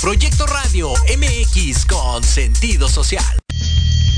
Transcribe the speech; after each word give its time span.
Proyecto 0.00 0.46
Radio 0.46 0.94
MX 1.18 1.84
con 1.84 2.24
sentido 2.24 2.88
social. 2.88 3.22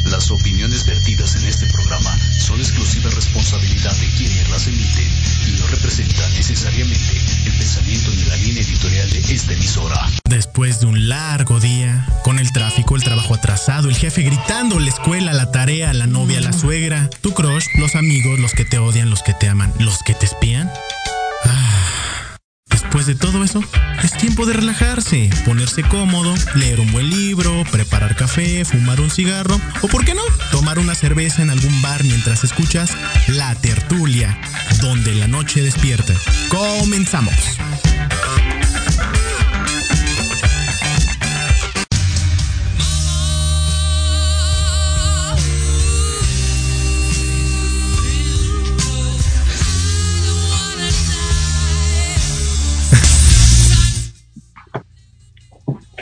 Las 0.04 0.30
opiniones 0.30 0.86
vertidas 0.86 1.34
en 1.34 1.44
este 1.44 1.66
programa 1.66 2.16
son 2.38 2.60
exclusiva 2.60 3.10
responsabilidad 3.10 3.92
de 3.96 4.06
quienes 4.16 4.48
las 4.48 4.68
emiten 4.68 5.08
y 5.48 5.60
no 5.60 5.66
representan 5.66 6.32
necesariamente 6.34 7.18
el 7.46 7.52
pensamiento 7.58 8.10
ni 8.12 8.24
la 8.26 8.36
línea 8.36 8.62
editorial 8.62 9.10
de 9.10 9.34
esta 9.34 9.54
emisora. 9.54 10.08
Después 10.28 10.78
de 10.78 10.86
un 10.86 11.08
largo 11.08 11.58
día, 11.58 12.06
con 12.22 12.38
el 12.38 12.52
tráfico, 12.52 12.94
el 12.94 13.02
trabajo 13.02 13.34
atrasado, 13.34 13.88
el 13.88 13.96
jefe 13.96 14.22
gritando, 14.22 14.78
la 14.78 14.88
escuela, 14.88 15.32
la 15.32 15.50
tarea, 15.50 15.92
la 15.92 16.06
novia, 16.06 16.40
la 16.40 16.52
suegra, 16.52 17.10
tu 17.22 17.34
crush, 17.34 17.64
los 17.78 17.96
amigos, 17.96 18.38
los 18.38 18.52
que 18.52 18.64
te 18.64 18.78
odian, 18.78 19.10
los 19.10 19.24
que 19.24 19.34
te 19.34 19.48
aman, 19.48 19.74
los 19.80 19.98
que 20.04 20.14
te 20.14 20.26
espían. 20.26 20.70
Después 22.92 23.06
de 23.06 23.14
todo 23.14 23.42
eso, 23.42 23.64
es 24.04 24.12
tiempo 24.18 24.44
de 24.44 24.52
relajarse, 24.52 25.30
ponerse 25.46 25.82
cómodo, 25.82 26.34
leer 26.56 26.78
un 26.78 26.92
buen 26.92 27.08
libro, 27.08 27.64
preparar 27.72 28.14
café, 28.16 28.66
fumar 28.66 29.00
un 29.00 29.10
cigarro 29.10 29.58
o, 29.80 29.88
¿por 29.88 30.04
qué 30.04 30.14
no?, 30.14 30.20
tomar 30.50 30.78
una 30.78 30.94
cerveza 30.94 31.40
en 31.40 31.48
algún 31.48 31.80
bar 31.80 32.04
mientras 32.04 32.44
escuchas 32.44 32.94
La 33.28 33.54
Tertulia, 33.54 34.38
donde 34.82 35.14
la 35.14 35.26
noche 35.26 35.62
despierta. 35.62 36.12
Comenzamos. 36.50 37.32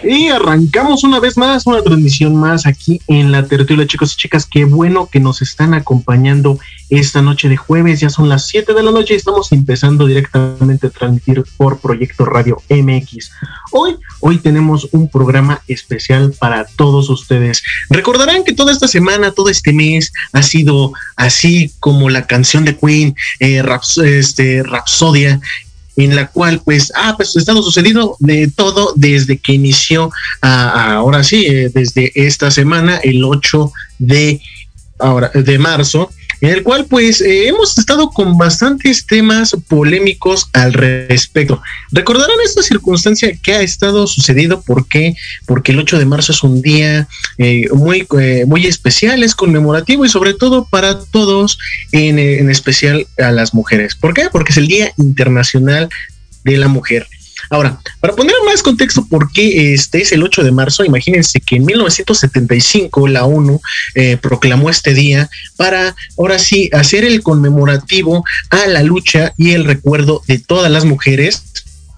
Y 0.02 0.28
arrancamos 0.28 1.04
una 1.04 1.20
vez 1.20 1.36
más, 1.36 1.66
una 1.66 1.82
transmisión 1.82 2.34
más 2.34 2.66
aquí 2.66 3.00
en 3.06 3.32
la 3.32 3.46
tertulia, 3.46 3.86
chicos 3.86 4.14
y 4.14 4.16
chicas. 4.16 4.46
Qué 4.46 4.64
bueno 4.64 5.08
que 5.10 5.20
nos 5.20 5.42
están 5.42 5.74
acompañando 5.74 6.58
esta 6.88 7.20
noche 7.20 7.48
de 7.48 7.56
jueves. 7.56 8.00
Ya 8.00 8.08
son 8.08 8.28
las 8.28 8.46
7 8.46 8.72
de 8.72 8.82
la 8.82 8.92
noche 8.92 9.14
y 9.14 9.18
estamos 9.18 9.52
empezando 9.52 10.06
directamente 10.06 10.86
a 10.86 10.90
transmitir 10.90 11.44
por 11.56 11.78
Proyecto 11.80 12.24
Radio 12.24 12.62
MX. 12.70 13.30
Hoy, 13.72 13.96
hoy 14.20 14.38
tenemos 14.38 14.88
un 14.92 15.08
programa 15.08 15.60
especial 15.68 16.32
para 16.38 16.64
todos 16.64 17.10
ustedes. 17.10 17.62
Recordarán 17.90 18.44
que 18.44 18.54
toda 18.54 18.72
esta 18.72 18.88
semana, 18.88 19.32
todo 19.32 19.50
este 19.50 19.72
mes 19.72 20.12
ha 20.32 20.42
sido 20.42 20.92
así 21.16 21.72
como 21.78 22.08
la 22.08 22.26
canción 22.26 22.64
de 22.64 22.76
Queen, 22.76 23.14
eh, 23.38 23.62
este, 24.02 24.62
Rapsodia, 24.62 25.40
en 25.96 26.16
la 26.16 26.28
cual 26.28 26.60
pues 26.64 26.92
ha 26.94 27.16
pues, 27.16 27.36
estado 27.36 27.62
sucediendo 27.62 28.16
de 28.20 28.48
todo 28.48 28.92
desde 28.96 29.38
que 29.38 29.52
inició 29.52 30.10
ahora 30.40 31.22
sí, 31.24 31.46
eh, 31.46 31.70
desde 31.72 32.12
esta 32.14 32.50
semana, 32.50 32.98
el 32.98 33.24
8 33.24 33.72
de 33.98 34.40
ahora 34.98 35.30
de 35.34 35.58
marzo, 35.58 36.10
en 36.40 36.50
el 36.50 36.62
cual 36.62 36.86
pues 36.86 37.20
eh, 37.20 37.48
hemos 37.48 37.76
estado 37.76 38.10
con 38.10 38.36
bastantes 38.38 39.06
temas 39.06 39.56
polémicos 39.68 40.48
al 40.52 40.72
respecto. 40.72 41.60
Recordarán 41.92 42.36
esta 42.44 42.62
circunstancia 42.62 43.36
que 43.42 43.52
ha 43.52 43.62
estado 43.62 44.06
sucedido, 44.06 44.62
¿por 44.62 44.86
qué? 44.86 45.14
Porque 45.46 45.72
el 45.72 45.78
8 45.78 45.98
de 45.98 46.06
marzo 46.06 46.32
es 46.32 46.42
un 46.42 46.62
día 46.62 47.08
eh, 47.38 47.66
muy, 47.72 48.06
eh, 48.18 48.44
muy 48.46 48.66
especial, 48.66 49.22
es 49.22 49.34
conmemorativo 49.34 50.04
y 50.04 50.08
sobre 50.08 50.34
todo 50.34 50.66
para 50.66 51.00
todos, 51.00 51.58
en, 51.92 52.18
en 52.18 52.50
especial 52.50 53.06
a 53.18 53.30
las 53.30 53.54
mujeres. 53.54 53.94
¿Por 53.94 54.14
qué? 54.14 54.28
Porque 54.30 54.52
es 54.52 54.58
el 54.58 54.66
Día 54.66 54.92
Internacional 54.96 55.88
de 56.44 56.56
la 56.56 56.68
Mujer. 56.68 57.06
Ahora, 57.50 57.80
para 57.98 58.14
poner 58.14 58.36
más 58.46 58.62
contexto 58.62 59.04
por 59.06 59.32
qué 59.32 59.74
este 59.74 60.02
es 60.02 60.12
el 60.12 60.22
8 60.22 60.44
de 60.44 60.52
marzo, 60.52 60.84
imagínense 60.84 61.40
que 61.40 61.56
en 61.56 61.64
1975 61.64 63.08
la 63.08 63.24
ONU 63.24 63.60
eh, 63.96 64.16
proclamó 64.16 64.70
este 64.70 64.94
día 64.94 65.28
para, 65.56 65.96
ahora 66.16 66.38
sí, 66.38 66.70
hacer 66.72 67.04
el 67.04 67.22
conmemorativo 67.22 68.24
a 68.50 68.66
la 68.68 68.84
lucha 68.84 69.34
y 69.36 69.50
el 69.50 69.64
recuerdo 69.64 70.22
de 70.28 70.38
todas 70.38 70.70
las 70.70 70.84
mujeres 70.84 71.42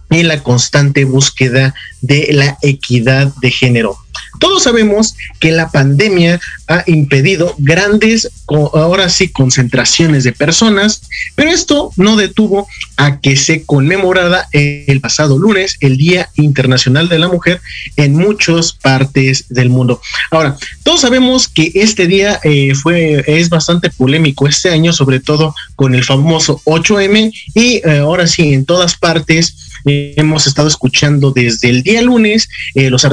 en 0.09 0.29
la 0.29 0.43
constante 0.43 1.05
búsqueda 1.05 1.75
de 2.01 2.29
la 2.33 2.59
equidad 2.63 3.33
de 3.41 3.51
género. 3.51 3.99
Todos 4.43 4.65
sabemos 4.65 5.15
que 5.39 5.53
la 5.53 5.71
pandemia 5.71 6.41
ha 6.67 6.83
impedido 6.89 7.55
grandes, 7.59 8.29
ahora 8.49 9.09
sí, 9.09 9.29
concentraciones 9.29 10.25
de 10.25 10.33
personas, 10.33 11.03
pero 11.37 11.53
esto 11.53 11.93
no 11.97 12.17
detuvo 12.17 12.67
a 12.97 13.21
que 13.21 13.37
se 13.37 13.65
conmemorara 13.65 14.49
el 14.51 15.01
pasado 15.01 15.39
lunes 15.39 15.77
el 15.79 15.97
Día 15.97 16.29
Internacional 16.35 17.09
de 17.09 17.21
la 17.21 17.29
Mujer 17.29 17.61
en 17.95 18.17
muchas 18.17 18.73
partes 18.73 19.45
del 19.49 19.69
mundo. 19.69 20.03
Ahora, 20.33 20.57
todos 20.83 21.03
sabemos 21.03 21.47
que 21.47 21.71
este 21.77 22.09
día 22.09 22.41
eh, 22.43 22.75
fue, 22.75 23.23
es 23.29 23.49
bastante 23.49 23.91
polémico 23.91 24.49
este 24.49 24.71
año, 24.71 24.93
sobre 24.93 25.21
todo 25.21 25.55
con 25.77 25.95
el 25.95 26.03
famoso 26.03 26.61
8M 26.65 27.33
y 27.55 27.77
eh, 27.77 27.99
ahora 27.99 28.27
sí, 28.27 28.53
en 28.53 28.65
todas 28.65 28.97
partes 28.97 29.55
eh, 29.85 30.15
hemos 30.17 30.47
estado 30.47 30.69
escuchando 30.69 31.31
desde 31.33 31.69
el 31.69 31.83
día 31.83 32.03
lunes 32.03 32.49
los, 32.75 33.05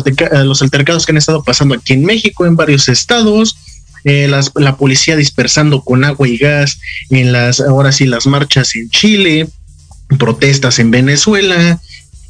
los 0.46 0.62
altercados 0.62 1.06
que 1.06 1.12
han 1.12 1.18
estado 1.18 1.44
pasando 1.44 1.76
aquí 1.76 1.94
en 1.94 2.06
México, 2.06 2.46
en 2.46 2.56
varios 2.56 2.90
estados, 2.90 3.58
eh, 4.06 4.32
la 4.56 4.78
policía 4.78 5.16
dispersando 5.16 5.82
con 5.82 6.04
agua 6.04 6.28
y 6.28 6.38
gas 6.38 6.80
en 7.10 7.32
las, 7.32 7.60
ahora 7.60 7.92
sí, 7.92 8.06
las 8.06 8.28
marchas 8.28 8.76
en 8.76 8.90
Chile, 8.90 9.48
protestas 10.18 10.80
en 10.80 10.92
Venezuela, 10.92 11.80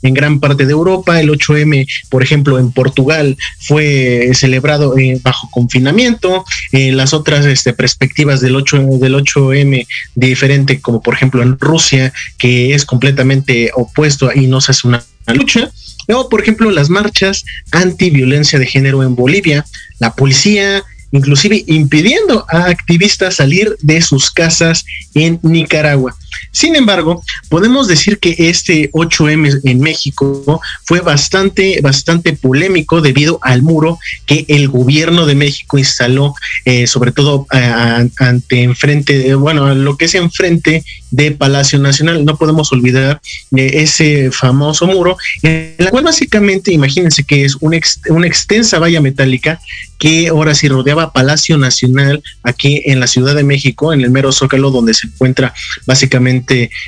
en 0.02 0.14
gran 0.14 0.40
parte 0.40 0.66
de 0.66 0.72
Europa. 0.72 1.20
El 1.20 1.30
8M, 1.30 1.88
por 2.10 2.24
ejemplo, 2.24 2.60
en 2.60 2.72
Portugal 2.72 3.38
fue 3.60 4.32
celebrado 4.34 4.98
eh, 4.98 5.20
bajo 5.22 5.50
confinamiento. 5.52 6.46
Eh, 6.72 6.92
las 6.92 7.14
otras 7.14 7.46
este, 7.46 7.74
perspectivas 7.74 8.42
del 8.42 8.56
8, 8.56 8.78
del 9.00 9.16
8M 9.16 9.88
diferente, 10.16 10.80
como 10.82 11.02
por 11.02 11.14
ejemplo 11.14 11.42
en 11.42 11.60
Rusia, 11.60 12.14
que 12.38 12.74
es 12.74 12.86
completamente 12.86 13.72
opuesto 13.76 14.32
y 14.34 14.48
no 14.48 14.62
se 14.62 14.72
hace 14.72 14.88
una 14.88 15.04
lucha. 15.28 15.72
O, 16.08 16.28
por 16.28 16.42
ejemplo, 16.42 16.72
las 16.72 16.90
marchas 16.90 17.46
anti-violencia 17.72 18.58
de 18.58 18.66
género 18.66 19.04
en 19.04 19.16
Bolivia, 19.16 19.66
la 20.00 20.14
policía 20.16 20.84
inclusive 21.12 21.64
impidiendo 21.68 22.46
a 22.50 22.66
activistas 22.66 23.36
salir 23.36 23.76
de 23.82 24.02
sus 24.02 24.32
casas 24.32 24.86
en 25.14 25.40
Nicaragua. 25.44 26.16
Sin 26.52 26.76
embargo, 26.76 27.24
podemos 27.50 27.88
decir 27.88 28.20
que 28.20 28.36
este 28.38 28.92
8M 28.92 29.62
en 29.64 29.80
México 29.80 30.62
fue 30.86 31.00
bastante, 31.02 31.80
bastante 31.82 32.34
polémico 32.34 33.02
debido 33.02 33.40
al 33.42 33.62
muro 33.62 34.00
que 34.26 34.46
el 34.48 34.68
gobierno 34.68 35.26
de 35.26 35.36
México 35.36 35.78
instaló, 35.78 36.36
eh, 36.66 36.88
sobre 36.88 37.12
todo 37.12 37.46
ante 37.50 38.64
enfrente, 38.64 39.36
bueno, 39.36 39.74
lo 39.76 39.98
que 39.98 40.06
es 40.06 40.16
enfrente 40.16 40.84
de 41.12 41.32
Palacio 41.32 41.80
Nacional. 41.80 42.26
No 42.26 42.38
podemos 42.38 42.72
olvidar 42.72 43.22
ese 43.52 44.32
famoso 44.32 44.88
muro, 44.88 45.18
en 45.44 45.76
la 45.78 45.92
cual 45.92 46.04
básicamente, 46.04 46.72
imagínense 46.72 47.24
que 47.24 47.46
es 47.46 47.56
una, 47.60 47.80
una 48.10 48.28
extensa 48.28 48.80
valla 48.80 49.02
metálica 49.02 49.60
que 49.98 50.30
ahora 50.30 50.56
sí 50.56 50.68
rodeaba 50.68 51.12
Palacio 51.12 51.58
Nacional 51.58 52.24
aquí 52.44 52.82
en 52.86 53.00
la 53.00 53.08
Ciudad 53.08 53.36
de 53.36 53.44
México, 53.44 53.92
en 53.94 54.02
el 54.02 54.10
mero 54.10 54.32
Zócalo, 54.32 54.72
donde 54.72 54.94
se 54.94 55.08
encuentra 55.08 55.54
básicamente 55.86 56.19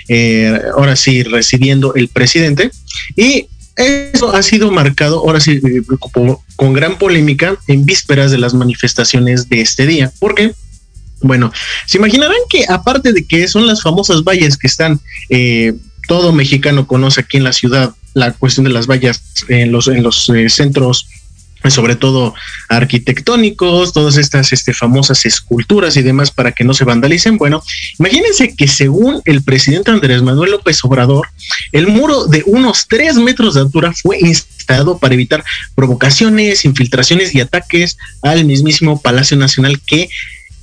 eh, 0.07 0.59
ahora 0.75 0.95
sí 0.95 1.23
residiendo 1.23 1.93
el 1.95 2.07
presidente. 2.07 2.71
Y 3.15 3.47
eso 3.75 4.33
ha 4.33 4.43
sido 4.43 4.71
marcado 4.71 5.19
ahora 5.19 5.39
sí 5.39 5.59
eh, 5.63 5.81
con 6.55 6.73
gran 6.73 6.97
polémica 6.97 7.55
en 7.67 7.85
vísperas 7.85 8.31
de 8.31 8.37
las 8.37 8.53
manifestaciones 8.53 9.49
de 9.49 9.61
este 9.61 9.85
día. 9.85 10.11
¿Por 10.19 10.35
qué? 10.35 10.53
Bueno, 11.21 11.51
se 11.85 11.97
imaginarán 11.97 12.37
que 12.49 12.65
aparte 12.67 13.13
de 13.13 13.25
que 13.25 13.47
son 13.47 13.67
las 13.67 13.81
famosas 13.81 14.23
vallas 14.23 14.57
que 14.57 14.67
están, 14.67 14.99
eh, 15.29 15.73
todo 16.07 16.33
mexicano 16.33 16.87
conoce 16.87 17.21
aquí 17.21 17.37
en 17.37 17.43
la 17.43 17.53
ciudad 17.53 17.93
la 18.13 18.33
cuestión 18.33 18.65
de 18.65 18.71
las 18.71 18.87
vallas 18.87 19.21
en 19.47 19.71
los, 19.71 19.87
en 19.87 20.03
los 20.03 20.31
centros 20.47 21.07
sobre 21.69 21.95
todo 21.95 22.33
arquitectónicos, 22.69 23.93
todas 23.93 24.17
estas 24.17 24.51
este, 24.53 24.73
famosas 24.73 25.25
esculturas 25.25 25.95
y 25.97 26.01
demás 26.01 26.31
para 26.31 26.51
que 26.51 26.63
no 26.63 26.73
se 26.73 26.85
vandalicen. 26.85 27.37
Bueno, 27.37 27.63
imagínense 27.99 28.55
que 28.55 28.67
según 28.67 29.21
el 29.25 29.43
presidente 29.43 29.91
Andrés 29.91 30.21
Manuel 30.21 30.51
López 30.51 30.83
Obrador, 30.83 31.27
el 31.71 31.87
muro 31.87 32.25
de 32.25 32.43
unos 32.45 32.87
tres 32.87 33.15
metros 33.17 33.53
de 33.53 33.61
altura 33.61 33.93
fue 33.93 34.19
instalado 34.19 34.97
para 34.97 35.13
evitar 35.13 35.43
provocaciones, 35.75 36.65
infiltraciones 36.65 37.35
y 37.35 37.41
ataques 37.41 37.97
al 38.21 38.45
mismísimo 38.45 39.01
Palacio 39.01 39.37
Nacional 39.37 39.79
que 39.85 40.09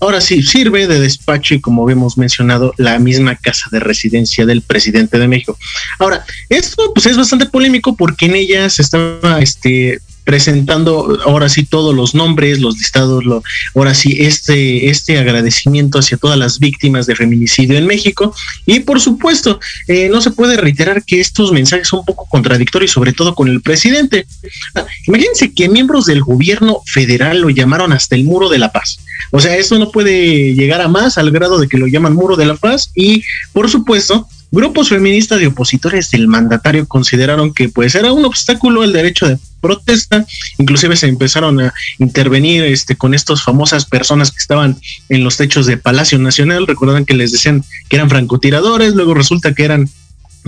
ahora 0.00 0.20
sí 0.20 0.42
sirve 0.42 0.86
de 0.86 1.00
despacho 1.00 1.54
y 1.54 1.60
como 1.60 1.88
hemos 1.90 2.16
mencionado 2.18 2.72
la 2.76 2.98
misma 2.98 3.36
casa 3.36 3.68
de 3.70 3.80
residencia 3.80 4.46
del 4.46 4.62
presidente 4.62 5.18
de 5.18 5.28
México. 5.28 5.58
Ahora, 5.98 6.24
esto 6.48 6.92
pues 6.94 7.06
es 7.06 7.16
bastante 7.16 7.46
polémico 7.46 7.96
porque 7.96 8.26
en 8.26 8.36
ella 8.36 8.70
se 8.70 8.82
estaba 8.82 9.40
este 9.40 10.00
presentando 10.28 11.18
ahora 11.24 11.48
sí 11.48 11.64
todos 11.64 11.94
los 11.94 12.14
nombres, 12.14 12.60
los 12.60 12.76
listados, 12.76 13.24
lo, 13.24 13.42
ahora 13.74 13.94
sí 13.94 14.18
este, 14.20 14.90
este 14.90 15.16
agradecimiento 15.16 15.98
hacia 15.98 16.18
todas 16.18 16.38
las 16.38 16.58
víctimas 16.58 17.06
de 17.06 17.16
feminicidio 17.16 17.78
en 17.78 17.86
México. 17.86 18.34
Y 18.66 18.80
por 18.80 19.00
supuesto, 19.00 19.58
eh, 19.86 20.10
no 20.10 20.20
se 20.20 20.30
puede 20.30 20.58
reiterar 20.58 21.02
que 21.02 21.18
estos 21.18 21.50
mensajes 21.50 21.88
son 21.88 22.00
un 22.00 22.04
poco 22.04 22.26
contradictorios, 22.26 22.90
sobre 22.90 23.14
todo 23.14 23.34
con 23.34 23.48
el 23.48 23.62
presidente. 23.62 24.26
Ah, 24.74 24.84
imagínense 25.06 25.54
que 25.54 25.70
miembros 25.70 26.04
del 26.04 26.20
gobierno 26.20 26.82
federal 26.84 27.40
lo 27.40 27.48
llamaron 27.48 27.94
hasta 27.94 28.14
el 28.14 28.24
muro 28.24 28.50
de 28.50 28.58
la 28.58 28.70
paz. 28.70 28.98
O 29.30 29.40
sea, 29.40 29.56
esto 29.56 29.78
no 29.78 29.90
puede 29.90 30.52
llegar 30.52 30.82
a 30.82 30.88
más 30.88 31.16
al 31.16 31.30
grado 31.30 31.58
de 31.58 31.68
que 31.68 31.78
lo 31.78 31.86
llaman 31.86 32.12
muro 32.12 32.36
de 32.36 32.44
la 32.44 32.56
paz 32.56 32.90
y, 32.94 33.24
por 33.54 33.70
supuesto, 33.70 34.28
Grupos 34.50 34.88
feministas 34.88 35.42
y 35.42 35.46
opositores 35.46 36.10
del 36.10 36.26
mandatario 36.26 36.88
consideraron 36.88 37.52
que 37.52 37.68
pues 37.68 37.94
era 37.94 38.12
un 38.12 38.24
obstáculo 38.24 38.80
al 38.80 38.94
derecho 38.94 39.28
de 39.28 39.36
protesta, 39.60 40.26
inclusive 40.58 40.96
se 40.96 41.06
empezaron 41.06 41.60
a 41.60 41.74
intervenir 41.98 42.64
este 42.64 42.96
con 42.96 43.14
estas 43.14 43.42
famosas 43.42 43.84
personas 43.84 44.30
que 44.30 44.38
estaban 44.38 44.76
en 45.08 45.24
los 45.24 45.36
techos 45.36 45.66
de 45.66 45.76
Palacio 45.76 46.18
Nacional, 46.18 46.66
recuerdan 46.66 47.04
que 47.04 47.14
les 47.14 47.32
decían 47.32 47.64
que 47.88 47.96
eran 47.96 48.08
francotiradores, 48.08 48.94
luego 48.94 49.14
resulta 49.14 49.54
que 49.54 49.64
eran 49.64 49.90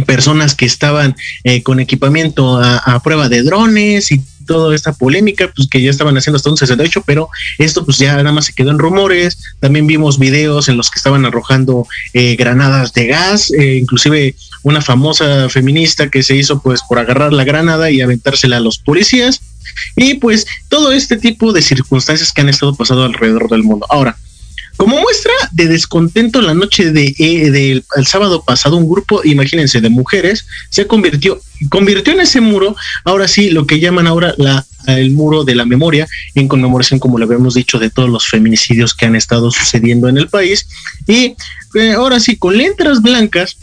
personas 0.07 0.55
que 0.55 0.67
estaban 0.67 1.17
eh, 1.45 1.63
con 1.63 1.81
equipamiento 1.81 2.59
a, 2.63 3.01
prueba 3.03 3.29
de 3.29 3.43
drones 3.43 4.13
y 4.13 4.23
toda 4.47 4.75
esta 4.75 4.93
polémica, 4.93 5.51
pues 5.55 5.69
que 5.69 5.81
ya 5.81 5.91
estaban 5.91 6.17
haciendo 6.17 6.37
hasta 6.37 6.51
un 6.51 6.57
68, 6.57 7.05
pero 7.07 7.29
esto 7.59 7.85
pues 7.85 7.99
ya 7.99 8.17
nada 8.17 8.33
más 8.33 8.47
se 8.47 8.53
quedó 8.53 8.71
en 8.71 8.79
rumores. 8.79 9.39
También 9.61 9.87
vimos 9.87 10.19
videos 10.19 10.69
en 10.69 10.77
los 10.77 10.91
que 10.91 10.99
estaban 10.99 11.25
arrojando 11.25 11.87
eh, 12.15 12.35
granadas 12.37 12.93
de 12.93 13.07
gas, 13.07 13.53
eh, 13.53 13.77
inclusive 13.77 14.35
una 14.63 14.81
famosa 14.81 15.49
feminista 15.49 16.11
que 16.11 16.23
se 16.23 16.37
hizo 16.37 16.61
pues 16.63 16.83
por 16.89 16.99
agarrar 16.99 17.33
la 17.33 17.45
granada 17.45 17.91
y 17.91 18.01
aventársela 18.01 18.59
a 18.59 18.61
los 18.61 18.79
policías. 18.79 19.41
Y 19.97 20.15
pues 20.15 20.47
todo 20.69 20.93
este 20.93 21.17
tipo 21.17 21.53
de 21.53 21.63
circunstancias 21.63 22.33
que 22.33 22.41
han 22.41 22.49
estado 22.49 22.75
pasando 22.75 23.05
alrededor 23.05 23.49
del 23.49 23.63
mundo. 23.63 23.87
Ahora, 23.89 24.17
como 24.81 24.99
muestra 24.99 25.33
de 25.53 25.69
descontento 25.69 26.41
la 26.41 26.55
noche 26.55 26.91
de, 26.91 27.15
eh, 27.19 27.51
del 27.51 27.85
sábado 28.07 28.43
pasado, 28.43 28.79
un 28.79 28.89
grupo, 28.89 29.21
imagínense, 29.25 29.83
de 29.83 29.91
mujeres 29.91 30.47
se 30.71 30.87
convirtió, 30.87 31.39
convirtió 31.69 32.15
en 32.15 32.21
ese 32.21 32.41
muro, 32.41 32.75
ahora 33.05 33.29
sí, 33.29 33.51
lo 33.51 33.67
que 33.67 33.79
llaman 33.79 34.07
ahora 34.07 34.33
la, 34.39 34.65
el 34.87 35.11
muro 35.11 35.45
de 35.45 35.55
la 35.55 35.67
memoria, 35.67 36.09
en 36.35 36.49
conmemoración, 36.49 36.99
como 36.99 37.19
lo 37.19 37.27
habíamos 37.27 37.53
dicho, 37.53 37.79
de 37.79 37.91
todos 37.91 38.09
los 38.09 38.27
feminicidios 38.27 38.95
que 38.95 39.05
han 39.05 39.17
estado 39.17 39.51
sucediendo 39.51 40.09
en 40.09 40.17
el 40.17 40.29
país. 40.29 40.67
Y 41.07 41.35
eh, 41.75 41.93
ahora 41.93 42.19
sí, 42.19 42.37
con 42.37 42.57
letras 42.57 43.03
blancas, 43.03 43.59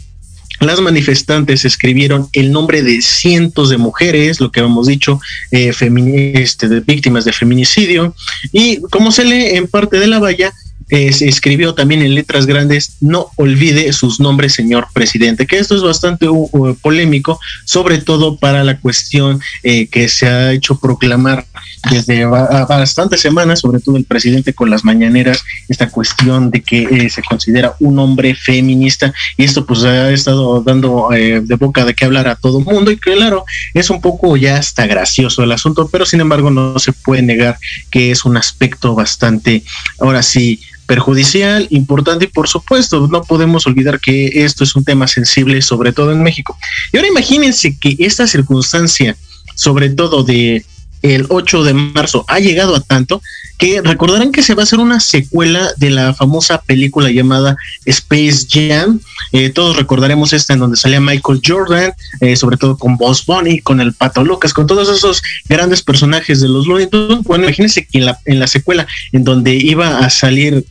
las 0.60 0.80
manifestantes 0.80 1.64
escribieron 1.64 2.28
el 2.32 2.52
nombre 2.52 2.82
de 2.82 3.00
cientos 3.02 3.70
de 3.70 3.76
mujeres, 3.76 4.40
lo 4.40 4.50
que 4.50 4.60
hemos 4.60 4.86
dicho, 4.86 5.20
eh, 5.50 5.72
este, 6.34 6.68
de 6.68 6.80
víctimas 6.80 7.24
de 7.24 7.32
feminicidio, 7.32 8.14
y 8.52 8.80
como 8.82 9.12
se 9.12 9.24
lee 9.24 9.56
en 9.56 9.68
parte 9.68 9.98
de 9.98 10.06
la 10.06 10.18
valla, 10.18 10.52
eh, 10.90 11.12
se 11.12 11.28
escribió 11.28 11.74
también 11.74 12.02
en 12.02 12.14
letras 12.14 12.46
grandes, 12.46 12.96
no 13.00 13.30
olvide 13.36 13.92
sus 13.92 14.20
nombres, 14.20 14.54
señor 14.54 14.88
presidente, 14.92 15.46
que 15.46 15.58
esto 15.58 15.76
es 15.76 15.82
bastante 15.82 16.26
polémico, 16.80 17.38
sobre 17.64 17.98
todo 17.98 18.36
para 18.36 18.64
la 18.64 18.78
cuestión 18.78 19.40
eh, 19.62 19.88
que 19.88 20.08
se 20.08 20.26
ha 20.26 20.52
hecho 20.52 20.78
proclamar 20.78 21.46
desde 21.90 22.24
bastantes 22.24 23.20
semanas, 23.20 23.60
sobre 23.60 23.80
todo 23.80 23.96
el 23.96 24.04
presidente 24.04 24.54
con 24.54 24.70
las 24.70 24.84
mañaneras, 24.84 25.44
esta 25.68 25.88
cuestión 25.90 26.50
de 26.50 26.62
que 26.62 26.82
eh, 26.82 27.10
se 27.10 27.22
considera 27.22 27.74
un 27.80 27.98
hombre 27.98 28.34
feminista 28.34 29.12
y 29.36 29.44
esto 29.44 29.64
pues 29.66 29.84
ha 29.84 30.10
estado 30.10 30.62
dando 30.62 31.08
de 31.10 31.56
boca 31.56 31.84
de 31.84 31.94
qué 31.94 32.04
hablar 32.04 32.28
a 32.28 32.36
todo 32.36 32.60
mundo 32.60 32.90
y 32.90 32.96
claro, 32.96 33.44
es 33.74 33.90
un 33.90 34.00
poco 34.00 34.36
ya 34.36 34.56
hasta 34.56 34.86
gracioso 34.86 35.42
el 35.42 35.52
asunto, 35.52 35.88
pero 35.88 36.06
sin 36.06 36.20
embargo 36.20 36.50
no 36.50 36.78
se 36.78 36.92
puede 36.92 37.22
negar 37.22 37.58
que 37.90 38.10
es 38.10 38.24
un 38.24 38.36
aspecto 38.36 38.94
bastante, 38.94 39.62
ahora 40.00 40.22
sí, 40.22 40.60
perjudicial, 40.88 41.68
importante 41.70 42.24
y 42.24 42.28
por 42.28 42.48
supuesto 42.48 43.06
no 43.08 43.22
podemos 43.22 43.66
olvidar 43.66 44.00
que 44.00 44.44
esto 44.44 44.64
es 44.64 44.74
un 44.74 44.84
tema 44.84 45.06
sensible, 45.06 45.60
sobre 45.60 45.92
todo 45.92 46.12
en 46.12 46.22
México. 46.22 46.56
Y 46.92 46.96
ahora 46.96 47.08
imagínense 47.08 47.76
que 47.78 47.94
esta 48.00 48.26
circunstancia, 48.26 49.14
sobre 49.54 49.90
todo 49.90 50.24
de 50.24 50.64
el 51.02 51.26
8 51.28 51.62
de 51.62 51.74
marzo, 51.74 52.24
ha 52.26 52.40
llegado 52.40 52.74
a 52.74 52.80
tanto 52.80 53.22
que 53.58 53.82
recordarán 53.82 54.32
que 54.32 54.42
se 54.42 54.54
va 54.54 54.62
a 54.62 54.64
hacer 54.64 54.78
una 54.78 54.98
secuela 54.98 55.72
de 55.76 55.90
la 55.90 56.14
famosa 56.14 56.62
película 56.62 57.10
llamada 57.10 57.56
Space 57.84 58.46
Jam. 58.48 59.00
Eh, 59.32 59.50
todos 59.50 59.76
recordaremos 59.76 60.32
esta 60.32 60.54
en 60.54 60.60
donde 60.60 60.76
salía 60.76 61.00
Michael 61.00 61.42
Jordan, 61.44 61.92
eh, 62.20 62.34
sobre 62.34 62.56
todo 62.56 62.78
con 62.78 62.96
Boss 62.96 63.26
Bunny, 63.26 63.60
con 63.60 63.80
el 63.80 63.92
Pato 63.92 64.24
Lucas, 64.24 64.54
con 64.54 64.66
todos 64.66 64.88
esos 64.88 65.22
grandes 65.48 65.82
personajes 65.82 66.40
de 66.40 66.48
los 66.48 66.66
Looney 66.66 66.86
Tunes. 66.86 67.24
Bueno, 67.24 67.44
imagínense 67.44 67.84
que 67.84 67.98
en 67.98 68.06
la, 68.06 68.18
en 68.24 68.40
la 68.40 68.46
secuela, 68.46 68.86
en 69.12 69.24
donde 69.24 69.54
iba 69.54 69.98
a 69.98 70.08
salir 70.08 70.64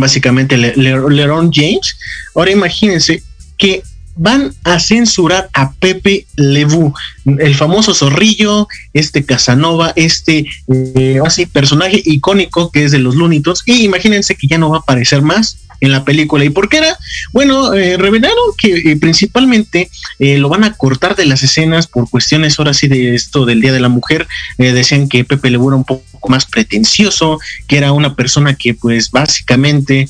básicamente 0.00 0.56
LeBron 0.56 1.50
James. 1.52 1.96
Ahora 2.34 2.50
imagínense 2.50 3.22
que 3.56 3.82
van 4.16 4.52
a 4.64 4.80
censurar 4.80 5.48
a 5.52 5.72
Pepe 5.72 6.26
Lebu, 6.36 6.92
el 7.24 7.54
famoso 7.54 7.94
zorrillo, 7.94 8.68
este 8.92 9.24
Casanova, 9.24 9.92
este 9.96 10.46
eh, 10.68 11.20
así 11.24 11.46
personaje 11.46 12.02
icónico 12.04 12.70
que 12.70 12.84
es 12.84 12.92
de 12.92 12.98
los 12.98 13.14
Looney 13.14 13.42
y 13.66 13.84
imagínense 13.84 14.34
que 14.34 14.46
ya 14.46 14.58
no 14.58 14.70
va 14.70 14.78
a 14.78 14.80
aparecer 14.80 15.22
más 15.22 15.58
en 15.80 15.92
la 15.92 16.04
película. 16.04 16.44
¿Y 16.44 16.50
por 16.50 16.68
qué 16.68 16.78
era? 16.78 16.96
Bueno, 17.32 17.74
eh, 17.74 17.96
revelaron 17.96 18.36
que 18.56 18.92
eh, 18.92 18.96
principalmente 18.96 19.90
eh, 20.18 20.38
lo 20.38 20.48
van 20.48 20.64
a 20.64 20.74
cortar 20.74 21.16
de 21.16 21.26
las 21.26 21.42
escenas 21.42 21.86
por 21.86 22.08
cuestiones 22.08 22.58
ahora 22.58 22.74
sí 22.74 22.86
de 22.88 23.14
esto 23.14 23.46
del 23.46 23.60
Día 23.60 23.72
de 23.72 23.80
la 23.80 23.88
Mujer. 23.88 24.28
decían 24.58 25.08
que 25.08 25.24
Pepe 25.24 25.50
Le 25.50 25.56
era 25.56 25.76
un 25.76 25.84
poco 25.84 26.04
más 26.28 26.46
pretencioso, 26.46 27.38
que 27.66 27.78
era 27.78 27.92
una 27.92 28.14
persona 28.14 28.54
que 28.54 28.74
pues 28.74 29.10
básicamente 29.10 30.08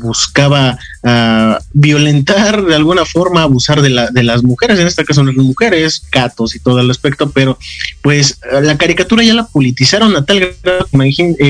buscaba 0.00 0.78
ah, 1.02 1.58
violentar 1.72 2.64
de 2.64 2.74
alguna 2.74 3.04
forma, 3.04 3.42
abusar 3.42 3.82
de, 3.82 3.90
la, 3.90 4.10
de 4.10 4.22
las 4.22 4.42
mujeres, 4.42 4.78
en 4.78 4.86
este 4.86 5.04
caso 5.04 5.22
no 5.22 5.32
las 5.32 5.44
mujeres, 5.44 6.02
gatos 6.10 6.54
y 6.54 6.60
todo 6.60 6.80
el 6.80 6.90
aspecto, 6.90 7.30
pero 7.30 7.58
pues 8.02 8.38
la 8.62 8.76
caricatura 8.76 9.22
ya 9.22 9.34
la 9.34 9.46
politizaron 9.46 10.16
a 10.16 10.24
tal 10.24 10.40
grado 10.62 10.88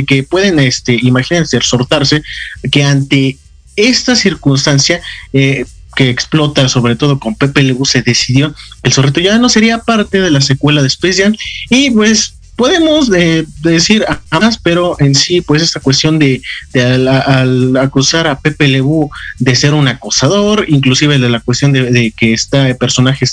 que 0.06 0.22
pueden, 0.22 0.58
este, 0.58 0.98
imagínense, 1.00 1.56
exhortarse 1.56 2.22
que 2.70 2.84
ante 2.84 3.38
esta 3.76 4.16
circunstancia 4.16 5.00
eh, 5.32 5.64
que 5.94 6.08
explota, 6.08 6.68
sobre 6.68 6.96
todo 6.96 7.18
con 7.18 7.34
Pepe 7.34 7.62
Lebu, 7.62 7.84
se 7.84 8.02
decidió 8.02 8.54
el 8.82 8.92
zorrito 8.92 9.20
ya 9.20 9.38
no 9.38 9.48
sería 9.48 9.78
parte 9.78 10.20
de 10.20 10.30
la 10.30 10.40
secuela 10.40 10.80
de 10.80 10.88
Space 10.88 11.22
Jam 11.22 11.36
y 11.68 11.90
pues 11.90 12.34
podemos 12.56 13.10
eh, 13.12 13.44
decir 13.62 14.04
más, 14.30 14.58
pero 14.58 14.96
en 14.98 15.14
sí, 15.14 15.40
pues 15.40 15.62
esta 15.62 15.80
cuestión 15.80 16.18
de, 16.18 16.42
al, 16.74 17.76
acusar 17.76 18.26
a 18.26 18.38
Pepe 18.38 18.68
Lebu 18.68 19.10
de 19.38 19.54
ser 19.54 19.74
un 19.74 19.88
acosador, 19.88 20.66
inclusive 20.68 21.18
de 21.18 21.28
la 21.28 21.40
cuestión 21.40 21.72
de, 21.72 22.12
que 22.16 22.32
este 22.32 22.74
personaje 22.74 23.26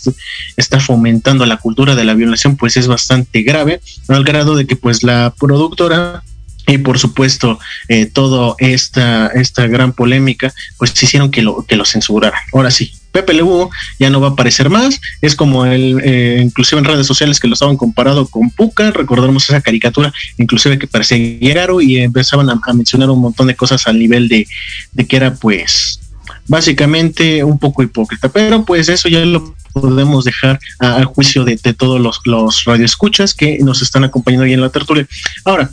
está 0.57 0.79
fomentando 0.79 1.45
la 1.45 1.57
cultura 1.57 1.95
de 1.95 2.05
la 2.05 2.13
violación, 2.13 2.57
pues 2.57 2.77
es 2.77 2.87
bastante 2.87 3.41
grave, 3.41 3.81
al 4.07 4.23
grado 4.23 4.55
de 4.55 4.65
que 4.65 4.75
pues 4.75 5.03
la 5.03 5.33
productora 5.37 6.23
y 6.67 6.77
por 6.77 6.99
supuesto 6.99 7.59
eh, 7.87 8.05
toda 8.05 8.55
esta, 8.59 9.27
esta 9.27 9.67
gran 9.67 9.93
polémica, 9.93 10.53
pues 10.77 10.91
hicieron 11.01 11.31
que 11.31 11.41
lo, 11.41 11.65
que 11.65 11.75
lo 11.75 11.85
censuraran. 11.85 12.39
Ahora 12.53 12.69
sí, 12.69 12.93
Pepe 13.11 13.33
Lebu 13.33 13.69
ya 13.99 14.09
no 14.09 14.21
va 14.21 14.29
a 14.29 14.31
aparecer 14.31 14.69
más, 14.69 14.99
es 15.21 15.35
como 15.35 15.65
el, 15.65 15.99
eh, 16.03 16.39
inclusive 16.41 16.79
en 16.79 16.85
redes 16.85 17.07
sociales 17.07 17.39
que 17.39 17.47
lo 17.47 17.53
estaban 17.53 17.77
comparado 17.77 18.27
con 18.27 18.49
Puka, 18.51 18.91
recordamos 18.91 19.49
esa 19.49 19.61
caricatura, 19.61 20.13
inclusive 20.37 20.77
que 20.77 20.87
parecía 20.87 21.17
Guerrero 21.17 21.81
y 21.81 21.97
empezaban 21.97 22.49
a, 22.49 22.59
mencionar 22.73 23.09
un 23.09 23.21
montón 23.21 23.47
de 23.47 23.55
cosas 23.55 23.87
al 23.87 23.97
nivel 23.97 24.27
de, 24.27 24.47
de 24.91 25.07
que 25.07 25.15
era 25.15 25.33
pues 25.33 25.99
básicamente 26.47 27.43
un 27.43 27.57
poco 27.59 27.83
hipócrita, 27.83 28.29
pero 28.29 28.63
pues 28.63 28.89
eso 28.89 29.09
ya 29.09 29.25
lo 29.25 29.55
podemos 29.73 30.25
dejar 30.25 30.59
al 30.79 31.05
juicio 31.05 31.43
de, 31.43 31.59
de, 31.61 31.73
todos 31.73 31.99
los, 31.99 32.21
los 32.25 32.63
radioescuchas 32.65 33.33
que 33.33 33.59
nos 33.59 33.81
están 33.81 34.03
acompañando 34.03 34.45
ahí 34.45 34.53
en 34.53 34.61
la 34.61 34.69
tertulia. 34.69 35.07
Ahora, 35.45 35.69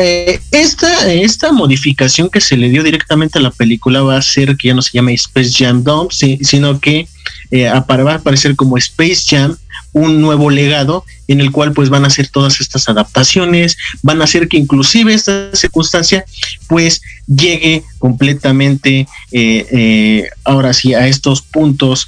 eh, 0.00 0.38
esta, 0.52 1.12
esta 1.12 1.50
modificación 1.50 2.30
que 2.30 2.40
se 2.40 2.56
le 2.56 2.70
dio 2.70 2.84
directamente 2.84 3.40
a 3.40 3.42
la 3.42 3.50
película 3.50 4.00
va 4.00 4.16
a 4.16 4.22
ser 4.22 4.56
que 4.56 4.68
ya 4.68 4.74
no 4.74 4.80
se 4.80 4.92
llame 4.92 5.12
Space 5.14 5.50
Jam 5.52 5.82
Dome, 5.82 6.10
sino 6.12 6.78
que 6.78 7.08
eh, 7.50 7.64
va 7.68 8.12
a 8.12 8.14
aparecer 8.14 8.54
como 8.54 8.78
Space 8.78 9.22
Jam, 9.28 9.56
un 9.92 10.20
nuevo 10.20 10.50
legado 10.50 11.04
en 11.26 11.40
el 11.40 11.50
cual 11.50 11.72
pues 11.72 11.88
van 11.88 12.04
a 12.04 12.06
hacer 12.06 12.28
todas 12.28 12.60
estas 12.60 12.88
adaptaciones, 12.88 13.76
van 14.02 14.20
a 14.20 14.24
hacer 14.24 14.46
que 14.46 14.56
inclusive 14.56 15.12
esta 15.12 15.50
circunstancia 15.56 16.24
pues 16.68 17.02
llegue 17.26 17.82
completamente 17.98 19.08
eh, 19.32 20.28
ahora 20.44 20.74
sí 20.74 20.94
a 20.94 21.08
estos 21.08 21.42
puntos 21.42 22.06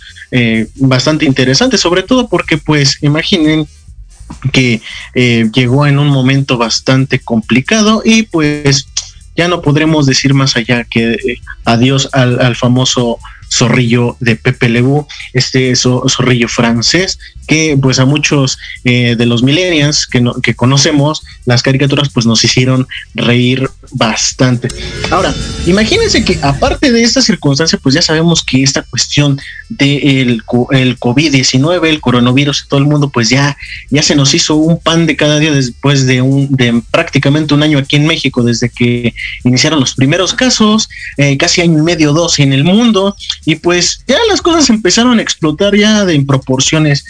bastante 0.76 1.24
interesantes, 1.24 1.80
sobre 1.80 2.04
todo 2.04 2.28
porque 2.28 2.56
pues 2.56 2.98
imaginen 3.02 3.66
que 4.52 4.82
eh, 5.14 5.48
llegó 5.52 5.86
en 5.86 5.98
un 5.98 6.08
momento 6.08 6.58
bastante 6.58 7.18
complicado 7.18 8.02
y 8.04 8.22
pues 8.24 8.86
ya 9.36 9.48
no 9.48 9.62
podremos 9.62 10.06
decir 10.06 10.34
más 10.34 10.56
allá 10.56 10.84
que 10.84 11.12
eh, 11.12 11.40
adiós 11.64 12.08
al, 12.12 12.56
famoso 12.56 13.18
zorrillo 13.48 14.16
de 14.20 14.36
Pepe 14.36 14.68
Lebu, 14.68 15.06
este 15.32 15.74
zorrillo 15.74 16.48
francés 16.48 17.18
que 17.50 17.76
pues 17.82 17.98
a 17.98 18.04
muchos 18.04 18.58
eh, 18.84 19.16
de 19.18 19.26
los 19.26 19.42
millennials 19.42 20.06
que, 20.06 20.24
que 20.40 20.54
conocemos, 20.54 21.24
las 21.46 21.64
caricaturas 21.64 22.08
pues 22.08 22.24
nos 22.24 22.44
hicieron 22.44 22.86
reír 23.12 23.68
bastante. 23.90 24.68
Ahora, 25.10 25.34
imagínense 25.66 26.24
que 26.24 26.38
aparte 26.42 26.92
de 26.92 27.02
esta 27.02 27.20
circunstancia, 27.20 27.76
pues 27.82 27.96
ya 27.96 28.02
sabemos 28.02 28.44
que 28.44 28.62
esta 28.62 28.82
cuestión 28.82 29.40
del 29.68 30.42
de 30.68 30.82
el 30.82 30.96
COVID-19, 31.00 31.88
el 31.88 32.00
coronavirus, 32.00 32.66
todo 32.68 32.78
el 32.78 32.86
mundo, 32.86 33.10
pues 33.10 33.30
ya, 33.30 33.56
ya 33.90 34.04
se 34.04 34.14
nos 34.14 34.32
hizo 34.32 34.54
un 34.54 34.78
pan 34.78 35.06
de 35.06 35.16
cada 35.16 35.40
día 35.40 35.50
después 35.50 36.06
de 36.06 36.22
un 36.22 36.52
de 36.52 36.80
prácticamente 36.92 37.52
un 37.54 37.64
año 37.64 37.78
aquí 37.78 37.96
en 37.96 38.06
México, 38.06 38.44
desde 38.44 38.68
que 38.68 39.12
iniciaron 39.42 39.80
los 39.80 39.96
primeros 39.96 40.34
casos, 40.34 40.88
eh, 41.16 41.36
casi 41.36 41.62
año 41.62 41.80
y 41.80 41.82
medio, 41.82 42.12
dos 42.12 42.38
en 42.38 42.52
el 42.52 42.62
mundo, 42.62 43.16
y 43.44 43.56
pues 43.56 44.04
ya 44.06 44.18
las 44.28 44.40
cosas 44.40 44.70
empezaron 44.70 45.18
a 45.18 45.22
explotar 45.22 45.74
ya 45.74 46.04
de 46.04 46.20
proporciones. 46.20 47.04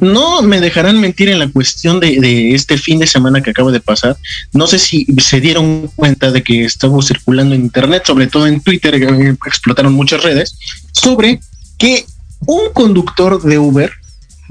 No 0.00 0.42
me 0.42 0.60
dejarán 0.60 1.00
mentir 1.00 1.28
en 1.28 1.40
la 1.40 1.48
cuestión 1.48 1.98
de, 1.98 2.54
este 2.54 2.78
fin 2.78 2.98
de 3.00 3.06
semana 3.06 3.42
que 3.42 3.50
acaba 3.50 3.72
de 3.72 3.80
pasar. 3.80 4.16
No 4.52 4.66
sé 4.66 4.78
si 4.78 5.06
se 5.18 5.40
dieron 5.40 5.90
cuenta 5.96 6.30
de 6.30 6.42
que 6.42 6.64
estuvo 6.64 7.02
circulando 7.02 7.54
en 7.54 7.62
internet, 7.62 8.04
sobre 8.06 8.28
todo 8.28 8.46
en 8.46 8.60
Twitter, 8.60 8.94
eh, 8.94 9.36
explotaron 9.46 9.92
muchas 9.92 10.22
redes, 10.22 10.56
sobre 10.92 11.40
que 11.76 12.06
un 12.46 12.72
conductor 12.72 13.42
de 13.42 13.58
Uber 13.58 13.90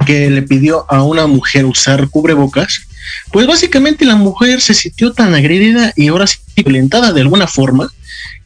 que 0.06 0.30
le 0.30 0.42
pidió 0.42 0.86
a 0.90 1.04
una 1.04 1.28
mujer 1.28 1.66
usar 1.66 2.10
cubrebocas, 2.10 2.82
pues 3.32 3.48
básicamente 3.48 4.06
la 4.06 4.16
mujer 4.16 4.62
se 4.62 4.74
sintió 4.74 5.14
tan 5.14 5.34
agredida 5.36 5.94
y 5.96 6.08
ahora 6.08 6.28
sí 6.28 6.40
violentada 6.56 7.12
de 7.12 7.22
alguna 7.22 7.48
forma 7.48 7.92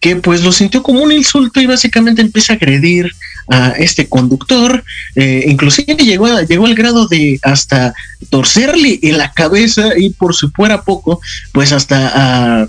que 0.04 0.18
pues 0.18 0.44
lo 0.44 0.52
sintió 0.52 0.84
como 0.84 1.02
un 1.02 1.14
insulto 1.14 1.62
y 1.62 1.66
básicamente 1.66 2.22
empieza 2.22 2.52
a 2.52 2.56
agredir 2.58 3.16
a 3.48 3.70
este 3.70 4.10
conductor, 4.10 4.84
eh, 5.16 5.46
inclusive 5.48 5.96
llegó, 5.96 6.28
llegó 6.42 6.66
al 6.66 6.76
grado 6.76 7.08
de 7.08 7.40
hasta 7.42 7.94
torcerle 8.30 9.00
en 9.02 9.18
la 9.18 9.32
cabeza 9.32 9.98
y 9.98 10.10
por 10.10 10.36
si 10.36 10.50
fuera 10.50 10.82
poco, 10.82 11.22
pues 11.54 11.72
hasta 11.72 12.64
a 12.64 12.68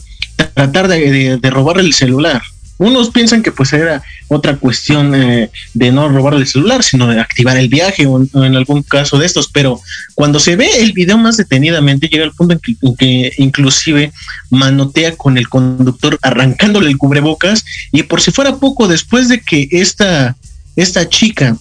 tratar 0.54 0.86
de 0.86 1.50
robarle 1.50 1.82
el 1.82 1.94
celular. 1.94 2.40
Unos 2.78 3.10
piensan 3.10 3.42
que 3.42 3.52
pues 3.52 3.72
era 3.72 4.02
otra 4.28 4.56
cuestión 4.56 5.14
eh, 5.14 5.50
de 5.74 5.92
no 5.92 6.08
robar 6.08 6.34
el 6.34 6.46
celular, 6.46 6.82
sino 6.82 7.06
de 7.06 7.20
activar 7.20 7.56
el 7.56 7.68
viaje 7.68 8.06
o, 8.06 8.20
en 8.20 8.56
algún 8.56 8.82
caso 8.82 9.18
de 9.18 9.26
estos, 9.26 9.48
pero 9.48 9.80
cuando 10.14 10.40
se 10.40 10.56
ve 10.56 10.68
el 10.80 10.92
video 10.92 11.16
más 11.16 11.36
detenidamente 11.36 12.08
llega 12.08 12.24
al 12.24 12.32
punto 12.32 12.54
en 12.54 12.96
que, 12.96 13.32
inclusive 13.38 14.12
manotea 14.50 15.16
con 15.16 15.38
el 15.38 15.48
conductor 15.48 16.18
arrancándole 16.22 16.90
el 16.90 16.98
cubrebocas 16.98 17.64
y 17.92 18.02
por 18.02 18.20
si 18.20 18.32
fuera 18.32 18.56
poco 18.56 18.88
después 18.88 19.28
de 19.28 19.40
que 19.40 19.68
esta, 19.70 20.36
esta 20.74 21.08
chica 21.08 21.56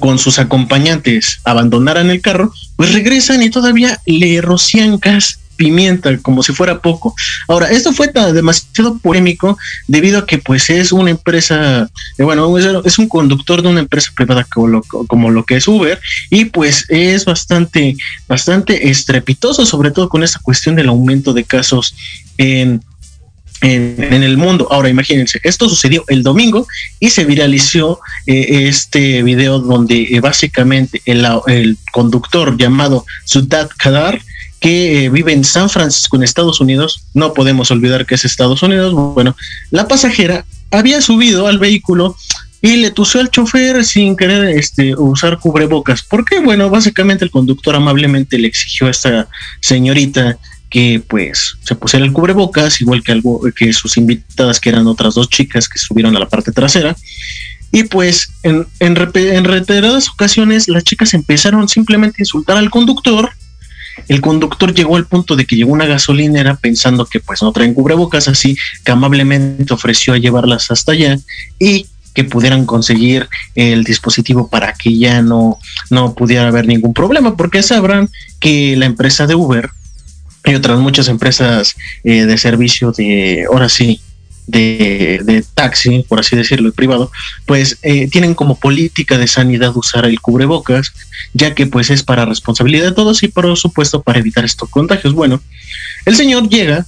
con 0.00 0.18
sus 0.18 0.38
acompañantes 0.38 1.40
abandonaran 1.44 2.10
el 2.10 2.20
carro, 2.20 2.52
pues 2.76 2.92
regresan 2.92 3.42
y 3.42 3.50
todavía 3.50 4.00
le 4.06 4.40
rocían 4.40 4.98
gas 4.98 5.38
pimienta 5.58 6.16
como 6.18 6.42
si 6.42 6.54
fuera 6.54 6.80
poco. 6.80 7.14
Ahora, 7.48 7.70
esto 7.70 7.92
fue 7.92 8.10
demasiado 8.32 8.98
polémico 8.98 9.58
debido 9.86 10.20
a 10.20 10.26
que 10.26 10.38
pues 10.38 10.70
es 10.70 10.92
una 10.92 11.10
empresa, 11.10 11.90
eh, 12.16 12.22
bueno, 12.22 12.56
es 12.56 12.98
un 12.98 13.08
conductor 13.08 13.60
de 13.60 13.68
una 13.68 13.80
empresa 13.80 14.10
privada 14.16 14.44
como 14.44 15.30
lo, 15.30 15.44
que 15.44 15.56
es 15.56 15.68
Uber 15.68 16.00
y 16.30 16.46
pues 16.46 16.86
es 16.88 17.26
bastante, 17.26 17.96
bastante 18.26 18.88
estrepitoso, 18.88 19.66
sobre 19.66 19.90
todo 19.90 20.08
con 20.08 20.22
esta 20.22 20.38
cuestión 20.38 20.76
del 20.76 20.88
aumento 20.88 21.34
de 21.34 21.44
casos 21.44 21.94
en, 22.38 22.80
en, 23.60 24.22
el 24.22 24.36
mundo. 24.36 24.68
Ahora 24.70 24.88
imagínense, 24.88 25.40
esto 25.42 25.68
sucedió 25.68 26.04
el 26.08 26.22
domingo 26.22 26.66
y 27.00 27.10
se 27.10 27.24
viralizó 27.24 28.00
eh, 28.26 28.68
este 28.68 29.22
video 29.22 29.58
donde 29.58 30.02
eh, 30.02 30.20
básicamente 30.20 31.02
el, 31.04 31.26
el, 31.48 31.76
conductor 31.92 32.56
llamado 32.56 33.04
Sudat 33.24 33.70
Kadar 33.76 34.20
que 34.60 35.04
eh, 35.04 35.08
vive 35.10 35.32
en 35.32 35.44
San 35.44 35.70
Francisco, 35.70 36.16
en 36.16 36.22
Estados 36.22 36.60
Unidos, 36.60 37.02
no 37.14 37.32
podemos 37.32 37.70
olvidar 37.70 38.06
que 38.06 38.16
es 38.16 38.24
Estados 38.24 38.62
Unidos, 38.62 38.92
bueno, 38.92 39.36
la 39.70 39.86
pasajera 39.86 40.44
había 40.70 41.00
subido 41.00 41.46
al 41.46 41.58
vehículo 41.58 42.16
y 42.60 42.76
le 42.76 42.90
tució 42.90 43.20
al 43.20 43.30
chofer 43.30 43.84
sin 43.84 44.16
querer 44.16 44.56
este, 44.58 44.96
usar 44.96 45.38
cubrebocas. 45.38 46.02
porque 46.02 46.40
Bueno, 46.40 46.70
básicamente 46.70 47.24
el 47.24 47.30
conductor 47.30 47.76
amablemente 47.76 48.38
le 48.38 48.48
exigió 48.48 48.88
a 48.88 48.90
esta 48.90 49.28
señorita 49.60 50.38
que 50.68 51.02
pues 51.06 51.56
se 51.64 51.74
pusiera 51.76 52.04
el 52.04 52.12
cubrebocas, 52.12 52.80
igual 52.80 53.02
que, 53.02 53.12
algo, 53.12 53.40
que 53.56 53.72
sus 53.72 53.96
invitadas, 53.96 54.60
que 54.60 54.68
eran 54.68 54.86
otras 54.86 55.14
dos 55.14 55.30
chicas 55.30 55.68
que 55.68 55.78
subieron 55.78 56.16
a 56.16 56.20
la 56.20 56.28
parte 56.28 56.52
trasera. 56.52 56.96
Y 57.70 57.84
pues 57.84 58.32
en, 58.42 58.66
en 58.80 58.96
reiteradas 59.44 60.08
ocasiones 60.08 60.68
las 60.68 60.84
chicas 60.84 61.14
empezaron 61.14 61.68
simplemente 61.68 62.16
a 62.18 62.22
insultar 62.22 62.56
al 62.56 62.70
conductor 62.70 63.30
el 64.08 64.20
conductor 64.20 64.74
llegó 64.74 64.96
al 64.96 65.06
punto 65.06 65.36
de 65.36 65.46
que 65.46 65.56
llegó 65.56 65.72
una 65.72 65.86
gasolinera 65.86 66.56
pensando 66.56 67.06
que 67.06 67.20
pues 67.20 67.42
no 67.42 67.52
traen 67.52 67.74
cubrebocas, 67.74 68.28
así 68.28 68.56
que 68.84 68.92
amablemente 68.92 69.72
ofreció 69.72 70.14
a 70.14 70.18
llevarlas 70.18 70.70
hasta 70.70 70.92
allá 70.92 71.18
y 71.58 71.86
que 72.14 72.24
pudieran 72.24 72.66
conseguir 72.66 73.28
el 73.54 73.84
dispositivo 73.84 74.48
para 74.48 74.72
que 74.72 74.98
ya 74.98 75.22
no, 75.22 75.58
no 75.90 76.14
pudiera 76.14 76.48
haber 76.48 76.66
ningún 76.66 76.92
problema, 76.92 77.36
porque 77.36 77.62
sabrán 77.62 78.08
que 78.40 78.76
la 78.76 78.86
empresa 78.86 79.26
de 79.26 79.36
Uber 79.36 79.70
y 80.44 80.54
otras 80.54 80.78
muchas 80.78 81.08
empresas 81.08 81.76
eh, 82.04 82.24
de 82.24 82.38
servicio 82.38 82.92
de, 82.92 83.46
ahora 83.48 83.68
sí, 83.68 84.00
de, 84.48 85.44
taxi, 85.54 86.04
por 86.08 86.20
así 86.20 86.34
decirlo, 86.34 86.72
privado, 86.72 87.12
pues 87.46 87.78
eh, 87.82 88.08
tienen 88.08 88.34
como 88.34 88.58
política 88.58 89.18
de 89.18 89.28
sanidad 89.28 89.76
usar 89.76 90.06
el 90.06 90.20
cubrebocas, 90.20 90.92
ya 91.34 91.54
que 91.54 91.66
pues 91.66 91.90
es 91.90 92.02
para 92.02 92.24
responsabilidad 92.24 92.86
de 92.86 92.92
todos 92.92 93.22
y 93.22 93.28
por 93.28 93.56
supuesto 93.56 94.02
para 94.02 94.18
evitar 94.18 94.44
estos 94.44 94.68
contagios. 94.70 95.14
Bueno, 95.14 95.40
el 96.06 96.16
señor 96.16 96.48
llega 96.48 96.86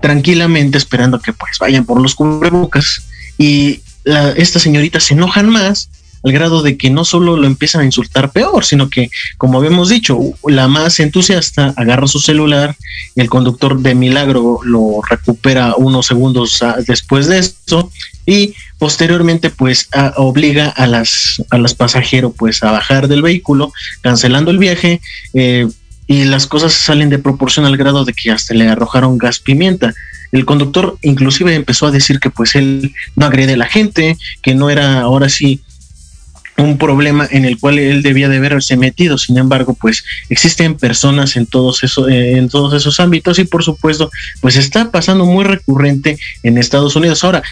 tranquilamente 0.00 0.78
esperando 0.78 1.20
que 1.20 1.32
pues 1.32 1.58
vayan 1.58 1.84
por 1.84 2.00
los 2.00 2.14
cubrebocas 2.14 3.02
y 3.38 3.80
estas 4.36 4.62
señoritas 4.62 5.04
se 5.04 5.14
enojan 5.14 5.48
más 5.48 5.88
al 6.24 6.32
grado 6.32 6.62
de 6.62 6.76
que 6.76 6.90
no 6.90 7.04
solo 7.04 7.36
lo 7.36 7.46
empiezan 7.46 7.82
a 7.82 7.84
insultar 7.84 8.32
peor, 8.32 8.64
sino 8.64 8.88
que, 8.88 9.10
como 9.36 9.58
habíamos 9.58 9.90
dicho, 9.90 10.18
la 10.48 10.68
más 10.68 10.98
entusiasta 10.98 11.74
agarra 11.76 12.06
su 12.06 12.18
celular, 12.18 12.76
el 13.14 13.28
conductor 13.28 13.78
de 13.80 13.94
milagro 13.94 14.60
lo 14.64 15.00
recupera 15.08 15.74
unos 15.76 16.06
segundos 16.06 16.62
ah, 16.62 16.76
después 16.86 17.26
de 17.26 17.38
eso 17.38 17.90
y 18.26 18.54
posteriormente 18.78 19.50
pues 19.50 19.88
obliga 20.16 20.68
a 20.68 20.86
las 20.86 21.42
a 21.50 21.58
las 21.58 21.74
pasajeros 21.74 22.32
pues 22.36 22.62
a 22.62 22.72
bajar 22.72 23.06
del 23.06 23.22
vehículo 23.22 23.72
cancelando 24.00 24.50
el 24.50 24.58
viaje 24.58 25.00
eh, 25.34 25.68
y 26.06 26.24
las 26.24 26.46
cosas 26.46 26.72
salen 26.72 27.10
de 27.10 27.18
proporción 27.18 27.66
al 27.66 27.76
grado 27.76 28.04
de 28.04 28.12
que 28.12 28.30
hasta 28.30 28.54
le 28.54 28.68
arrojaron 28.68 29.16
gas 29.16 29.38
pimienta. 29.38 29.94
El 30.32 30.44
conductor 30.44 30.98
inclusive 31.02 31.54
empezó 31.54 31.86
a 31.86 31.90
decir 31.90 32.18
que 32.18 32.28
pues 32.28 32.56
él 32.56 32.92
no 33.14 33.24
agrede 33.24 33.54
a 33.54 33.56
la 33.56 33.66
gente 33.66 34.18
que 34.42 34.54
no 34.54 34.68
era 34.68 35.00
ahora 35.00 35.28
sí 35.28 35.62
un 36.56 36.78
problema 36.78 37.26
en 37.30 37.44
el 37.44 37.58
cual 37.58 37.78
él 37.78 38.02
debía 38.02 38.28
de 38.28 38.36
haberse 38.36 38.76
metido. 38.76 39.18
Sin 39.18 39.38
embargo, 39.38 39.74
pues 39.74 40.04
existen 40.28 40.76
personas 40.76 41.36
en 41.36 41.46
todos 41.46 41.82
esos, 41.82 42.08
eh, 42.08 42.38
en 42.38 42.48
todos 42.48 42.74
esos 42.74 43.00
ámbitos 43.00 43.38
y 43.38 43.44
por 43.44 43.64
supuesto, 43.64 44.10
pues 44.40 44.56
está 44.56 44.90
pasando 44.90 45.24
muy 45.24 45.44
recurrente 45.44 46.18
en 46.42 46.58
Estados 46.58 46.96
Unidos. 46.96 47.24
Ahora, 47.24 47.42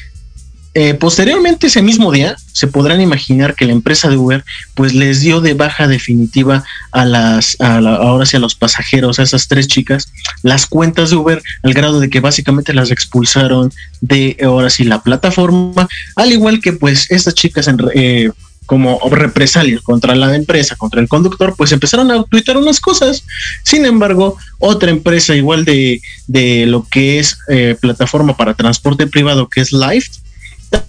eh, 0.74 0.94
posteriormente 0.94 1.66
ese 1.66 1.82
mismo 1.82 2.10
día 2.10 2.34
se 2.50 2.66
podrán 2.66 3.02
imaginar 3.02 3.54
que 3.54 3.66
la 3.66 3.72
empresa 3.72 4.08
de 4.08 4.16
Uber 4.16 4.42
pues 4.74 4.94
les 4.94 5.20
dio 5.20 5.42
de 5.42 5.52
baja 5.52 5.86
definitiva 5.86 6.64
a 6.92 7.04
las 7.04 7.60
a 7.60 7.76
ahora 7.76 8.24
sí 8.24 8.38
a 8.38 8.40
los 8.40 8.54
pasajeros 8.54 9.18
a 9.18 9.24
esas 9.24 9.48
tres 9.48 9.68
chicas 9.68 10.10
las 10.42 10.64
cuentas 10.64 11.10
de 11.10 11.16
Uber 11.16 11.42
al 11.62 11.74
grado 11.74 12.00
de 12.00 12.08
que 12.08 12.20
básicamente 12.20 12.72
las 12.72 12.90
expulsaron 12.90 13.70
de 14.00 14.38
ahora 14.42 14.70
sí 14.70 14.84
la 14.84 15.02
plataforma 15.02 15.88
al 16.16 16.32
igual 16.32 16.62
que 16.62 16.72
pues 16.72 17.10
estas 17.10 17.34
chicas 17.34 17.68
en, 17.68 17.76
eh, 17.94 18.30
como 18.72 18.98
represalias 19.10 19.82
contra 19.82 20.14
la 20.14 20.34
empresa, 20.34 20.76
contra 20.76 21.02
el 21.02 21.06
conductor, 21.06 21.52
pues 21.58 21.72
empezaron 21.72 22.10
a 22.10 22.24
tuitar 22.24 22.56
unas 22.56 22.80
cosas. 22.80 23.22
Sin 23.64 23.84
embargo, 23.84 24.38
otra 24.58 24.90
empresa 24.90 25.36
igual 25.36 25.66
de, 25.66 26.00
de 26.26 26.64
lo 26.64 26.82
que 26.88 27.18
es 27.18 27.36
eh, 27.50 27.76
plataforma 27.78 28.34
para 28.34 28.54
transporte 28.54 29.06
privado, 29.06 29.46
que 29.46 29.60
es 29.60 29.74
Lyft, 29.74 30.20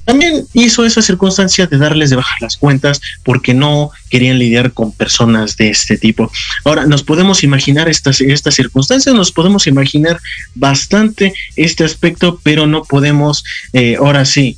también 0.06 0.46
hizo 0.54 0.86
esa 0.86 1.02
circunstancia 1.02 1.68
de 1.68 1.78
darles 1.78 2.10
de 2.10 2.16
bajar 2.16 2.42
las 2.42 2.56
cuentas 2.56 3.02
porque 3.22 3.54
no 3.54 3.92
querían 4.10 4.40
lidiar 4.40 4.72
con 4.72 4.94
personas 4.94 5.58
de 5.58 5.70
este 5.70 5.98
tipo. 5.98 6.32
Ahora, 6.64 6.86
nos 6.86 7.04
podemos 7.04 7.44
imaginar 7.44 7.90
estas, 7.90 8.22
estas 8.22 8.56
circunstancias, 8.56 9.14
nos 9.14 9.34
podemos 9.34 9.68
imaginar 9.68 10.22
bastante 10.56 11.34
este 11.58 11.84
aspecto, 11.84 12.40
pero 12.44 12.66
no 12.66 12.86
podemos, 12.86 13.44
eh, 13.74 13.98
ahora 14.00 14.24
sí, 14.24 14.58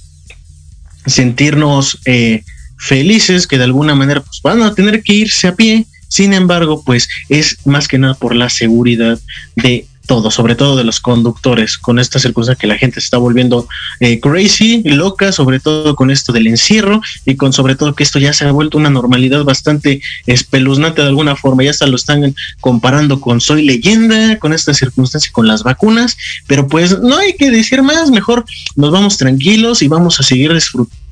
sentirnos... 1.08 1.98
Eh, 2.06 2.44
felices 2.78 3.48
que 3.48 3.58
de 3.58 3.64
alguna 3.66 3.96
manera 3.96 4.22
pues, 4.22 4.42
van 4.44 4.62
a 4.62 4.74
tener 4.74 5.04
que 5.04 5.14
irse 5.14 5.48
a 5.48 5.56
pie. 5.56 5.86
Sin 6.08 6.34
embargo, 6.34 6.84
pues 6.86 7.10
es 7.30 7.58
más 7.66 7.88
que 7.88 7.98
nada 7.98 8.14
por 8.14 8.36
la 8.36 8.50
seguridad 8.50 9.20
de 9.56 9.88
todo, 10.06 10.32
sobre 10.32 10.56
todo 10.56 10.76
de 10.76 10.84
los 10.84 11.00
conductores, 11.00 11.78
con 11.78 12.00
esta 12.00 12.20
circunstancia 12.20 12.60
que 12.60 12.68
la 12.68 12.78
gente 12.78 13.02
se 13.02 13.06
está 13.06 13.18
volviendo 13.18 13.68
eh, 14.00 14.20
crazy, 14.20 14.84
loca, 14.84 15.32
sobre 15.32 15.60
todo 15.60 15.96
con 15.96 16.12
esto 16.12 16.32
del 16.32 16.48
encierro 16.48 17.02
y 17.26 17.36
con 17.36 17.54
sobre 17.54 17.76
todo 17.76 17.96
que 17.96 18.04
esto 18.04 18.20
ya 18.20 18.34
se 18.34 18.46
ha 18.46 18.52
vuelto 18.52 18.78
una 18.78 18.90
normalidad 18.90 19.44
bastante 19.44 20.02
espeluznante 20.26 21.02
de 21.02 21.08
alguna 21.08 21.36
forma, 21.36 21.64
ya 21.64 21.72
hasta 21.72 21.88
lo 21.88 21.96
están 21.96 22.36
comparando 22.62 23.20
con 23.20 23.42
Soy 23.42 23.64
leyenda, 23.64 24.38
con 24.40 24.54
esta 24.54 24.74
circunstancia, 24.74 25.32
con 25.32 25.48
las 25.48 25.64
vacunas, 25.64 26.18
pero 26.48 26.68
pues 26.68 27.00
no 27.00 27.18
hay 27.18 27.34
que 27.34 27.52
decir 27.52 27.82
más, 27.82 28.12
mejor 28.12 28.46
nos 28.76 28.92
vamos 28.92 29.18
tranquilos 29.18 29.82
y 29.82 29.88
vamos 29.88 30.20
a 30.20 30.24
seguir 30.24 30.54
disfrutando 30.54 31.05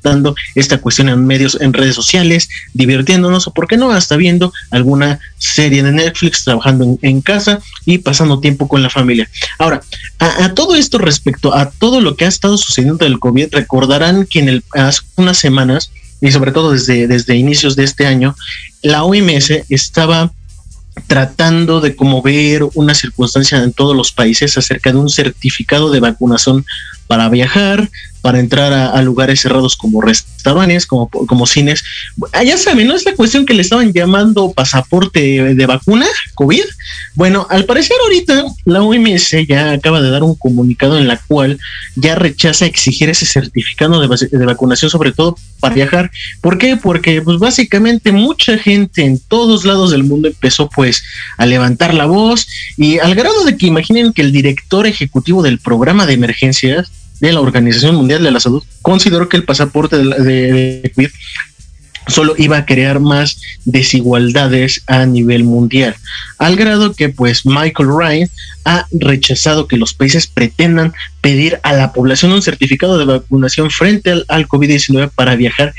esta 0.54 0.78
cuestión 0.78 1.08
en 1.08 1.26
medios, 1.26 1.58
en 1.60 1.72
redes 1.72 1.94
sociales, 1.94 2.48
divirtiéndonos 2.72 3.46
o, 3.46 3.52
por 3.52 3.66
qué 3.66 3.76
no, 3.76 3.90
hasta 3.90 4.16
viendo 4.16 4.52
alguna 4.70 5.20
serie 5.38 5.82
de 5.82 5.92
Netflix, 5.92 6.44
trabajando 6.44 6.98
en, 7.00 7.20
casa 7.20 7.60
y 7.86 7.98
pasando 7.98 8.40
tiempo 8.40 8.68
con 8.68 8.82
la 8.82 8.90
familia. 8.90 9.28
Ahora, 9.58 9.80
a, 10.18 10.54
todo 10.54 10.74
esto 10.74 10.98
respecto 10.98 11.54
a 11.54 11.70
todo 11.70 12.00
lo 12.00 12.16
que 12.16 12.24
ha 12.24 12.28
estado 12.28 12.56
sucediendo 12.58 13.04
del 13.04 13.18
COVID, 13.18 13.48
recordarán 13.52 14.26
que 14.26 14.40
en 14.40 14.48
el, 14.48 14.64
hace 14.72 15.02
unas 15.16 15.38
semanas, 15.38 15.90
y 16.20 16.30
sobre 16.32 16.52
todo 16.52 16.72
desde, 16.72 17.06
desde 17.06 17.36
inicios 17.36 17.76
de 17.76 17.84
este 17.84 18.06
año, 18.06 18.34
la 18.82 19.04
OMS 19.04 19.50
estaba 19.68 20.32
tratando 21.06 21.80
de 21.80 21.96
como 21.96 22.22
ver 22.22 22.62
una 22.74 22.94
circunstancia 22.94 23.62
en 23.62 23.72
todos 23.72 23.96
los 23.96 24.12
países 24.12 24.56
acerca 24.56 24.92
de 24.92 24.98
un 24.98 25.10
certificado 25.10 25.90
de 25.90 26.00
vacunación 26.00 26.64
para 27.06 27.28
viajar, 27.28 27.88
para 28.24 28.40
entrar 28.40 28.72
a, 28.72 29.02
lugares 29.02 29.42
cerrados 29.42 29.76
como 29.76 30.00
restaurantes, 30.00 30.86
como, 30.86 31.10
como 31.10 31.46
cines. 31.46 31.84
Ya 32.32 32.56
saben, 32.56 32.88
¿no? 32.88 32.96
Es 32.96 33.04
la 33.04 33.14
cuestión 33.14 33.44
que 33.44 33.52
le 33.52 33.60
estaban 33.60 33.92
llamando 33.92 34.50
pasaporte 34.52 35.54
de 35.54 35.66
vacuna, 35.66 36.06
COVID. 36.34 36.64
Bueno, 37.16 37.46
al 37.50 37.66
parecer 37.66 37.98
ahorita 38.02 38.44
la 38.64 38.82
OMS 38.82 39.46
ya 39.46 39.72
acaba 39.72 40.00
de 40.00 40.08
dar 40.08 40.22
un 40.22 40.36
comunicado 40.36 40.96
en 40.96 41.06
la 41.06 41.18
cual 41.18 41.58
ya 41.96 42.14
rechaza 42.14 42.64
exigir 42.64 43.10
ese 43.10 43.26
certificado 43.26 44.00
de, 44.00 44.28
de 44.30 44.46
vacunación, 44.46 44.90
sobre 44.90 45.12
todo 45.12 45.36
para 45.60 45.74
viajar. 45.74 46.10
¿Por 46.40 46.56
qué? 46.56 46.78
Porque 46.78 47.20
pues 47.20 47.38
básicamente 47.38 48.10
mucha 48.10 48.56
gente 48.56 49.04
en 49.04 49.18
todos 49.18 49.66
lados 49.66 49.90
del 49.90 50.02
mundo 50.02 50.28
empezó 50.28 50.70
pues 50.70 51.04
a 51.36 51.44
levantar 51.44 51.92
la 51.92 52.06
voz 52.06 52.48
y 52.78 53.00
al 53.00 53.14
grado 53.14 53.44
de 53.44 53.58
que 53.58 53.66
imaginen 53.66 54.14
que 54.14 54.22
el 54.22 54.32
director 54.32 54.86
ejecutivo 54.86 55.42
del 55.42 55.58
programa 55.58 56.06
de 56.06 56.14
emergencias 56.14 56.90
de 57.20 57.32
la 57.32 57.40
Organización 57.40 57.96
Mundial 57.96 58.22
de 58.22 58.30
la 58.30 58.40
Salud 58.40 58.62
consideró 58.82 59.28
que 59.28 59.36
el 59.36 59.44
pasaporte 59.44 59.96
de, 59.96 60.04
de, 60.04 60.92
COVID 60.94 61.10
solo 62.06 62.34
iba 62.36 62.58
a 62.58 62.66
crear 62.66 63.00
más 63.00 63.40
desigualdades 63.64 64.82
a 64.86 65.06
nivel 65.06 65.44
mundial, 65.44 65.96
al 66.44 66.56
grado 66.56 66.92
que 66.92 67.08
pues 67.08 67.46
Michael 67.46 67.88
Ryan 67.88 68.28
ha 68.66 68.86
rechazado 68.92 69.66
que 69.66 69.78
los 69.78 69.94
países 69.94 70.26
pretendan 70.26 70.92
pedir 71.22 71.58
a 71.62 71.72
la 71.72 71.94
población 71.94 72.32
un 72.32 72.42
certificado 72.42 72.98
de 72.98 73.06
vacunación 73.06 73.70
frente 73.70 74.10
al, 74.10 74.26
al 74.28 74.46
COVID-19 74.46 75.10
para 75.14 75.36
viajar 75.36 75.72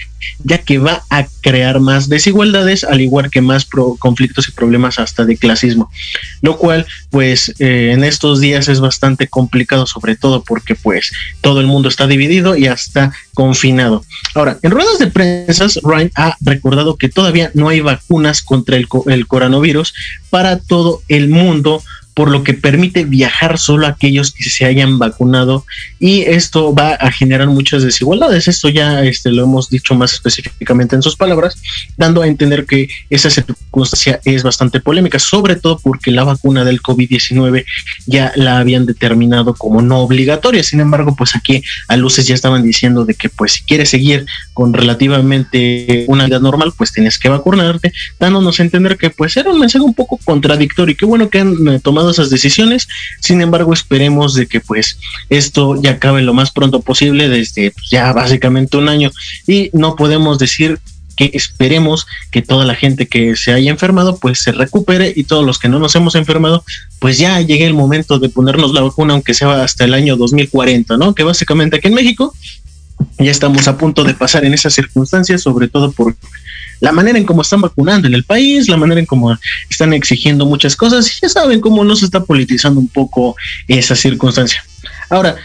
ya 0.43 0.60
que 0.60 0.78
va 0.78 1.04
a 1.10 1.28
crear 1.41 1.80
más 1.80 2.10
desigualdades, 2.10 2.84
al 2.84 3.01
igual 3.01 3.30
que 3.30 3.41
más 3.41 3.65
conflictos 3.99 4.47
y 4.47 4.51
problemas 4.51 4.99
hasta 4.99 5.25
de 5.25 5.38
clasismo, 5.38 5.89
lo 6.41 6.58
cual 6.58 6.86
pues 7.10 7.54
eh, 7.60 7.91
en 7.93 8.04
estos 8.04 8.39
días 8.39 8.67
es 8.67 8.80
bastante 8.80 9.28
complicado, 9.28 9.86
sobre 9.86 10.15
todo 10.15 10.43
porque 10.43 10.75
pues 10.75 11.12
todo 11.41 11.62
el 11.62 11.67
mundo 11.67 11.89
está 11.89 12.08
dividido 12.08 12.56
y 12.56 12.67
hasta 12.67 13.12
confinado. 13.34 14.04
Ahora, 14.34 14.58
en 14.62 14.71
ruedas 14.71 14.99
de 14.99 15.08
prensa, 15.08 15.67
Ryan 15.84 16.12
ha 16.15 16.38
recordado 16.41 16.97
que 16.97 17.10
todavía 17.10 17.51
no 17.54 17.69
hay 17.69 17.82
vacunas 17.82 18.41
contra 18.41 18.78
el, 18.78 18.88
el 19.08 19.28
coronavirus 19.28 19.93
para 20.30 20.54
todo 20.59 21.01
el 21.07 21.29
mundo 21.29 21.81
por 22.15 22.32
lo 22.32 22.43
que 22.43 22.54
permite 22.54 23.04
viajar 23.04 23.60
solo 23.60 23.86
a 23.86 23.89
aquellos 23.89 24.32
que 24.32 24.45
se 24.45 24.65
hayan 24.65 24.97
vacunado 24.97 25.65
y 25.99 26.21
esto 26.21 26.73
va 26.73 26.93
a 26.93 27.12
generar 27.12 27.47
muchas 27.47 27.84
desigualdades. 27.84 28.47
Esto 28.47 28.69
ya 28.69 29.04
este, 29.04 29.32
lo 29.32 29.43
hemos 29.43 29.69
dicho 29.69 29.95
más 29.95 30.13
específicamente 30.13 30.95
en 30.95 31.01
sus 31.01 31.17
palabras, 31.17 31.62
dando 31.97 32.21
a 32.21 32.28
entender 32.28 32.65
que 32.65 32.88
esa 33.10 33.30
circunstancia 33.30 34.21
es 34.23 34.43
bastante 34.43 34.80
polémica, 34.80 35.19
sobre 35.19 35.58
todo 35.58 35.78
porque 35.78 36.10
la 36.10 36.23
vacuna 36.23 36.63
del 36.63 36.82
COVID-19 36.82 37.65
ya 38.06 38.32
la 38.36 38.60
habían 38.60 38.86
determinado 38.86 39.54
como 39.54 39.82
no 39.82 39.99
obligatoria. 39.99 40.63
Sin 40.63 40.80
embargo, 40.80 41.15
pues 41.17 41.36
aquí 41.36 41.63
a 41.89 41.97
luces 41.97 42.28
ya 42.28 42.34
estaban 42.34 42.63
diciendo 42.63 43.04
de 43.04 43.15
que 43.15 43.28
pues 43.28 43.54
si 43.54 43.63
quieres 43.63 43.89
seguir 43.89 44.25
con 44.54 44.73
relativamente 44.73 46.06
una 46.08 46.25
vida 46.25 46.39
normal, 46.39 46.71
pues 46.78 46.93
tienes 46.93 47.19
que 47.19 47.28
vacunarte, 47.28 47.91
dándonos 48.19 48.58
a 48.60 48.63
entender 48.63 48.97
que 48.97 49.10
pues 49.10 49.36
era 49.36 49.51
un 49.51 49.60
mensaje 49.60 49.84
un 49.84 49.93
poco 49.93 50.17
contradictorio 50.23 50.93
y 50.93 50.95
qué 50.95 51.06
bueno 51.06 51.30
que 51.30 51.39
han 51.39 51.67
eh, 51.67 51.80
esas 52.11 52.29
decisiones. 52.29 52.87
Sin 53.21 53.41
embargo, 53.41 53.73
esperemos 53.73 54.33
de 54.33 54.47
que 54.47 54.59
pues 54.59 54.97
esto 55.29 55.81
ya 55.81 55.91
acabe 55.91 56.21
lo 56.21 56.33
más 56.33 56.51
pronto 56.51 56.81
posible 56.81 57.29
desde 57.29 57.71
pues, 57.71 57.89
ya 57.89 58.11
básicamente 58.13 58.77
un 58.77 58.89
año 58.89 59.11
y 59.47 59.69
no 59.73 59.95
podemos 59.95 60.39
decir 60.39 60.79
que 61.15 61.31
esperemos 61.33 62.07
que 62.29 62.41
toda 62.41 62.65
la 62.65 62.75
gente 62.75 63.07
que 63.07 63.35
se 63.35 63.53
haya 63.53 63.71
enfermado 63.71 64.17
pues 64.17 64.39
se 64.39 64.51
recupere 64.51 65.13
y 65.15 65.23
todos 65.23 65.45
los 65.45 65.59
que 65.59 65.69
no 65.69 65.79
nos 65.79 65.95
hemos 65.95 66.15
enfermado 66.15 66.65
pues 66.99 67.17
ya 67.17 67.39
llegue 67.39 67.65
el 67.65 67.73
momento 67.73 68.19
de 68.19 68.27
ponernos 68.27 68.73
la 68.73 68.81
vacuna 68.81 69.13
aunque 69.13 69.33
sea 69.33 69.63
hasta 69.63 69.85
el 69.85 69.93
año 69.93 70.17
2040, 70.17 70.97
¿no? 70.97 71.15
Que 71.15 71.23
básicamente 71.23 71.77
aquí 71.77 71.87
en 71.87 71.93
México 71.93 72.33
ya 73.17 73.31
estamos 73.31 73.67
a 73.67 73.77
punto 73.77 74.03
de 74.03 74.13
pasar 74.13 74.45
en 74.45 74.53
esas 74.53 74.73
circunstancias, 74.73 75.41
sobre 75.41 75.67
todo 75.67 75.91
por 75.91 76.15
la 76.79 76.91
manera 76.91 77.17
en 77.17 77.25
cómo 77.25 77.41
están 77.41 77.61
vacunando 77.61 78.07
en 78.07 78.13
el 78.13 78.23
país, 78.23 78.67
la 78.69 78.77
manera 78.77 78.99
en 78.99 79.05
cómo 79.05 79.38
están 79.69 79.93
exigiendo 79.93 80.45
muchas 80.45 80.75
cosas, 80.75 81.07
y 81.07 81.21
ya 81.21 81.29
saben 81.29 81.61
cómo 81.61 81.83
no 81.83 81.95
se 81.95 82.05
está 82.05 82.23
politizando 82.23 82.79
un 82.79 82.88
poco 82.88 83.35
esa 83.67 83.95
circunstancia. 83.95 84.63
Ahora, 85.09 85.35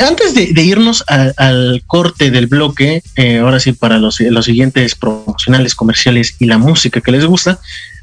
antes 0.00 0.34
de, 0.34 0.62
irnos 0.62 1.04
al 1.08 1.82
corte 1.86 2.30
del 2.30 2.46
bloque, 2.46 3.02
eh, 3.16 3.38
ahora 3.38 3.58
sí 3.58 3.72
para 3.72 3.98
los, 3.98 4.20
los 4.20 4.44
siguientes 4.44 4.94
promocionales, 4.94 5.74
comerciales 5.74 6.36
y 6.38 6.46
la 6.46 6.58
música 6.58 7.00
que 7.00 7.12
les 7.12 7.24
gusta, 7.24 7.58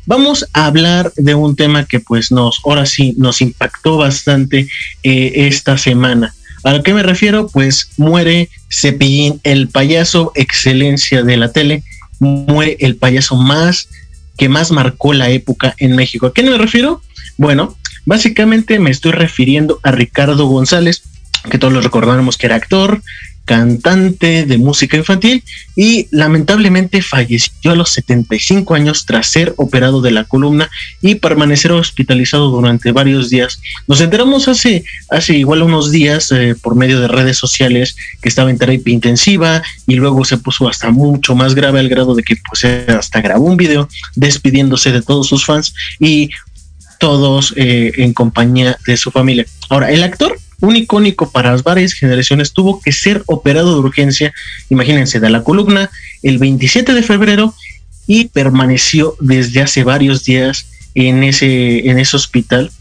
vamos 0.06 0.46
a 0.54 0.66
hablar 0.66 1.12
de 1.16 1.36
un 1.36 1.56
tema 1.56 1.86
que 1.86 2.00
pues 2.00 2.32
nos, 2.32 2.62
ahora 2.66 2.86
sí, 2.86 3.14
nos 3.18 3.42
impactó 3.42 3.98
bastante 3.98 4.68
eh, 5.04 5.32
esta 5.36 5.78
semana. 5.78 6.34
¿A 6.64 6.82
qué 6.82 6.94
me 6.94 7.04
refiero? 7.04 7.48
Pues 7.48 7.92
muere 7.98 8.50
Cepillín, 8.72 9.40
el 9.44 9.70
payaso 9.70 10.32
excelencia 10.36 11.24
de 11.24 11.38
la 11.38 11.52
tele, 11.52 11.84
muere 12.20 12.78
el 12.80 12.96
payaso 12.96 13.36
más 13.36 13.90
que 14.38 14.50
más 14.50 14.72
marcó 14.72 15.14
la 15.14 15.30
época 15.30 15.76
en 15.78 15.96
México. 15.96 16.28
¿A 16.28 16.34
qué 16.34 16.44
me 16.44 16.58
refiero? 16.58 17.02
Bueno, 17.38 17.76
básicamente 18.06 18.80
me 18.80 18.92
estoy 18.92 19.12
refiriendo 19.12 19.80
a 19.84 19.92
Ricardo 19.92 20.46
González, 20.48 21.04
que 21.50 21.58
todos 21.58 21.74
lo 21.74 21.82
recordamos 21.82 22.38
que 22.38 22.48
era 22.48 22.56
actor, 22.56 23.02
cantante 23.46 24.46
de 24.46 24.58
música 24.58 24.98
infantil 24.98 25.44
y 25.76 26.08
lamentablemente 26.12 27.02
falleció 27.02 27.72
a 27.72 27.76
los 27.76 27.92
75 27.92 28.74
años 28.74 29.06
tras 29.06 29.28
ser 29.28 29.54
operado 29.58 30.02
de 30.02 30.12
la 30.12 30.24
columna 30.24 30.70
y 31.02 31.16
permanecer 31.16 31.72
hospitalizado 31.72 32.50
durante 32.50 32.92
varios 32.92 33.30
días. 33.30 33.62
Nos 33.88 34.02
enteramos 34.02 34.48
hace, 34.48 34.84
hace 35.10 35.38
igual 35.38 35.62
unos 35.62 35.92
días 35.92 36.32
eh, 36.32 36.56
por 36.60 36.76
medio 36.76 37.00
de 37.00 37.08
redes 37.08 37.38
sociales 37.38 37.96
que 38.22 38.30
estaba 38.30 38.50
en 38.50 38.58
terapia 38.58 38.94
intensiva 38.94 39.62
y 39.88 39.96
luego 39.96 40.26
se 40.26 40.38
puso 40.38 40.68
hasta 40.68 40.90
mucho 40.90 41.36
más 41.36 41.56
grave 41.56 41.80
al 41.80 41.90
grado 41.90 42.16
de 42.16 42.24
que 42.24 42.36
pues 42.50 42.66
hasta 42.66 43.22
grabó 43.22 43.46
un 43.46 43.58
video 43.58 43.88
despidiéndose 44.16 44.92
de 44.92 45.02
todos 45.02 45.28
sus 45.28 45.46
fans 45.46 45.74
y 46.00 46.32
todos 47.00 47.54
eh, 47.56 47.92
en 47.98 48.14
compañía 48.14 48.78
de 48.88 48.98
su 48.98 49.12
familia. 49.12 49.46
Ahora, 49.70 49.92
el 49.92 50.04
actor 50.04 50.38
un 50.62 50.76
icónico 50.76 51.30
para 51.32 51.56
varias 51.58 51.94
generaciones, 51.94 52.54
tuvo 52.54 52.82
que 52.82 52.92
ser 52.92 53.24
operado 53.26 53.74
de 53.74 53.80
urgencia, 53.80 54.34
imagínense, 54.70 55.20
de 55.20 55.30
la 55.30 55.44
columna 55.44 55.90
el 56.24 56.38
27 56.38 56.94
de 56.94 57.04
febrero 57.04 57.54
y 58.08 58.26
permaneció 58.26 59.16
desde 59.20 59.62
hace 59.62 59.84
varios 59.84 60.24
días 60.24 60.68
en 60.94 61.24
ese, 61.24 61.90
en 61.90 62.00
ese 62.00 62.16
hospital, 62.16 62.72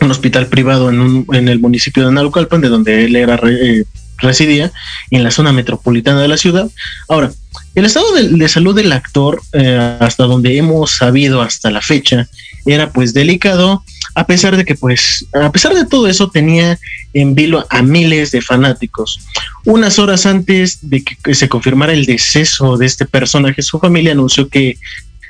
un 0.00 0.10
hospital 0.10 0.46
privado 0.46 0.90
en, 0.90 1.00
un, 1.00 1.26
en 1.32 1.48
el 1.48 1.58
municipio 1.58 2.06
de 2.06 2.12
Naucalpan, 2.12 2.60
de 2.60 2.68
donde 2.68 3.04
él 3.04 3.16
era 3.16 3.40
eh, 3.48 3.84
residía, 4.18 4.72
en 5.10 5.24
la 5.24 5.30
zona 5.30 5.52
metropolitana 5.52 6.20
de 6.20 6.28
la 6.28 6.36
ciudad. 6.36 6.68
Ahora, 7.08 7.32
el 7.74 7.84
estado 7.84 8.06
de, 8.14 8.48
salud 8.48 8.74
del 8.74 8.92
actor, 8.92 9.42
eh, 9.52 9.98
hasta 10.00 10.24
donde 10.24 10.56
hemos 10.56 10.92
sabido 10.92 11.42
hasta 11.42 11.70
la 11.70 11.80
fecha, 11.80 12.28
era 12.64 12.90
pues 12.90 13.14
delicado, 13.14 13.84
a 14.16 14.26
pesar 14.26 14.56
de 14.56 14.64
que 14.64 14.74
pues, 14.74 15.26
a 15.34 15.52
pesar 15.52 15.74
de 15.74 15.84
todo 15.84 16.08
eso, 16.08 16.30
tenía 16.30 16.78
en 17.12 17.34
vilo 17.34 17.66
a 17.68 17.82
miles 17.82 18.30
de 18.30 18.40
fanáticos. 18.40 19.20
Unas 19.66 19.98
horas 19.98 20.24
antes 20.24 20.78
de 20.80 21.04
que 21.04 21.34
se 21.34 21.50
confirmara 21.50 21.92
el 21.92 22.06
deceso 22.06 22.78
de 22.78 22.86
este 22.86 23.04
personaje, 23.04 23.60
su 23.60 23.78
familia 23.78 24.12
anunció 24.12 24.48
que 24.48 24.78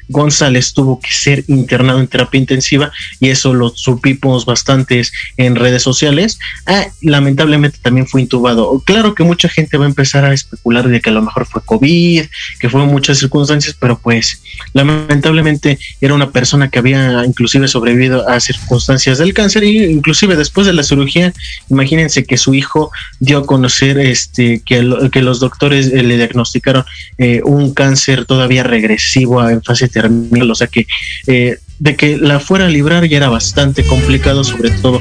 González 0.09 0.73
tuvo 0.73 1.01
que 1.01 1.11
ser 1.11 1.45
internado 1.49 2.01
en 2.01 2.09
terapia 2.09 2.41
intensiva 2.41 2.93
y 3.21 3.29
eso 3.29 3.55
lo 3.55 3.71
supimos 3.71 4.45
bastantes 4.45 5.13
en 5.37 5.57
redes 5.57 5.83
sociales. 5.83 6.39
Ah, 6.67 6.87
lamentablemente 7.03 7.79
también 7.83 8.07
fue 8.07 8.23
intubado. 8.23 8.81
Claro 8.85 9.15
que 9.15 9.25
mucha 9.25 9.49
gente 9.49 9.77
va 9.77 9.85
a 9.85 9.89
empezar 9.89 10.25
a 10.25 10.33
especular 10.33 10.89
de 10.89 11.01
que 11.01 11.11
a 11.11 11.13
lo 11.13 11.23
mejor 11.23 11.47
fue 11.47 11.63
COVID, 11.65 12.25
que 12.61 12.71
fue 12.71 12.85
muchas 12.87 13.19
circunstancias, 13.19 13.77
pero 13.79 13.99
pues 13.99 14.43
lamentablemente 14.73 15.79
era 16.01 16.15
una 16.15 16.31
persona 16.31 16.71
que 16.71 16.79
había 16.79 17.25
inclusive 17.25 17.69
sobrevivido 17.69 18.29
a 18.29 18.41
circunstancias 18.41 19.19
del 19.19 19.35
cáncer 19.35 19.65
y 19.65 19.85
inclusive 19.85 20.37
después 20.37 20.67
de 20.67 20.73
la 20.73 20.83
cirugía, 20.83 21.33
imagínense 21.71 22.25
que 22.25 22.37
su 22.37 22.55
hijo 22.55 22.91
dio 23.21 23.39
a 23.39 23.47
conocer 23.47 23.99
este 23.99 24.63
que, 24.65 25.09
que 25.13 25.23
los 25.23 25.41
doctores 25.41 25.89
eh, 25.89 26.03
le 26.03 26.17
diagnosticaron 26.17 26.85
eh, 27.19 27.41
un 27.45 27.75
cáncer 27.75 28.25
todavía 28.25 28.63
regresivo 28.63 29.47
en 29.49 29.63
fase 29.63 29.89
terminal, 30.01 30.51
o 30.51 30.55
sea 30.55 30.67
que 30.67 30.87
eh, 31.27 31.59
de 31.79 31.97
que 31.97 32.17
la 32.17 32.41
fuera 32.41 32.67
a 32.67 32.69
librar 32.69 33.07
ya 33.07 33.17
era 33.17 33.29
bastante 33.29 33.85
complicado, 33.85 34.45
sobre 34.45 34.71
todo 34.71 35.01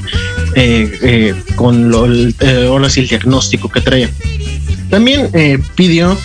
con 1.55 1.89
lo, 1.89 2.05
ahora 2.67 2.87
el 2.87 3.07
diagnóstico 3.07 3.69
que 3.69 3.81
traía. 3.81 4.09
También 4.89 5.29
pidió, 5.75 6.17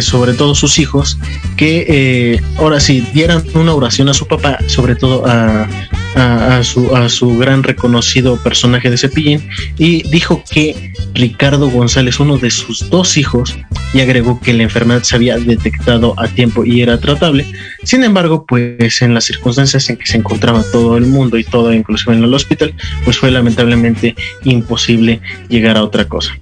sobre 0.00 0.32
todo 0.32 0.54
sus 0.54 0.78
hijos, 0.78 1.18
que 1.56 2.40
ahora 2.56 2.80
sí 2.80 3.06
dieran 3.12 3.44
una 3.54 3.74
oración 3.74 4.08
a 4.08 4.14
su 4.14 4.26
papá, 4.26 4.58
sobre 4.68 4.96
todo 4.96 5.26
a, 5.26 5.68
a, 6.14 6.62
su, 6.62 6.94
a 6.94 7.08
su 7.08 7.36
gran 7.36 7.62
reconocido 7.62 8.36
personaje 8.36 8.90
de 8.90 8.98
Cepillín 8.98 9.48
y 9.78 10.08
dijo 10.08 10.42
que 10.50 10.92
Ricardo 11.14 11.68
González, 11.70 12.20
uno 12.20 12.38
de 12.38 12.50
sus 12.50 12.90
dos 12.90 13.16
hijos, 13.16 13.56
y 13.92 14.00
agregó 14.00 14.40
que 14.40 14.52
la 14.52 14.64
enfermedad 14.64 15.02
se 15.02 15.14
había 15.14 15.38
detectado 15.38 16.14
a 16.18 16.26
tiempo 16.26 16.64
y 16.64 16.82
era 16.82 16.98
tratable. 16.98 17.46
Sin 17.84 18.02
embargo, 18.02 18.44
pues 18.44 19.02
en 19.02 19.14
las 19.14 19.24
circunstancias 19.24 19.88
en 19.88 19.96
que 19.96 20.06
se 20.06 20.16
encontraba 20.16 20.64
todo 20.72 20.96
el 20.96 21.06
mundo 21.06 21.38
y 21.38 21.44
todo, 21.44 21.72
inclusive 21.72 22.14
en 22.14 22.24
el 22.24 22.34
hospital, 22.34 22.74
pues 23.04 23.18
fue 23.18 23.30
lamentablemente 23.30 24.16
imposible 24.42 25.20
llegar 25.48 25.76
a 25.76 25.84
otra 25.84 26.06
cosa. 26.06 26.36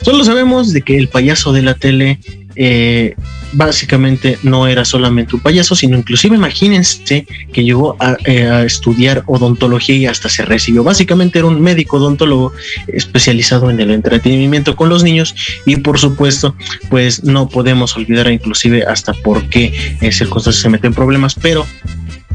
Solo 0.00 0.24
sabemos 0.24 0.72
de 0.72 0.82
que 0.82 0.96
el 0.96 1.08
payaso 1.08 1.52
de 1.52 1.62
la 1.62 1.74
tele 1.74 2.18
eh, 2.56 3.14
básicamente 3.54 4.38
no 4.42 4.66
era 4.66 4.84
solamente 4.84 5.36
un 5.36 5.42
payaso, 5.42 5.74
sino 5.74 5.96
inclusive 5.96 6.36
imagínense 6.36 7.26
que 7.52 7.64
llegó 7.64 7.96
eh, 8.26 8.46
a, 8.46 8.64
estudiar 8.64 9.22
odontología 9.26 9.96
y 9.96 10.06
hasta 10.06 10.28
se 10.28 10.44
recibió. 10.44 10.84
Básicamente 10.84 11.38
era 11.38 11.48
un 11.48 11.60
médico 11.60 11.96
odontólogo 11.96 12.52
especializado 12.86 13.70
en 13.70 13.80
el 13.80 13.90
entretenimiento 13.90 14.76
con 14.76 14.88
los 14.88 15.02
niños 15.02 15.34
y 15.66 15.76
por 15.76 15.98
supuesto 15.98 16.54
pues 16.90 17.24
no 17.24 17.48
podemos 17.48 17.96
olvidar 17.96 18.30
inclusive 18.30 18.84
hasta 18.84 19.12
por 19.12 19.48
qué 19.48 19.72
en 20.00 20.12
circunstancias 20.12 20.62
se 20.62 20.68
meten 20.68 20.94
problemas, 20.94 21.34
pero 21.34 21.66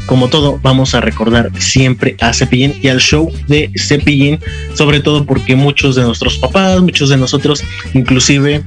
como 0.05 0.27
todo, 0.27 0.59
vamos 0.63 0.95
a 0.95 1.01
recordar 1.01 1.51
siempre 1.59 2.15
a 2.19 2.33
Cepillín 2.33 2.73
y 2.81 2.87
al 2.87 2.99
show 2.99 3.31
de 3.47 3.69
Cepillín, 3.77 4.39
sobre 4.73 5.01
todo 5.01 5.23
porque 5.23 5.55
muchos 5.55 5.95
de 5.95 6.01
nuestros 6.01 6.37
papás, 6.37 6.81
muchos 6.81 7.09
de 7.09 7.17
nosotros, 7.17 7.63
inclusive 7.93 8.63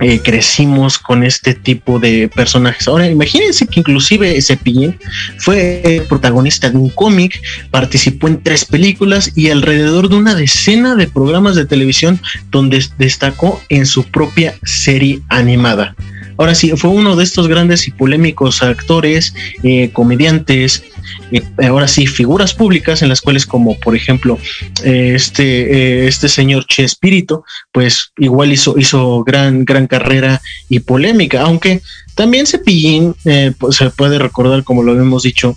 eh, 0.00 0.20
crecimos 0.20 0.98
con 0.98 1.22
este 1.22 1.54
tipo 1.54 1.98
de 1.98 2.28
personajes. 2.28 2.88
Ahora, 2.88 3.08
imagínense 3.08 3.66
que 3.66 3.80
inclusive 3.80 4.40
Cepillín 4.40 4.98
fue 5.38 6.04
protagonista 6.08 6.70
de 6.70 6.78
un 6.78 6.90
cómic, 6.90 7.40
participó 7.70 8.28
en 8.28 8.42
tres 8.42 8.64
películas 8.64 9.32
y 9.34 9.50
alrededor 9.50 10.08
de 10.08 10.16
una 10.16 10.34
decena 10.34 10.94
de 10.96 11.06
programas 11.06 11.54
de 11.56 11.66
televisión 11.66 12.20
donde 12.50 12.84
destacó 12.98 13.60
en 13.68 13.86
su 13.86 14.04
propia 14.04 14.54
serie 14.64 15.20
animada. 15.28 15.94
Ahora 16.36 16.54
sí, 16.54 16.72
fue 16.76 16.90
uno 16.90 17.16
de 17.16 17.24
estos 17.24 17.48
grandes 17.48 17.86
y 17.86 17.90
polémicos 17.90 18.62
actores, 18.62 19.34
eh, 19.62 19.90
comediantes, 19.92 20.82
eh, 21.30 21.42
ahora 21.68 21.86
sí, 21.86 22.06
figuras 22.06 22.54
públicas 22.54 23.02
en 23.02 23.08
las 23.08 23.20
cuales 23.20 23.46
como 23.46 23.78
por 23.78 23.94
ejemplo 23.94 24.38
eh, 24.82 25.12
este, 25.14 26.06
este 26.06 26.28
señor 26.28 26.66
Chespirito, 26.66 27.44
pues 27.72 28.12
igual 28.18 28.52
hizo, 28.52 28.78
hizo 28.78 29.22
gran, 29.22 29.64
gran 29.64 29.86
carrera 29.86 30.40
y 30.68 30.80
polémica, 30.80 31.42
aunque 31.42 31.82
también 32.14 32.46
Cepillín 32.46 33.14
pues, 33.58 33.76
se 33.76 33.90
puede 33.90 34.18
recordar, 34.18 34.64
como 34.64 34.82
lo 34.82 34.92
habíamos 34.92 35.22
dicho, 35.22 35.56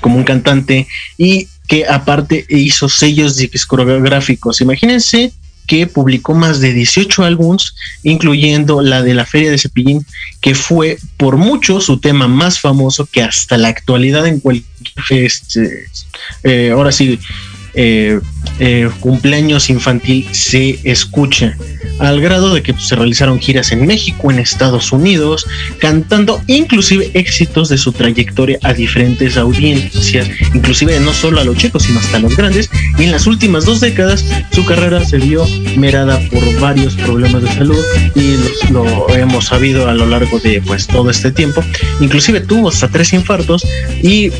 como 0.00 0.16
un 0.16 0.24
cantante 0.24 0.86
y 1.16 1.48
que 1.66 1.86
aparte 1.86 2.46
hizo 2.48 2.88
sellos 2.88 3.36
discográficos. 3.36 4.60
Imagínense 4.60 5.32
que 5.68 5.86
publicó 5.86 6.34
más 6.34 6.60
de 6.60 6.72
18 6.72 7.22
álbums, 7.22 7.74
incluyendo 8.02 8.80
la 8.80 9.02
de 9.02 9.14
la 9.14 9.26
Feria 9.26 9.50
de 9.50 9.58
Cepillín, 9.58 10.04
que 10.40 10.54
fue 10.54 10.98
por 11.18 11.36
mucho 11.36 11.80
su 11.80 12.00
tema 12.00 12.26
más 12.26 12.58
famoso 12.58 13.06
que 13.06 13.22
hasta 13.22 13.58
la 13.58 13.68
actualidad 13.68 14.26
en 14.26 14.40
cualquier 14.40 14.64
este, 15.10 15.88
eh, 16.42 16.70
ahora 16.72 16.90
sí 16.90 17.18
eh, 17.80 18.18
eh, 18.58 18.90
cumpleaños 18.98 19.70
infantil 19.70 20.26
se 20.32 20.80
escucha, 20.82 21.56
al 22.00 22.20
grado 22.20 22.52
de 22.52 22.60
que 22.60 22.74
pues, 22.74 22.88
se 22.88 22.96
realizaron 22.96 23.38
giras 23.38 23.70
en 23.70 23.86
México, 23.86 24.32
en 24.32 24.40
Estados 24.40 24.90
Unidos, 24.90 25.46
cantando 25.78 26.42
inclusive 26.48 27.12
éxitos 27.14 27.68
de 27.68 27.78
su 27.78 27.92
trayectoria 27.92 28.58
a 28.64 28.72
diferentes 28.72 29.36
audiencias, 29.36 30.28
inclusive 30.54 30.98
no 30.98 31.12
solo 31.12 31.40
a 31.40 31.44
los 31.44 31.56
chicos, 31.56 31.84
sino 31.84 32.00
hasta 32.00 32.16
a 32.16 32.20
los 32.20 32.36
grandes, 32.36 32.68
y 32.98 33.04
en 33.04 33.12
las 33.12 33.28
últimas 33.28 33.64
dos 33.64 33.78
décadas 33.78 34.24
su 34.50 34.64
carrera 34.64 35.04
se 35.04 35.18
vio 35.18 35.46
merada 35.76 36.18
por 36.30 36.58
varios 36.58 36.96
problemas 36.96 37.44
de 37.44 37.52
salud 37.52 37.84
y 38.16 38.72
lo 38.72 39.08
hemos 39.14 39.46
sabido 39.46 39.88
a 39.88 39.94
lo 39.94 40.06
largo 40.06 40.40
de 40.40 40.60
pues 40.62 40.88
todo 40.88 41.10
este 41.10 41.30
tiempo, 41.30 41.62
inclusive 42.00 42.40
tuvo 42.40 42.70
hasta 42.70 42.88
tres 42.88 43.12
infartos 43.12 43.64
y 44.02 44.32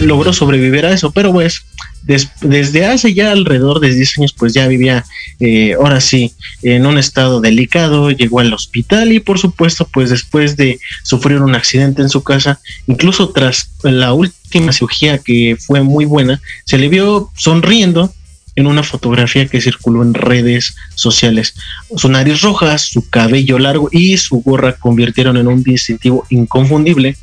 logró 0.00 0.32
sobrevivir 0.32 0.84
a 0.84 0.92
eso, 0.92 1.12
pero 1.12 1.32
pues 1.32 1.64
desde 2.06 2.86
hace 2.86 3.14
ya 3.14 3.32
alrededor 3.32 3.80
de 3.80 3.92
10 3.92 4.18
años, 4.18 4.32
pues 4.32 4.54
ya 4.54 4.68
vivía, 4.68 5.04
eh, 5.40 5.74
ahora 5.74 6.00
sí, 6.00 6.32
en 6.62 6.86
un 6.86 6.98
estado 6.98 7.40
delicado, 7.40 8.10
llegó 8.12 8.38
al 8.38 8.52
hospital 8.52 9.12
y 9.12 9.18
por 9.18 9.38
supuesto, 9.40 9.88
pues 9.92 10.10
después 10.10 10.56
de 10.56 10.78
sufrir 11.02 11.42
un 11.42 11.56
accidente 11.56 12.02
en 12.02 12.08
su 12.08 12.22
casa, 12.22 12.60
incluso 12.86 13.30
tras 13.30 13.70
la 13.82 14.12
última 14.12 14.72
cirugía 14.72 15.18
que 15.18 15.56
fue 15.58 15.82
muy 15.82 16.04
buena, 16.04 16.40
se 16.64 16.78
le 16.78 16.88
vio 16.88 17.30
sonriendo 17.34 18.12
en 18.54 18.66
una 18.66 18.82
fotografía 18.82 19.46
que 19.46 19.60
circuló 19.60 20.02
en 20.02 20.14
redes 20.14 20.76
sociales. 20.94 21.54
Su 21.96 22.08
nariz 22.08 22.40
roja, 22.40 22.78
su 22.78 23.08
cabello 23.10 23.58
largo 23.58 23.88
y 23.92 24.16
su 24.16 24.40
gorra 24.42 24.76
convirtieron 24.76 25.36
en 25.36 25.48
un 25.48 25.62
distintivo 25.62 26.24
inconfundible 26.30 27.16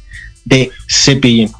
de 0.45 0.71
Cepillín. 0.87 1.51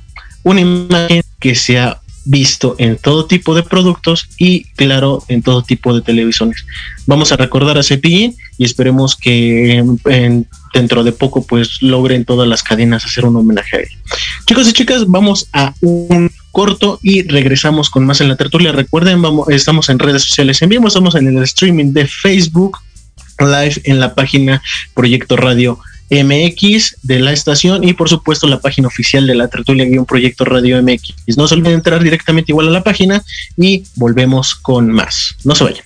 Una 0.43 0.61
imagen 0.61 1.23
que 1.39 1.55
se 1.55 1.79
ha 1.79 2.02
visto 2.25 2.75
en 2.77 2.97
todo 2.97 3.25
tipo 3.25 3.53
de 3.55 3.63
productos 3.63 4.27
y 4.37 4.65
claro 4.75 5.23
en 5.27 5.41
todo 5.41 5.63
tipo 5.63 5.93
de 5.93 6.01
televisiones. 6.01 6.65
Vamos 7.05 7.31
a 7.31 7.37
recordar 7.37 7.77
a 7.77 7.83
Cepillín 7.83 8.35
y 8.57 8.65
esperemos 8.65 9.15
que 9.15 9.83
dentro 10.73 11.03
de 11.03 11.11
poco 11.11 11.45
pues 11.45 11.81
logren 11.81 12.25
todas 12.25 12.47
las 12.47 12.63
cadenas 12.63 13.05
hacer 13.05 13.25
un 13.25 13.35
homenaje 13.35 13.77
a 13.77 13.79
él. 13.81 13.89
Chicos 14.45 14.69
y 14.69 14.73
chicas, 14.73 15.05
vamos 15.07 15.49
a 15.53 15.73
un 15.81 16.31
corto 16.51 16.99
y 17.01 17.23
regresamos 17.23 17.89
con 17.89 18.05
más 18.05 18.21
en 18.21 18.29
la 18.29 18.35
tertulia. 18.35 18.71
Recuerden, 18.71 19.21
vamos, 19.21 19.49
estamos 19.49 19.89
en 19.89 19.99
redes 19.99 20.23
sociales 20.23 20.61
en 20.61 20.69
vivo, 20.69 20.87
estamos 20.87 21.15
en 21.15 21.27
el 21.27 21.43
streaming 21.43 21.93
de 21.93 22.07
Facebook 22.07 22.77
Live 23.39 23.81
en 23.83 23.99
la 23.99 24.13
página 24.13 24.61
Proyecto 24.93 25.35
Radio 25.35 25.79
MX 26.21 26.97
de 27.01 27.19
la 27.19 27.31
estación 27.31 27.83
y 27.83 27.93
por 27.93 28.09
supuesto 28.09 28.47
la 28.47 28.59
página 28.59 28.87
oficial 28.87 29.25
de 29.25 29.35
la 29.35 29.47
tertulia 29.47 29.85
guion 29.85 30.05
proyecto 30.05 30.45
radio 30.45 30.81
MX. 30.81 31.37
No 31.37 31.47
se 31.47 31.55
olviden 31.55 31.75
entrar 31.75 32.03
directamente 32.03 32.51
igual 32.51 32.67
a 32.67 32.71
la 32.71 32.83
página 32.83 33.23
y 33.57 33.83
volvemos 33.95 34.55
con 34.55 34.89
más. 34.89 35.35
No 35.43 35.55
se 35.55 35.63
vayan. 35.63 35.85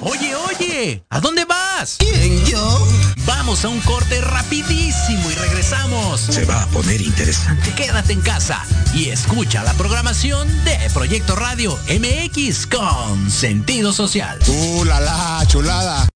Oye, 0.00 0.34
oye, 0.34 1.02
¿a 1.10 1.20
dónde 1.20 1.44
vas? 1.44 1.96
¿Quién, 1.98 2.44
yo? 2.46 3.07
Vamos 3.48 3.64
a 3.64 3.68
un 3.70 3.80
corte 3.80 4.20
rapidísimo 4.20 5.30
y 5.30 5.34
regresamos. 5.34 6.20
Se 6.20 6.44
va 6.44 6.64
a 6.64 6.66
poner 6.66 7.00
interesante. 7.00 7.72
Quédate 7.72 8.12
en 8.12 8.20
casa 8.20 8.62
y 8.94 9.08
escucha 9.08 9.64
la 9.64 9.72
programación 9.72 10.46
de 10.64 10.76
Proyecto 10.92 11.34
Radio 11.34 11.78
MX 11.88 12.66
con 12.66 13.30
sentido 13.30 13.94
social. 13.94 14.38
¡Uh, 14.48 14.84
la, 14.84 15.00
la 15.00 15.42
chulada! 15.46 16.06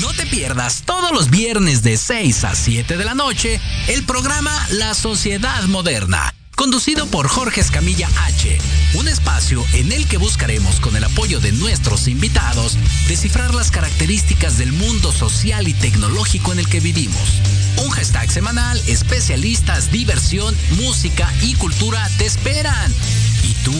No 0.00 0.10
te 0.14 0.24
pierdas 0.24 0.84
todos 0.86 1.12
los 1.12 1.28
viernes 1.28 1.82
de 1.82 1.98
6 1.98 2.44
a 2.44 2.54
7 2.54 2.96
de 2.96 3.04
la 3.04 3.14
noche 3.14 3.60
el 3.88 4.04
programa 4.04 4.58
La 4.70 4.94
Sociedad 4.94 5.64
Moderna 5.64 6.32
conducido 6.60 7.06
por 7.06 7.26
Jorge 7.26 7.62
Escamilla 7.62 8.06
H, 8.26 8.58
un 8.92 9.08
espacio 9.08 9.64
en 9.72 9.92
el 9.92 10.06
que 10.06 10.18
buscaremos 10.18 10.78
con 10.78 10.94
el 10.94 11.04
apoyo 11.04 11.40
de 11.40 11.52
nuestros 11.52 12.06
invitados 12.06 12.76
descifrar 13.08 13.54
las 13.54 13.70
características 13.70 14.58
del 14.58 14.72
mundo 14.72 15.10
social 15.10 15.68
y 15.68 15.72
tecnológico 15.72 16.52
en 16.52 16.58
el 16.58 16.68
que 16.68 16.80
vivimos. 16.80 17.40
Un 17.82 17.88
hashtag 17.88 18.30
semanal, 18.30 18.78
especialistas, 18.86 19.90
diversión, 19.90 20.54
música 20.72 21.32
y 21.40 21.54
cultura 21.54 22.06
te 22.18 22.26
esperan. 22.26 22.94
¿Y 23.42 23.54
tú? 23.64 23.72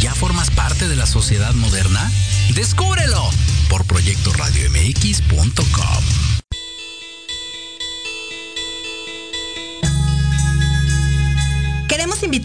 ¿Ya 0.00 0.12
formas 0.12 0.50
parte 0.50 0.88
de 0.88 0.96
la 0.96 1.06
sociedad 1.06 1.54
moderna? 1.54 2.10
¡Descúbrelo! 2.54 3.30
Por 3.68 3.84
proyectoradiomx.com. 3.84 6.05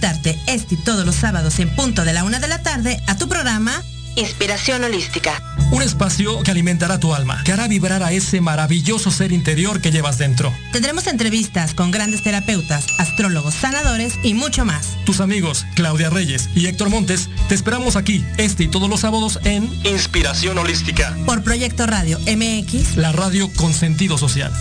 invitarte 0.01 0.39
este 0.47 0.75
y 0.75 0.77
todos 0.77 1.05
los 1.05 1.15
sábados 1.15 1.59
en 1.59 1.69
punto 1.75 2.03
de 2.03 2.13
la 2.13 2.23
una 2.23 2.39
de 2.39 2.47
la 2.47 2.63
tarde 2.63 2.99
a 3.07 3.17
tu 3.17 3.27
programa 3.27 3.83
Inspiración 4.15 4.83
Holística. 4.83 5.41
Un 5.71 5.83
espacio 5.83 6.41
que 6.41 6.51
alimentará 6.51 6.99
tu 6.99 7.13
alma, 7.13 7.41
que 7.45 7.53
hará 7.53 7.67
vibrar 7.67 8.01
a 8.01 8.11
ese 8.11 8.41
maravilloso 8.41 9.11
ser 9.11 9.31
interior 9.31 9.79
que 9.79 9.91
llevas 9.91 10.17
dentro. 10.17 10.51
Tendremos 10.73 11.05
entrevistas 11.07 11.75
con 11.75 11.91
grandes 11.91 12.23
terapeutas, 12.23 12.87
astrólogos, 12.97 13.53
sanadores 13.53 14.15
y 14.23 14.33
mucho 14.33 14.65
más. 14.65 14.97
Tus 15.05 15.21
amigos 15.21 15.65
Claudia 15.75 16.09
Reyes 16.09 16.49
y 16.55 16.65
Héctor 16.65 16.89
Montes 16.89 17.29
te 17.47 17.53
esperamos 17.53 17.95
aquí 17.95 18.25
este 18.37 18.63
y 18.63 18.67
todos 18.69 18.89
los 18.89 19.01
sábados 19.01 19.39
en 19.43 19.69
Inspiración 19.85 20.57
Holística. 20.57 21.15
Por 21.27 21.43
Proyecto 21.43 21.85
Radio 21.85 22.19
MX. 22.21 22.97
La 22.97 23.11
radio 23.11 23.49
con 23.53 23.71
sentido 23.73 24.17
social. 24.17 24.51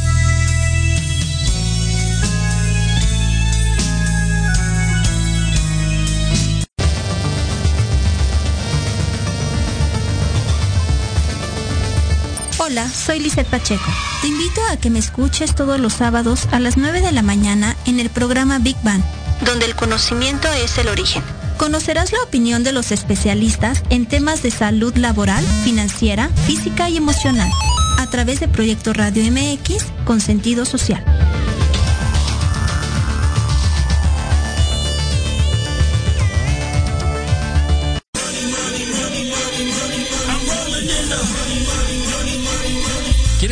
Hola, 12.63 12.87
soy 12.91 13.21
Lizeth 13.21 13.47
Pacheco. 13.47 13.91
Te 14.21 14.29
invito 14.29 14.61
a 14.71 14.77
que 14.77 14.91
me 14.91 14.99
escuches 14.99 15.55
todos 15.55 15.81
los 15.81 15.95
sábados 15.95 16.47
a 16.53 16.61
las 16.61 16.77
9 16.77 17.01
de 17.01 17.11
la 17.11 17.23
mañana 17.23 17.75
en 17.87 17.99
el 18.01 18.11
programa 18.11 18.59
Big 18.59 18.77
Bang, 18.83 19.03
donde 19.47 19.65
el 19.65 19.75
conocimiento 19.75 20.47
es 20.53 20.77
el 20.77 20.89
origen. 20.89 21.23
Conocerás 21.57 22.13
la 22.13 22.23
opinión 22.23 22.63
de 22.63 22.73
los 22.73 22.93
especialistas 22.93 23.83
en 23.89 24.05
temas 24.05 24.43
de 24.43 24.51
salud 24.51 24.95
laboral, 24.99 25.43
financiera, 25.65 26.29
física 26.47 26.91
y 26.91 26.99
emocional, 26.99 27.51
a 27.97 28.07
través 28.11 28.41
de 28.41 28.49
Proyecto 28.49 28.93
Radio 28.93 29.23
MX 29.33 29.87
con 30.05 30.21
sentido 30.21 30.67
social. 30.67 31.03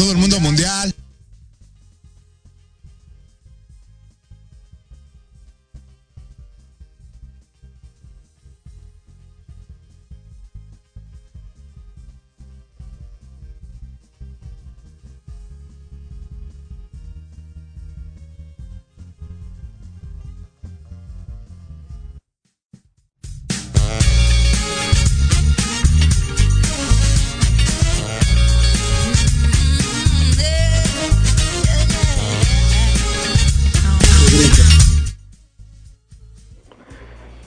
todo 0.00 0.12
el 0.12 0.16
mundo 0.16 0.40
mundial. 0.40 0.94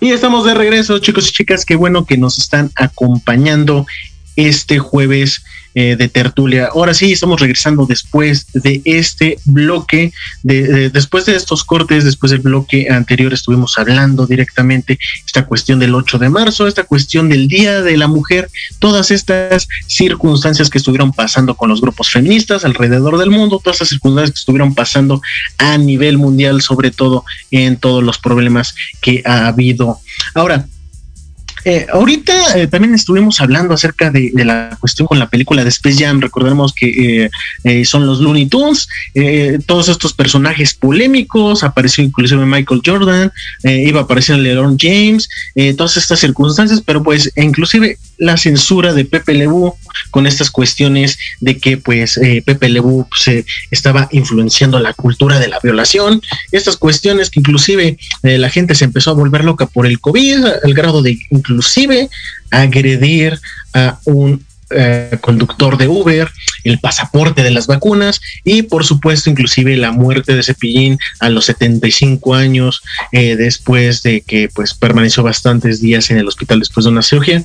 Y 0.04 0.12
estamos 0.12 0.44
de 0.44 0.54
regreso, 0.54 1.00
chicos 1.00 1.30
y 1.30 1.32
chicas. 1.32 1.64
Qué 1.64 1.78
bueno 1.78 2.06
que 2.06 2.18
nos 2.18 2.38
están 2.38 2.72
acompañando 2.76 3.88
este 4.36 4.78
jueves 4.78 5.46
eh, 5.76 5.96
de 5.96 6.08
tertulia. 6.08 6.70
Ahora 6.74 6.94
sí, 6.94 7.12
estamos 7.12 7.40
regresando 7.40 7.86
después 7.86 8.48
de 8.54 8.82
este 8.86 9.38
bloque, 9.46 10.14
de, 10.44 10.90
después 10.90 11.26
de 11.26 11.36
estos 11.36 11.64
cortes, 11.64 12.04
después 12.04 12.32
del 12.32 12.42
bloque 12.42 12.88
anterior 12.90 13.34
estuvimos 13.34 13.78
hablando 13.78 14.26
directamente 14.26 15.00
esta 15.26 15.46
cuestión 15.46 15.80
del 15.80 15.96
8 15.96 16.20
de 16.20 16.30
marzo, 16.30 16.68
esta 16.68 16.84
cuestión 16.84 17.30
del 17.30 17.48
Día 17.48 17.82
de 17.82 17.98
la 17.98 18.08
Mujer, 18.08 18.50
todas 18.80 19.12
estas 19.12 19.68
circunstancias 19.88 20.70
que 20.70 20.78
estuvieron 20.78 21.12
pasando 21.12 21.56
con 21.56 21.70
los 21.70 21.82
grupos 21.82 22.10
feministas 22.10 22.66
alrededor 22.66 23.18
del 23.18 23.30
mundo, 23.30 23.60
todas 23.64 23.78
estas 23.78 23.90
circunstancias 23.90 24.36
que 24.36 24.40
estuvieron 24.40 24.76
pasando 24.76 25.22
a 25.58 25.78
nivel 25.78 26.18
mundial, 26.18 26.62
sobre 26.62 26.92
todo 26.92 27.26
en 27.52 27.78
todos 27.78 28.04
los 28.04 28.18
problemas 28.18 28.76
que 29.02 29.22
ha 29.26 29.48
habido. 29.48 30.00
Ahora, 30.34 30.68
eh, 31.66 31.88
ahorita 31.92 32.60
eh, 32.60 32.68
también 32.68 32.94
estuvimos 32.94 33.40
hablando 33.40 33.74
acerca 33.74 34.12
de, 34.12 34.32
la 34.36 34.76
cuestión 34.80 35.08
con 35.08 35.20
la 35.20 35.30
película 35.30 35.64
de 35.64 35.70
Space 35.70 36.04
Jam. 36.04 36.20
Recordemos 36.20 36.74
que 36.74 37.30
eh, 37.64 37.86
son 37.86 38.06
los 38.06 38.20
Looney 38.20 38.48
Tunes, 38.48 38.88
todos 39.66 39.90
estos 39.90 40.14
personajes 40.14 40.74
polémicos. 40.74 41.64
Apareció 41.64 42.04
inclusive 42.04 42.46
Michael 42.46 42.82
Jordan, 42.86 43.32
iba 43.64 44.02
a 44.02 44.04
aparecer 44.04 44.38
LeBron 44.38 44.78
James, 44.80 45.30
todas 45.78 45.98
estas 45.98 46.20
circunstancias, 46.20 46.82
pero 46.86 47.04
pues 47.04 47.32
inclusive 47.36 47.98
la 48.24 48.38
censura 48.38 48.94
de 48.94 49.06
Pepe 49.06 49.34
Lebu 49.34 49.76
con 50.12 50.28
estas 50.28 50.50
cuestiones 50.50 51.18
de 51.40 51.58
que 51.58 51.78
pues 51.78 52.20
Pepe 52.46 52.70
Lebu 52.70 53.08
se 53.16 53.46
estaba 53.72 54.08
influenciando 54.12 54.80
la 54.80 54.94
cultura 54.94 55.40
de 55.40 55.48
la 55.48 55.60
violación, 55.62 56.22
estas 56.52 56.78
cuestiones 56.78 57.30
que 57.30 57.40
inclusive 57.40 57.98
la 58.22 58.50
gente 58.50 58.76
se 58.76 58.86
empezó 58.86 59.12
a 59.12 59.16
volver 59.16 59.44
loca 59.44 59.66
por 59.66 59.86
el 59.86 60.00
COVID, 60.00 60.46
al 60.64 60.74
grado 60.74 61.02
de 61.02 61.18
inclusive 61.32 62.10
agredir 62.52 63.40
a 63.74 64.00
un 64.06 64.46
eh, 64.76 65.18
conductor 65.22 65.78
de 65.78 65.88
Uber, 65.88 66.32
el 66.64 66.80
pasaporte 66.80 67.44
de 67.44 67.52
las 67.52 67.68
vacunas 67.68 68.22
y 68.44 68.64
por 68.64 68.86
supuesto 68.86 69.30
inclusive 69.30 69.78
la 69.78 69.92
muerte 69.92 70.36
de 70.36 70.42
Cepillín 70.42 70.98
a 71.20 71.30
los 71.30 71.46
75 71.46 72.34
años 72.34 72.82
eh, 73.12 73.36
después 73.36 74.02
de 74.02 74.22
que 74.22 74.50
pues 74.54 74.74
permaneció 74.74 75.22
bastantes 75.22 75.80
días 75.80 76.10
en 76.10 76.18
el 76.18 76.28
hospital 76.28 76.60
después 76.60 76.86
de 76.86 76.92
una 76.92 77.04
cirugía. 77.04 77.44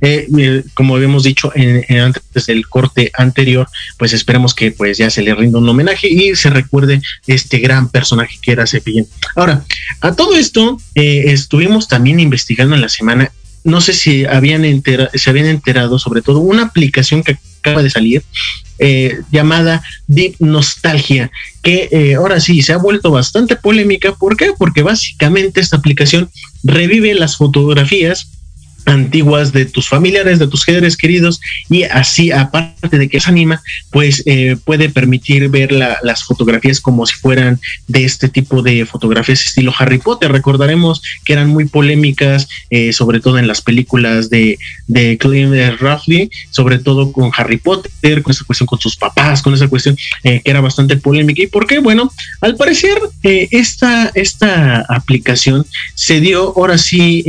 Eh, 0.00 0.64
como 0.74 0.96
habíamos 0.96 1.24
dicho 1.24 1.52
en, 1.54 1.84
antes 2.00 2.46
del 2.46 2.68
corte 2.68 3.10
anterior, 3.14 3.68
pues 3.98 4.12
esperemos 4.12 4.54
que 4.54 4.72
pues 4.72 4.98
ya 4.98 5.10
se 5.10 5.22
le 5.22 5.34
rinda 5.34 5.58
un 5.58 5.68
homenaje 5.68 6.08
y 6.08 6.34
se 6.36 6.50
recuerde 6.50 7.02
este 7.26 7.58
gran 7.58 7.88
personaje 7.88 8.38
que 8.40 8.52
era 8.52 8.66
Cepillín. 8.66 9.06
Ahora, 9.36 9.64
a 10.00 10.12
todo 10.14 10.36
esto 10.36 10.78
estuvimos 10.94 11.88
también 11.88 12.20
investigando 12.20 12.74
en 12.74 12.80
la 12.80 12.88
semana 12.88 13.30
no 13.64 13.80
sé 13.80 13.92
si 13.92 14.24
habían 14.24 14.62
se 15.14 15.30
habían 15.30 15.46
enterado, 15.46 15.98
sobre 15.98 16.22
todo 16.22 16.38
una 16.40 16.62
aplicación 16.62 17.22
que 17.22 17.38
acaba 17.60 17.82
de 17.82 17.90
salir, 17.90 18.22
eh, 18.78 19.20
llamada 19.30 19.82
Deep 20.06 20.36
Nostalgia, 20.38 21.30
que 21.62 21.88
eh, 21.92 22.14
ahora 22.14 22.40
sí 22.40 22.62
se 22.62 22.72
ha 22.72 22.78
vuelto 22.78 23.10
bastante 23.10 23.56
polémica. 23.56 24.14
¿Por 24.14 24.36
qué? 24.36 24.52
Porque 24.56 24.82
básicamente 24.82 25.60
esta 25.60 25.76
aplicación 25.76 26.30
revive 26.62 27.14
las 27.14 27.36
fotografías 27.36 28.30
antiguas 28.86 29.52
de 29.52 29.66
tus 29.66 29.88
familiares, 29.88 30.38
de 30.38 30.48
tus 30.48 30.62
seres 30.62 30.96
queridos 30.96 31.40
y 31.68 31.84
así 31.84 32.30
aparte 32.30 32.98
de 32.98 33.08
que 33.08 33.20
se 33.20 33.30
anima, 33.30 33.62
pues 33.90 34.22
eh, 34.26 34.56
puede 34.64 34.88
permitir 34.88 35.48
ver 35.48 35.72
las 35.72 36.24
fotografías 36.24 36.80
como 36.80 37.06
si 37.06 37.14
fueran 37.14 37.60
de 37.88 38.04
este 38.04 38.28
tipo 38.28 38.62
de 38.62 38.86
fotografías 38.86 39.46
estilo 39.46 39.72
Harry 39.78 39.98
Potter. 39.98 40.32
Recordaremos 40.32 41.02
que 41.24 41.32
eran 41.32 41.48
muy 41.48 41.66
polémicas, 41.66 42.48
eh, 42.70 42.92
sobre 42.92 43.20
todo 43.20 43.38
en 43.38 43.46
las 43.46 43.60
películas 43.60 44.30
de, 44.30 44.58
de 44.86 45.18
Clint 45.18 45.54
Ruffley, 45.80 46.30
sobre 46.50 46.78
todo 46.78 47.12
con 47.12 47.30
Harry 47.36 47.58
Potter, 47.58 48.22
con 48.22 48.32
esa 48.32 48.44
cuestión 48.44 48.66
con 48.66 48.80
sus 48.80 48.96
papás, 48.96 49.42
con 49.42 49.54
esa 49.54 49.68
cuestión 49.68 49.96
eh, 50.24 50.40
que 50.44 50.50
era 50.50 50.60
bastante 50.60 50.96
polémica. 50.96 51.42
¿Y 51.42 51.46
por 51.46 51.66
qué? 51.66 51.78
Bueno, 51.78 52.12
al 52.40 52.56
parecer 52.56 52.98
esta, 53.22 54.10
esta 54.14 54.80
aplicación 54.88 55.66
se 55.94 56.20
dio 56.20 56.52
ahora 56.56 56.78
sí, 56.78 57.24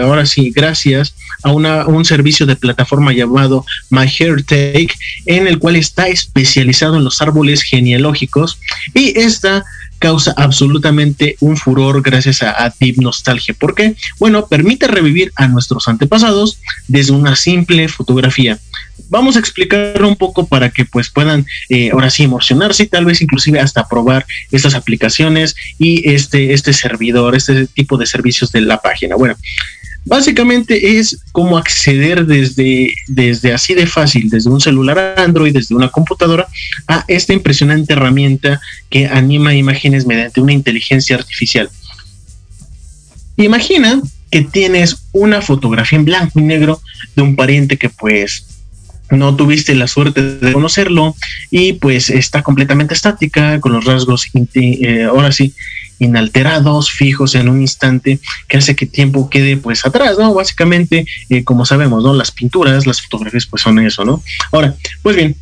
ahora 0.00 0.26
sí, 0.26 0.29
gracias 0.54 1.14
a 1.42 1.52
un 1.52 2.04
servicio 2.04 2.46
de 2.46 2.56
plataforma 2.56 3.12
llamado 3.12 3.64
My 3.88 4.06
Take, 4.08 4.94
en 5.26 5.46
el 5.46 5.58
cual 5.58 5.76
está 5.76 6.08
especializado 6.08 6.96
en 6.96 7.04
los 7.04 7.20
árboles 7.22 7.62
genealógicos 7.62 8.58
y 8.94 9.18
esta 9.18 9.64
causa 10.00 10.32
absolutamente 10.36 11.36
un 11.40 11.56
furor 11.56 12.02
gracias 12.02 12.42
a, 12.42 12.74
Deep 12.80 12.96
Nostalgia. 13.00 13.54
¿Por 13.54 13.74
qué? 13.74 13.94
Bueno, 14.18 14.46
permite 14.46 14.88
revivir 14.88 15.30
a 15.36 15.46
nuestros 15.46 15.86
antepasados 15.86 16.58
desde 16.88 17.12
una 17.12 17.36
simple 17.36 17.86
fotografía. 17.88 18.58
Vamos 19.10 19.36
a 19.36 19.40
explicarlo 19.40 20.08
un 20.08 20.16
poco 20.16 20.46
para 20.46 20.70
que 20.70 20.84
pues 20.84 21.10
puedan 21.10 21.46
eh, 21.68 21.90
ahora 21.92 22.10
sí 22.10 22.24
emocionarse 22.24 22.84
y 22.84 22.86
tal 22.86 23.04
vez 23.04 23.20
inclusive 23.20 23.60
hasta 23.60 23.88
probar 23.88 24.24
estas 24.50 24.74
aplicaciones 24.74 25.54
y 25.78 26.08
este, 26.10 26.54
este 26.54 26.72
servidor, 26.72 27.36
este 27.36 27.66
tipo 27.66 27.98
de 27.98 28.06
servicios 28.06 28.52
de 28.52 28.62
la 28.62 28.78
página. 28.78 29.16
Bueno, 29.16 29.36
Básicamente 30.04 30.98
es 30.98 31.18
como 31.32 31.58
acceder 31.58 32.26
desde, 32.26 32.92
desde 33.06 33.52
así 33.52 33.74
de 33.74 33.86
fácil, 33.86 34.30
desde 34.30 34.50
un 34.50 34.60
celular 34.60 35.14
Android, 35.18 35.52
desde 35.52 35.74
una 35.74 35.88
computadora, 35.88 36.48
a 36.88 37.04
esta 37.06 37.32
impresionante 37.32 37.92
herramienta 37.92 38.60
que 38.88 39.06
anima 39.06 39.54
imágenes 39.54 40.06
mediante 40.06 40.40
una 40.40 40.52
inteligencia 40.52 41.16
artificial. 41.16 41.68
Imagina 43.36 44.00
que 44.30 44.42
tienes 44.42 44.96
una 45.12 45.42
fotografía 45.42 45.98
en 45.98 46.04
blanco 46.04 46.40
y 46.40 46.42
negro 46.42 46.80
de 47.16 47.22
un 47.22 47.36
pariente 47.36 47.76
que 47.76 47.90
pues 47.90 48.46
no 49.10 49.34
tuviste 49.34 49.74
la 49.74 49.88
suerte 49.88 50.22
de 50.22 50.52
conocerlo 50.52 51.16
y 51.50 51.74
pues 51.74 52.10
está 52.10 52.42
completamente 52.42 52.94
estática 52.94 53.60
con 53.60 53.72
los 53.72 53.84
rasgos 53.84 54.26
eh, 54.54 55.04
ahora 55.04 55.32
sí 55.32 55.52
inalterados, 56.00 56.90
fijos 56.90 57.36
en 57.36 57.48
un 57.48 57.60
instante, 57.60 58.18
que 58.48 58.56
hace 58.56 58.74
que 58.74 58.86
tiempo 58.86 59.30
quede 59.30 59.56
pues 59.56 59.86
atrás, 59.86 60.18
¿no? 60.18 60.34
Básicamente, 60.34 61.06
eh, 61.28 61.44
como 61.44 61.64
sabemos, 61.64 62.02
¿no? 62.02 62.12
Las 62.12 62.32
pinturas, 62.32 62.86
las 62.86 63.00
fotografías 63.02 63.46
pues 63.46 63.62
son 63.62 63.78
eso, 63.78 64.04
¿no? 64.04 64.22
Ahora, 64.50 64.74
pues 65.02 65.14
bien, 65.14 65.36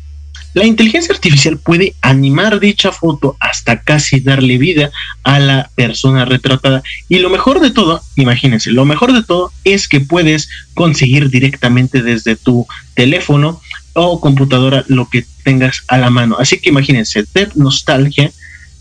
la 0.53 0.65
inteligencia 0.65 1.13
artificial 1.13 1.57
puede 1.57 1.93
animar 2.01 2.59
dicha 2.59 2.91
foto 2.91 3.37
hasta 3.39 3.81
casi 3.81 4.19
darle 4.19 4.57
vida 4.57 4.89
a 5.23 5.39
la 5.39 5.69
persona 5.75 6.25
retratada. 6.25 6.81
Y 7.07 7.19
lo 7.19 7.29
mejor 7.29 7.59
de 7.59 7.71
todo, 7.71 8.01
imagínense, 8.15 8.71
lo 8.71 8.83
mejor 8.83 9.13
de 9.13 9.23
todo 9.23 9.51
es 9.63 9.87
que 9.87 10.01
puedes 10.01 10.49
conseguir 10.73 11.29
directamente 11.29 12.01
desde 12.01 12.35
tu 12.35 12.67
teléfono 12.95 13.61
o 13.93 14.19
computadora 14.19 14.83
lo 14.87 15.07
que 15.07 15.25
tengas 15.43 15.83
a 15.87 15.97
la 15.97 16.09
mano. 16.09 16.37
Así 16.39 16.59
que 16.59 16.69
imagínense, 16.69 17.25
Nostalgia 17.55 18.31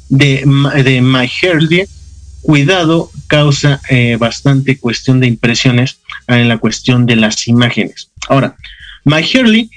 de, 0.09 0.45
de 0.85 1.01
My 1.03 1.31
cuidado 2.43 3.11
causa 3.27 3.81
eh, 3.89 4.17
bastante 4.17 4.79
cuestión 4.79 5.21
de 5.21 5.27
impresiones 5.27 5.99
en 6.27 6.49
la 6.49 6.59
cuestión 6.59 7.07
de 7.07 7.17
las 7.17 7.47
imágenes. 7.49 8.11
Ahora, 8.29 8.57
My 9.05 9.23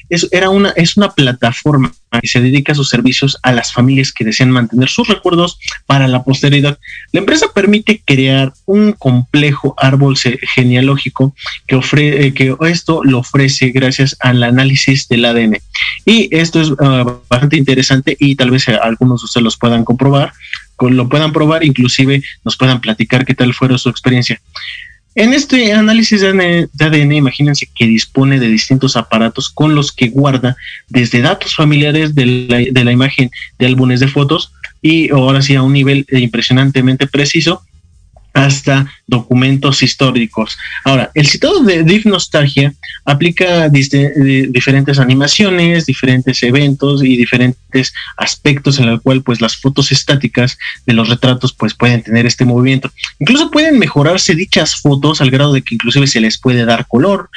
es, 0.09 0.27
era 0.32 0.49
una, 0.49 0.69
es 0.71 0.97
una 0.97 1.11
plataforma 1.11 1.91
que 2.20 2.28
se 2.28 2.41
dedica 2.41 2.74
a 2.74 2.76
sus 2.76 2.89
servicios 2.89 3.38
a 3.43 3.51
las 3.51 3.72
familias 3.72 4.12
que 4.12 4.26
desean 4.26 4.51
mantener 4.51 4.89
sus 4.89 5.07
recuerdos 5.07 5.57
para 5.86 6.07
la 6.07 6.24
posteridad. 6.24 6.78
La 7.12 7.20
empresa 7.20 7.47
permite 7.53 8.01
crear 8.03 8.53
un 8.66 8.93
complejo 8.93 9.76
árbol 9.78 10.18
genealógico 10.18 11.34
que, 11.68 11.76
ofrece, 11.76 12.28
eh, 12.28 12.34
que 12.34 12.55
esto 12.68 13.03
lo 13.03 13.20
ofrece 13.20 13.70
gracias 13.70 14.18
al 14.20 14.43
análisis 14.43 15.07
del 15.07 15.26
ADN. 15.26 15.59
Y 16.05 16.28
esto 16.36 16.62
es 16.62 16.72
ah, 16.80 17.20
bastante 17.30 17.57
interesante 17.57 18.18
y 18.20 18.36
tal 18.36 18.51
vez 18.51 18.68
algunos 18.68 19.22
de 19.22 19.26
ustedes 19.26 19.43
los 19.43 19.57
puedan 19.57 19.86
comprobar, 19.86 20.34
lo 20.80 21.07
puedan 21.07 21.32
probar, 21.32 21.64
inclusive 21.64 22.24
nos 22.43 22.57
puedan 22.57 22.82
platicar 22.82 23.26
qué 23.26 23.36
tal 23.36 23.53
fue 23.53 23.78
su 23.78 23.89
experiencia. 23.89 24.41
En 25.14 25.34
este 25.34 25.74
análisis 25.74 26.22
de 26.22 26.70
ADN, 26.80 27.12
imagínense 27.12 27.68
que 27.76 27.86
dispone 27.86 28.39
de 28.39 28.47
distintos 28.47 28.95
aparatos 28.95 29.49
con 29.49 29.76
los 29.76 29.91
que 29.91 30.07
guarda 30.07 30.55
desde 30.88 31.22
datos 31.22 31.55
familiares 31.55 32.16
de 32.16 32.26
la, 32.26 32.57
de 32.59 32.84
la 32.86 32.91
imagen 32.91 33.30
de 33.59 33.66
álbumes 33.66 33.99
de 33.99 34.07
fotos 34.07 34.53
y 34.82 35.12
ahora 35.12 35.41
sí 35.41 35.55
a 35.55 35.64
un 35.64 35.74
nivel 35.74 36.05
impresionantemente 36.12 37.07
preciso 37.07 37.64
hasta 38.34 38.91
documentos 39.07 39.84
históricos. 39.84 40.57
Ahora, 40.86 41.11
el 41.13 41.27
citado 41.27 41.63
de 41.63 41.84
Deep 41.84 42.05
Nostalgia 42.05 42.73
aplica 43.05 43.69
diferentes 43.69 44.99
animaciones, 44.99 45.86
diferentes 45.86 46.41
eventos 46.43 47.03
y 47.03 47.17
diferentes 47.17 47.93
aspectos 48.17 48.79
en 48.79 48.88
los 48.88 49.01
cual 49.01 49.21
pues 49.21 49.41
las 49.41 49.57
fotos 49.57 49.91
estáticas 49.91 50.57
de 50.86 50.93
los 50.93 51.09
retratos 51.09 51.53
pues 51.53 51.73
pueden 51.73 52.03
tener 52.03 52.25
este 52.25 52.45
movimiento. 52.45 52.91
Incluso 53.19 53.51
pueden 53.51 53.79
mejorarse 53.79 54.36
dichas 54.36 54.75
fotos 54.75 55.21
al 55.21 55.32
grado 55.32 55.53
de 55.53 55.61
que 55.61 55.75
inclusive 55.75 56.07
se 56.07 56.21
les 56.21 56.38
puede 56.38 56.65
dar 56.65 56.88
color 56.88 57.29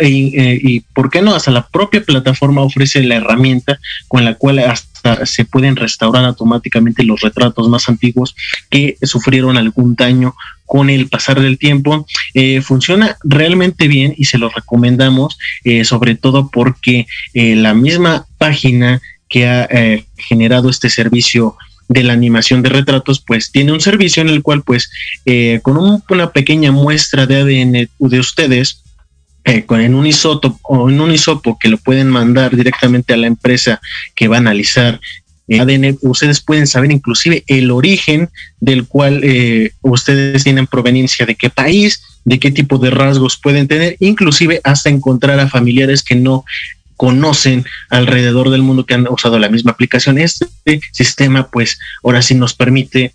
y, 0.00 0.38
eh, 0.38 0.60
y 0.62 0.80
por 0.80 1.10
qué 1.10 1.22
no 1.22 1.34
hasta 1.34 1.50
la 1.50 1.66
propia 1.66 2.02
plataforma 2.02 2.62
ofrece 2.62 3.02
la 3.02 3.16
herramienta 3.16 3.78
con 4.08 4.24
la 4.24 4.34
cual 4.34 4.58
hasta 4.58 4.95
se 5.24 5.44
pueden 5.44 5.76
restaurar 5.76 6.24
automáticamente 6.24 7.04
los 7.04 7.20
retratos 7.20 7.68
más 7.68 7.88
antiguos 7.88 8.34
que 8.70 8.96
sufrieron 9.02 9.56
algún 9.56 9.94
daño 9.94 10.34
con 10.66 10.90
el 10.90 11.08
pasar 11.08 11.40
del 11.40 11.58
tiempo. 11.58 12.06
Eh, 12.34 12.60
funciona 12.60 13.16
realmente 13.22 13.88
bien 13.88 14.14
y 14.16 14.26
se 14.26 14.38
lo 14.38 14.48
recomendamos, 14.50 15.38
eh, 15.64 15.84
sobre 15.84 16.16
todo 16.16 16.50
porque 16.50 17.06
eh, 17.32 17.56
la 17.56 17.72
misma 17.72 18.26
página 18.38 19.00
que 19.28 19.46
ha 19.48 19.68
generado 20.16 20.70
este 20.70 20.88
servicio 20.88 21.56
de 21.88 22.04
la 22.04 22.12
animación 22.12 22.62
de 22.62 22.68
retratos, 22.68 23.20
pues 23.20 23.50
tiene 23.50 23.72
un 23.72 23.80
servicio 23.80 24.22
en 24.22 24.28
el 24.28 24.42
cual, 24.42 24.62
pues, 24.62 24.88
con 25.62 26.02
una 26.08 26.30
pequeña 26.30 26.70
muestra 26.70 27.26
de 27.26 27.36
ADN 27.36 27.88
de 27.98 28.20
ustedes, 28.20 28.84
con 29.66 29.80
en 29.80 29.94
un 29.94 30.06
isótopo 30.06 30.58
o 30.62 30.90
en 30.90 31.00
un 31.00 31.12
isopo 31.12 31.56
que 31.58 31.68
lo 31.68 31.78
pueden 31.78 32.08
mandar 32.08 32.56
directamente 32.56 33.14
a 33.14 33.16
la 33.16 33.28
empresa 33.28 33.80
que 34.14 34.28
va 34.28 34.36
a 34.36 34.40
analizar 34.40 35.00
ADN, 35.48 35.98
ustedes 36.02 36.40
pueden 36.40 36.66
saber 36.66 36.90
inclusive 36.90 37.44
el 37.46 37.70
origen 37.70 38.28
del 38.58 38.86
cual 38.86 39.20
eh, 39.22 39.70
ustedes 39.82 40.42
tienen 40.42 40.66
proveniencia, 40.66 41.24
de 41.24 41.36
qué 41.36 41.50
país, 41.50 42.02
de 42.24 42.40
qué 42.40 42.50
tipo 42.50 42.78
de 42.78 42.90
rasgos 42.90 43.38
pueden 43.40 43.68
tener, 43.68 43.96
inclusive 44.00 44.60
hasta 44.64 44.90
encontrar 44.90 45.38
a 45.38 45.48
familiares 45.48 46.02
que 46.02 46.16
no 46.16 46.44
conocen 46.96 47.64
alrededor 47.90 48.50
del 48.50 48.62
mundo 48.62 48.86
que 48.86 48.94
han 48.94 49.06
usado 49.08 49.38
la 49.38 49.48
misma 49.48 49.72
aplicación. 49.72 50.18
Este 50.18 50.46
sistema, 50.92 51.48
pues, 51.48 51.78
ahora 52.02 52.22
sí 52.22 52.34
nos 52.34 52.54
permite 52.54 53.12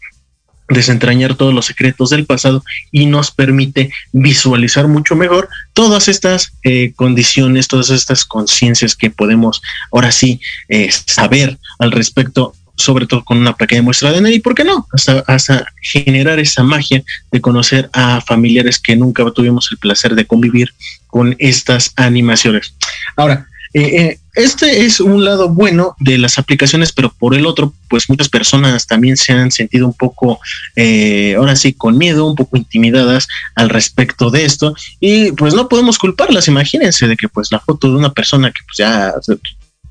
desentrañar 0.74 1.36
todos 1.36 1.54
los 1.54 1.66
secretos 1.66 2.10
del 2.10 2.26
pasado 2.26 2.64
y 2.92 3.06
nos 3.06 3.32
permite 3.32 3.92
visualizar 4.12 4.88
mucho 4.88 5.16
mejor 5.16 5.50
todas 5.74 6.08
estas 6.08 6.54
eh, 6.64 6.94
condiciones, 6.96 7.68
todas 7.68 7.90
estas 7.90 8.26
conciencias 8.26 8.96
que 8.96 9.10
podemos 9.10 9.62
ahora 9.92 10.12
sí 10.12 10.40
eh, 10.70 10.90
saber 10.92 11.58
al 11.80 11.92
respecto 11.92 12.54
sobre 12.76 13.06
todo 13.06 13.24
con 13.24 13.38
una 13.38 13.56
pequeña 13.56 13.84
muestra 13.84 14.12
de 14.12 14.18
ADN 14.18 14.34
y 14.34 14.40
por 14.40 14.56
qué 14.56 14.64
no, 14.64 14.88
hasta, 14.92 15.24
hasta 15.28 15.66
generar 15.82 16.40
esa 16.40 16.64
magia 16.64 17.04
de 17.32 17.42
conocer 17.42 17.90
a 17.94 18.22
familiares 18.22 18.80
que 18.80 18.96
nunca 18.96 19.24
tuvimos 19.32 19.70
el 19.72 19.78
placer 19.78 20.16
de 20.16 20.26
convivir 20.26 20.74
con 21.08 21.36
estas 21.38 21.94
animaciones. 21.96 22.74
Ahora, 23.16 23.48
eh, 23.74 24.20
este 24.36 24.86
es 24.86 25.00
un 25.00 25.26
lado 25.26 25.50
bueno 25.50 25.96
de 26.00 26.18
las 26.18 26.38
aplicaciones, 26.38 26.92
pero 26.92 27.12
por 27.12 27.36
el 27.36 27.46
otro, 27.46 27.74
pues 27.90 28.10
muchas 28.10 28.30
personas 28.30 28.88
también 28.88 29.18
se 29.18 29.34
han 29.34 29.52
sentido 29.52 29.88
un 29.88 29.94
poco, 29.94 30.40
eh, 30.76 31.36
ahora 31.38 31.56
sí, 31.56 31.74
con 31.74 31.98
miedo, 31.98 32.26
un 32.26 32.36
poco 32.36 32.58
intimidadas 32.58 33.28
al 33.56 33.70
respecto 33.70 34.30
de 34.30 34.46
esto. 34.46 34.76
Y 35.00 35.32
pues 35.34 35.54
no 35.54 35.68
podemos 35.68 35.98
culparlas, 35.98 36.48
imagínense 36.48 37.08
de 37.08 37.18
que 37.18 37.28
pues 37.28 37.52
la 37.52 37.60
foto 37.60 37.90
de 37.90 37.98
una 37.98 38.14
persona 38.14 38.52
que 38.52 38.62
pues 38.66 38.78
ya 38.78 39.14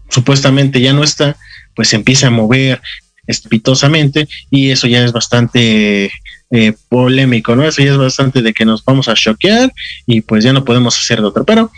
supuestamente 0.08 0.80
ya 0.80 0.92
no 0.92 1.04
está, 1.04 1.36
pues 1.74 1.88
se 1.88 1.96
empieza 1.96 2.28
a 2.28 2.30
mover 2.30 2.80
estrepitosamente 3.26 4.28
y 4.50 4.70
eso 4.70 4.86
ya 4.86 5.04
es 5.04 5.12
bastante 5.12 6.10
eh, 6.50 6.72
polémico, 6.88 7.54
¿no? 7.54 7.64
Eso 7.64 7.82
ya 7.82 7.92
es 7.92 7.96
bastante 7.96 8.42
de 8.42 8.52
que 8.52 8.64
nos 8.64 8.84
vamos 8.84 9.08
a 9.08 9.14
choquear 9.14 9.72
y 10.06 10.20
pues 10.22 10.42
ya 10.42 10.52
no 10.52 10.64
podemos 10.64 10.98
hacer 10.98 11.20
de 11.20 11.26
otra. 11.26 11.44
Pero 11.44 11.70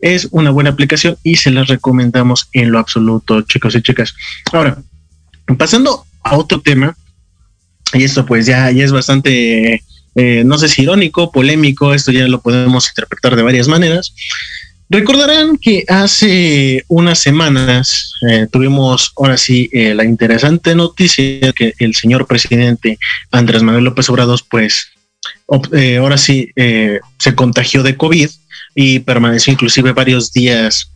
es 0.00 0.28
una 0.30 0.50
buena 0.50 0.70
aplicación 0.70 1.16
y 1.22 1.36
se 1.36 1.50
las 1.50 1.68
recomendamos 1.68 2.48
en 2.52 2.72
lo 2.72 2.78
absoluto, 2.78 3.42
chicos 3.42 3.74
y 3.74 3.82
chicas. 3.82 4.14
Ahora, 4.52 4.78
pasando 5.58 6.04
a 6.22 6.36
otro 6.36 6.60
tema, 6.60 6.96
y 7.92 8.04
esto 8.04 8.24
pues 8.24 8.46
ya, 8.46 8.70
ya 8.70 8.84
es 8.84 8.92
bastante, 8.92 9.82
eh, 10.14 10.42
no 10.44 10.58
sé 10.58 10.68
si 10.68 10.82
irónico, 10.82 11.32
polémico, 11.32 11.94
esto 11.94 12.12
ya 12.12 12.26
lo 12.28 12.40
podemos 12.40 12.88
interpretar 12.88 13.36
de 13.36 13.42
varias 13.42 13.68
maneras. 13.68 14.14
Recordarán 14.88 15.56
que 15.56 15.84
hace 15.86 16.84
unas 16.88 17.20
semanas 17.20 18.14
eh, 18.28 18.48
tuvimos 18.50 19.12
ahora 19.16 19.36
sí 19.36 19.70
eh, 19.72 19.94
la 19.94 20.04
interesante 20.04 20.74
noticia 20.74 21.52
que 21.52 21.74
el 21.78 21.94
señor 21.94 22.26
presidente 22.26 22.98
Andrés 23.30 23.62
Manuel 23.62 23.84
López 23.84 24.10
Obrador 24.10 24.40
pues 24.50 24.88
ahora 25.46 26.16
sí 26.16 26.52
se 26.56 27.34
contagió 27.34 27.82
de 27.82 27.96
COVID 27.96 28.30
y 28.74 29.00
permaneció 29.00 29.52
inclusive 29.52 29.92
varios 29.92 30.32
días 30.32 30.90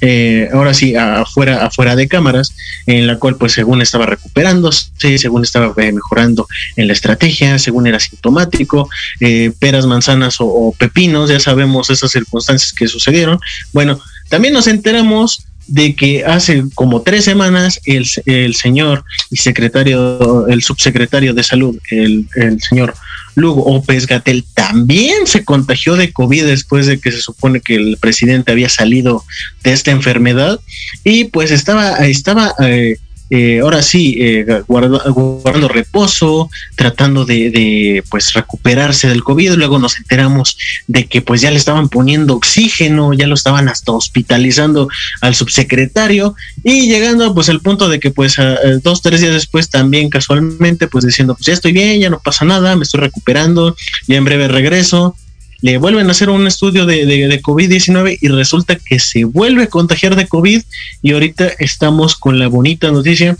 eh, 0.00 0.48
ahora 0.52 0.74
sí, 0.74 0.94
afuera, 0.94 1.66
afuera 1.66 1.96
de 1.96 2.08
cámaras, 2.08 2.54
en 2.86 3.06
la 3.06 3.18
cual 3.18 3.36
pues 3.36 3.52
según 3.52 3.82
estaba 3.82 4.06
recuperándose, 4.06 5.18
según 5.18 5.42
estaba 5.42 5.72
eh, 5.82 5.92
mejorando 5.92 6.46
en 6.76 6.86
la 6.86 6.92
estrategia, 6.92 7.58
según 7.58 7.86
era 7.86 7.98
sintomático, 7.98 8.88
eh, 9.20 9.52
peras, 9.58 9.86
manzanas 9.86 10.36
o, 10.38 10.74
pepinos, 10.78 11.30
ya 11.30 11.40
sabemos 11.40 11.90
esas 11.90 12.12
circunstancias 12.12 12.72
que 12.72 12.86
sucedieron. 12.86 13.40
Bueno, 13.72 14.00
también 14.28 14.54
nos 14.54 14.68
enteramos 14.68 15.44
de 15.68 15.94
que 15.94 16.24
hace 16.24 16.64
como 16.74 17.02
tres 17.02 17.24
semanas 17.24 17.80
el, 17.84 18.06
el 18.26 18.54
señor 18.54 19.04
y 19.30 19.36
secretario, 19.36 20.46
el 20.48 20.62
subsecretario 20.62 21.34
de 21.34 21.42
salud, 21.42 21.78
el, 21.90 22.26
el 22.34 22.60
señor 22.60 22.94
Luego, 23.38 23.72
López 23.72 24.08
Gatel 24.08 24.44
también 24.52 25.28
se 25.28 25.44
contagió 25.44 25.94
de 25.94 26.12
COVID 26.12 26.44
después 26.44 26.86
de 26.86 26.98
que 26.98 27.12
se 27.12 27.20
supone 27.20 27.60
que 27.60 27.76
el 27.76 27.96
presidente 27.96 28.50
había 28.50 28.68
salido 28.68 29.24
de 29.62 29.72
esta 29.72 29.92
enfermedad. 29.92 30.58
Y 31.04 31.24
pues 31.24 31.52
estaba, 31.52 31.98
estaba 31.98 32.52
eh, 32.58 32.96
eh, 33.30 33.60
ahora 33.60 33.82
sí, 33.82 34.16
eh, 34.20 34.62
guardando 34.66 35.68
reposo, 35.68 36.50
tratando 36.76 37.24
de, 37.24 38.02
pues 38.10 38.32
recuperarse 38.32 39.08
del 39.08 39.22
COVID. 39.22 39.52
Luego 39.52 39.78
nos 39.78 39.98
enteramos 39.98 40.56
de 40.86 41.06
que 41.06 41.20
pues 41.20 41.40
ya 41.40 41.50
le 41.50 41.58
estaban 41.58 41.88
poniendo 41.88 42.34
oxígeno, 42.34 43.12
ya 43.12 43.26
lo 43.26 43.34
estaban 43.34 43.68
hasta 43.68 43.92
hospitalizando 43.92 44.88
al 45.20 45.34
subsecretario 45.34 46.34
y 46.64 46.88
llegando 46.88 47.34
pues 47.34 47.48
al 47.48 47.60
punto 47.60 47.88
de 47.88 48.00
que 48.00 48.10
pues 48.10 48.36
dos, 48.82 49.02
tres 49.02 49.20
días 49.20 49.34
después 49.34 49.68
también 49.68 50.08
casualmente 50.08 50.88
pues 50.88 51.04
diciendo 51.04 51.34
pues 51.34 51.46
ya 51.46 51.52
estoy 51.52 51.72
bien, 51.72 52.00
ya 52.00 52.10
no 52.10 52.20
pasa 52.20 52.44
nada, 52.44 52.76
me 52.76 52.84
estoy 52.84 53.00
recuperando, 53.00 53.76
ya 54.06 54.16
en 54.16 54.24
breve 54.24 54.48
regreso 54.48 55.14
le 55.60 55.78
vuelven 55.78 56.08
a 56.08 56.12
hacer 56.12 56.30
un 56.30 56.46
estudio 56.46 56.86
de, 56.86 57.04
de, 57.04 57.42
COVID-19 57.42 58.18
y 58.20 58.28
resulta 58.28 58.76
que 58.76 58.98
se 58.98 59.24
vuelve 59.24 59.64
a 59.64 59.68
contagiar 59.68 60.14
de 60.14 60.28
COVID 60.28 60.62
y 61.02 61.12
ahorita 61.12 61.48
estamos 61.58 62.14
con 62.16 62.38
la 62.38 62.48
bonita 62.48 62.90
noticia 62.92 63.36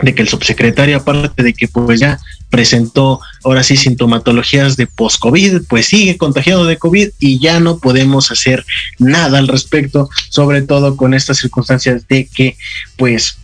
de 0.00 0.14
que 0.14 0.22
el 0.22 0.28
subsecretario, 0.28 0.96
aparte 0.96 1.42
de 1.42 1.52
que 1.54 1.68
pues 1.68 2.00
ya 2.00 2.18
presentó 2.50 3.20
ahora 3.44 3.62
sí 3.62 3.76
sintomatologías 3.76 4.76
de 4.76 4.86
post-COVID, 4.86 5.62
pues 5.68 5.86
sigue 5.86 6.18
contagiado 6.18 6.66
de 6.66 6.78
COVID 6.78 7.10
y 7.20 7.38
ya 7.38 7.60
no 7.60 7.78
podemos 7.78 8.30
hacer 8.30 8.64
nada 8.98 9.38
al 9.38 9.48
respecto, 9.48 10.10
sobre 10.28 10.62
todo 10.62 10.96
con 10.96 11.14
estas 11.14 11.38
circunstancias 11.38 12.06
de 12.08 12.26
que 12.26 12.56
pues, 12.96 13.36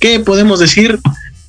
¿qué 0.00 0.18
podemos 0.20 0.60
decir? 0.60 0.98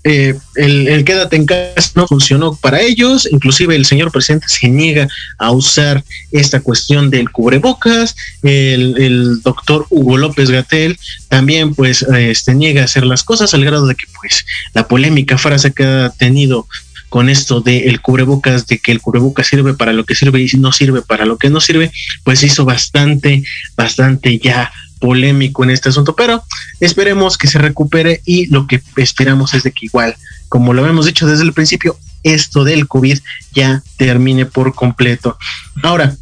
Eh, 0.04 0.36
el, 0.56 1.04
quédate 1.04 1.36
en 1.36 1.46
casa 1.46 1.92
no 1.96 2.08
funcionó 2.08 2.56
para 2.56 2.82
ellos, 2.82 3.28
inclusive 3.30 3.76
el 3.76 3.86
señor 3.86 4.12
presidente 4.12 4.48
se 4.48 4.70
niega 4.70 5.08
a 5.38 5.52
usar 5.52 6.04
esta 6.32 6.62
cuestión 6.62 7.10
del 7.10 7.30
cubrebocas, 7.30 8.16
el, 8.44 9.42
doctor 9.42 9.86
Hugo 9.90 10.18
López 10.18 10.50
Gatel 10.50 10.98
también 11.28 11.76
pues 11.76 12.04
este, 12.04 12.54
niega 12.54 12.82
a 12.82 12.86
hacer 12.86 13.06
las 13.06 13.24
cosas 13.24 13.54
al 13.54 13.66
grado 13.66 13.88
de 13.88 13.96
que 13.96 14.06
pues 14.22 14.46
la 14.74 14.88
polémica 14.88 15.38
frase 15.38 15.74
que 15.74 15.84
ha 15.84 16.10
tenido 16.10 16.68
con 17.10 17.30
esto 17.30 17.62
de 17.62 17.88
el 17.88 18.02
cubrebocas, 18.02 18.68
de 18.68 18.80
que 18.80 18.92
el 18.92 19.02
cubrebocas 19.02 19.48
sirve 19.48 19.74
para 19.74 19.94
lo 19.94 20.06
que 20.06 20.16
sirve 20.16 20.42
y 20.42 20.58
no 20.58 20.72
sirve 20.72 21.02
para 21.02 21.26
lo 21.26 21.38
que 21.38 21.50
no 21.50 21.62
sirve, 21.62 21.92
pues 22.24 22.44
hizo 22.44 22.66
bastante, 22.66 23.44
bastante 23.76 24.38
ya 24.40 24.72
polémico 25.00 25.64
en 25.64 25.72
este 25.72 25.90
asunto, 25.90 26.16
pero 26.16 26.44
esperemos 26.80 27.38
que 27.38 27.48
se 27.48 27.60
recupere 27.60 28.22
y 28.26 28.48
lo 28.48 28.68
que 28.68 28.82
esperamos 28.98 29.54
es 29.54 29.64
de 29.64 29.72
que 29.72 29.86
igual, 29.86 30.16
como 30.50 30.74
lo 30.74 30.86
hemos 30.86 31.06
dicho 31.06 31.28
desde 31.28 31.44
el 31.44 31.54
principio, 31.54 31.98
esto 32.24 32.64
del 32.64 32.88
COVID 32.88 33.20
ya 33.54 33.84
termine 33.98 34.46
por 34.46 34.74
completo. 34.74 35.38
Ahora, 35.84 36.16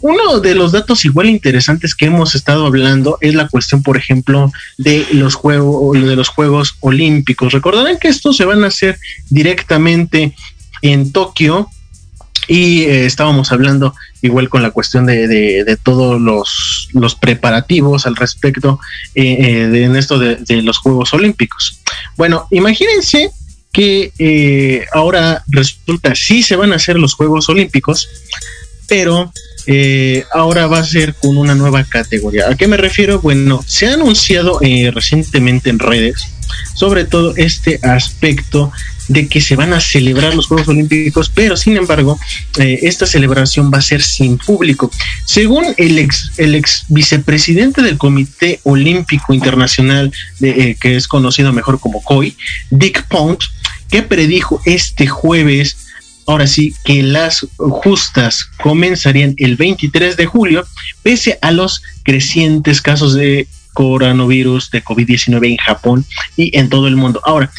uno 0.00 0.40
de 0.40 0.54
los 0.54 0.72
datos 0.72 1.04
igual 1.04 1.28
interesantes 1.28 1.94
que 1.94 2.06
hemos 2.06 2.34
estado 2.34 2.66
hablando 2.66 3.18
es 3.20 3.34
la 3.34 3.48
cuestión, 3.48 3.82
por 3.82 3.96
ejemplo, 3.96 4.52
de 4.76 5.06
los 5.12 5.34
juegos 5.34 5.94
de 5.94 6.16
los 6.16 6.28
Juegos 6.28 6.76
Olímpicos. 6.80 7.52
Recordarán 7.52 7.98
que 7.98 8.08
estos 8.08 8.36
se 8.36 8.44
van 8.44 8.64
a 8.64 8.68
hacer 8.68 8.98
directamente 9.30 10.34
en 10.82 11.10
Tokio 11.10 11.68
y 12.48 12.84
eh, 12.84 13.04
estábamos 13.04 13.52
hablando 13.52 13.94
igual 14.22 14.48
con 14.48 14.62
la 14.62 14.70
cuestión 14.70 15.06
de, 15.06 15.28
de, 15.28 15.76
todos 15.76 16.20
los, 16.20 16.88
los, 16.92 17.14
preparativos 17.14 18.06
al 18.06 18.16
respecto 18.16 18.80
eh, 19.14 19.68
eh, 19.72 19.84
en 19.84 19.94
esto 19.94 20.18
de, 20.18 20.62
los 20.62 20.78
Juegos 20.78 21.12
Olímpicos. 21.12 21.80
Bueno, 22.16 22.48
imagínense 22.50 23.30
que 23.70 24.86
ahora 24.92 25.44
resulta 25.48 26.14
sí 26.14 26.42
se 26.42 26.56
van 26.56 26.72
a 26.72 26.76
hacer 26.76 26.98
los 26.98 27.14
Juegos 27.14 27.48
Olímpicos, 27.48 28.08
pero 28.88 29.30
ahora 30.32 30.66
va 30.66 30.78
a 30.78 30.84
ser 30.84 31.14
con 31.14 31.36
una 31.36 31.54
nueva 31.54 31.84
categoría. 31.84 32.48
¿A 32.48 32.56
qué 32.56 32.66
me 32.66 32.78
refiero? 32.78 33.20
Bueno, 33.20 33.62
se 33.66 33.86
ha 33.86 33.94
anunciado 33.94 34.58
recientemente 34.92 35.68
en 35.68 35.78
redes 35.78 36.28
sobre 36.74 37.04
todo 37.04 37.34
este 37.36 37.80
aspecto 37.82 38.72
de 39.08 39.28
que 39.28 39.40
se 39.40 39.56
van 39.56 39.72
a 39.72 39.80
celebrar 39.80 40.34
los 40.34 40.46
Juegos 40.46 40.68
Olímpicos, 40.68 41.30
pero 41.34 41.56
sin 41.56 41.76
embargo, 41.76 42.18
eh, 42.58 42.80
esta 42.82 43.06
celebración 43.06 43.70
va 43.72 43.78
a 43.78 43.82
ser 43.82 44.02
sin 44.02 44.38
público. 44.38 44.90
Según 45.24 45.64
el 45.76 45.98
ex, 45.98 46.32
el 46.36 46.54
ex 46.54 46.84
vicepresidente 46.88 47.82
del 47.82 47.98
Comité 47.98 48.60
Olímpico 48.64 49.34
Internacional, 49.34 50.12
de, 50.38 50.50
eh, 50.50 50.76
que 50.80 50.96
es 50.96 51.08
conocido 51.08 51.52
mejor 51.52 51.80
como 51.80 52.02
COI, 52.02 52.36
Dick 52.70 53.06
Pont, 53.08 53.42
que 53.90 54.02
predijo 54.02 54.60
este 54.66 55.06
jueves 55.06 55.76
ahora 56.26 56.46
sí 56.46 56.74
que 56.84 57.02
las 57.02 57.46
justas 57.56 58.44
comenzarían 58.62 59.34
el 59.38 59.56
23 59.56 60.18
de 60.18 60.26
julio, 60.26 60.66
pese 61.02 61.38
a 61.40 61.52
los 61.52 61.82
crecientes 62.02 62.82
casos 62.82 63.14
de 63.14 63.48
coronavirus, 63.72 64.70
de 64.70 64.84
COVID-19 64.84 65.50
en 65.52 65.56
Japón 65.56 66.04
y 66.36 66.56
en 66.58 66.68
todo 66.68 66.86
el 66.86 66.96
mundo. 66.96 67.22
Ahora, 67.24 67.50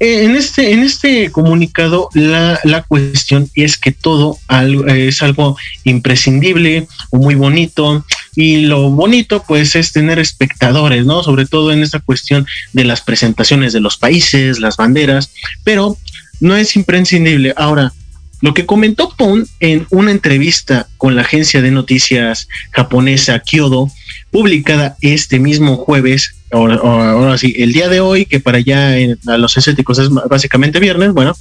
en 0.00 0.36
este, 0.36 0.72
en 0.72 0.84
este 0.84 1.30
comunicado, 1.32 2.08
la, 2.14 2.60
la 2.62 2.82
cuestión 2.82 3.50
es 3.54 3.76
que 3.76 3.90
todo 3.90 4.38
es 4.86 5.22
algo 5.22 5.56
imprescindible 5.84 6.86
o 7.10 7.18
muy 7.18 7.34
bonito. 7.34 8.04
Y 8.36 8.58
lo 8.58 8.90
bonito, 8.90 9.42
pues, 9.46 9.74
es 9.74 9.92
tener 9.92 10.20
espectadores, 10.20 11.04
¿no? 11.04 11.24
Sobre 11.24 11.46
todo 11.46 11.72
en 11.72 11.82
esta 11.82 11.98
cuestión 11.98 12.46
de 12.72 12.84
las 12.84 13.00
presentaciones 13.00 13.72
de 13.72 13.80
los 13.80 13.96
países, 13.96 14.60
las 14.60 14.76
banderas, 14.76 15.32
pero 15.64 15.96
no 16.40 16.56
es 16.56 16.76
imprescindible. 16.76 17.52
Ahora, 17.56 17.92
lo 18.40 18.54
que 18.54 18.66
comentó 18.66 19.10
Pon 19.16 19.48
en 19.58 19.86
una 19.90 20.12
entrevista 20.12 20.86
con 20.96 21.16
la 21.16 21.22
agencia 21.22 21.60
de 21.60 21.72
noticias 21.72 22.46
japonesa 22.70 23.40
Kyodo, 23.40 23.90
publicada 24.30 24.96
este 25.00 25.40
mismo 25.40 25.76
jueves, 25.76 26.36
ahora, 26.50 27.38
sí, 27.38 27.54
el 27.58 27.72
día 27.72 27.88
de 27.88 28.00
hoy, 28.00 28.26
que 28.26 28.40
para 28.40 28.58
allá 28.58 28.94
a 29.26 29.38
los 29.38 29.56
escépticos 29.56 29.98
es 29.98 30.08
básicamente 30.10 30.80
viernes, 30.80 31.12
bueno, 31.12 31.36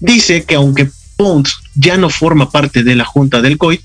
dice 0.00 0.44
que 0.44 0.56
aunque 0.56 0.88
Pons 1.16 1.54
ya 1.74 1.96
no 1.96 2.08
forma 2.08 2.50
parte 2.50 2.82
de 2.82 2.96
la 2.96 3.04
junta 3.04 3.42
del 3.42 3.58
COI, 3.58 3.80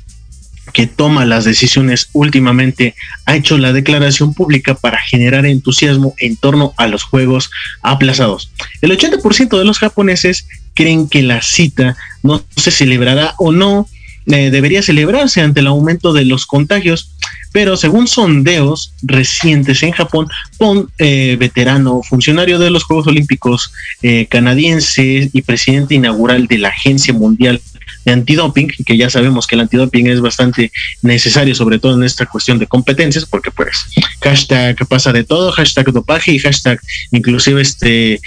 que 0.74 0.88
toma 0.88 1.26
las 1.26 1.46
decisiones 1.46 2.10
últimamente, 2.14 2.96
ha 3.26 3.36
hecho 3.36 3.58
la 3.58 3.72
declaración 3.72 4.34
pública 4.34 4.74
para 4.74 4.98
generar 4.98 5.46
entusiasmo 5.46 6.16
en 6.18 6.36
torno 6.36 6.74
a 6.78 6.88
los 6.88 7.04
juegos 7.04 7.50
aplazados. 7.82 8.52
El 8.82 8.92
80% 8.92 9.58
de 9.58 9.66
los 9.66 9.80
japoneses 9.80 10.48
creen 10.74 11.08
que 11.08 11.24
la 11.24 11.42
cita 11.42 11.96
no 12.24 12.44
se 12.58 12.72
celebrará 12.72 13.36
o 13.38 13.52
no 13.52 13.88
eh, 14.28 14.50
debería 14.50 14.82
celebrarse 14.82 15.42
ante 15.42 15.60
el 15.60 15.68
aumento 15.68 16.12
de 16.12 16.26
los 16.26 16.48
contagios, 16.48 17.12
pero 17.52 17.78
según 17.78 18.08
sondeos 18.08 18.94
recientes 19.04 19.84
en 19.84 19.92
Japón, 19.92 20.28
Pon, 20.58 20.90
eh, 20.98 21.38
veterano, 21.40 22.02
funcionario 22.02 22.58
de 22.58 22.72
los 22.72 22.84
Juegos 22.84 23.08
Olímpicos 23.08 23.72
eh, 24.02 24.26
canadiense 24.30 25.30
y 25.32 25.42
presidente 25.44 25.96
inaugural 25.96 26.48
de 26.48 26.58
la 26.58 26.70
Agencia 26.70 27.14
Mundial 27.14 27.62
de 28.04 28.12
antidoping, 28.12 28.72
que 28.86 28.98
ya 28.98 29.10
sabemos 29.10 29.48
que 29.48 29.56
el 29.56 29.62
antidoping 29.62 30.08
es 30.08 30.22
bastante 30.22 30.72
necesario, 31.02 31.54
sobre 31.56 31.80
todo 31.80 31.96
en 31.96 32.04
esta 32.04 32.26
cuestión 32.26 32.58
de 32.58 32.68
competencias, 32.68 33.26
porque 33.26 33.52
pues 33.52 33.86
hashtag 34.22 34.76
pasa 34.88 35.12
de 35.12 35.24
todo, 35.24 35.52
hashtag 35.52 35.92
dopaje 35.92 36.32
y 36.32 36.40
hashtag 36.40 36.80
inclusive 37.12 37.62
este 37.62 38.20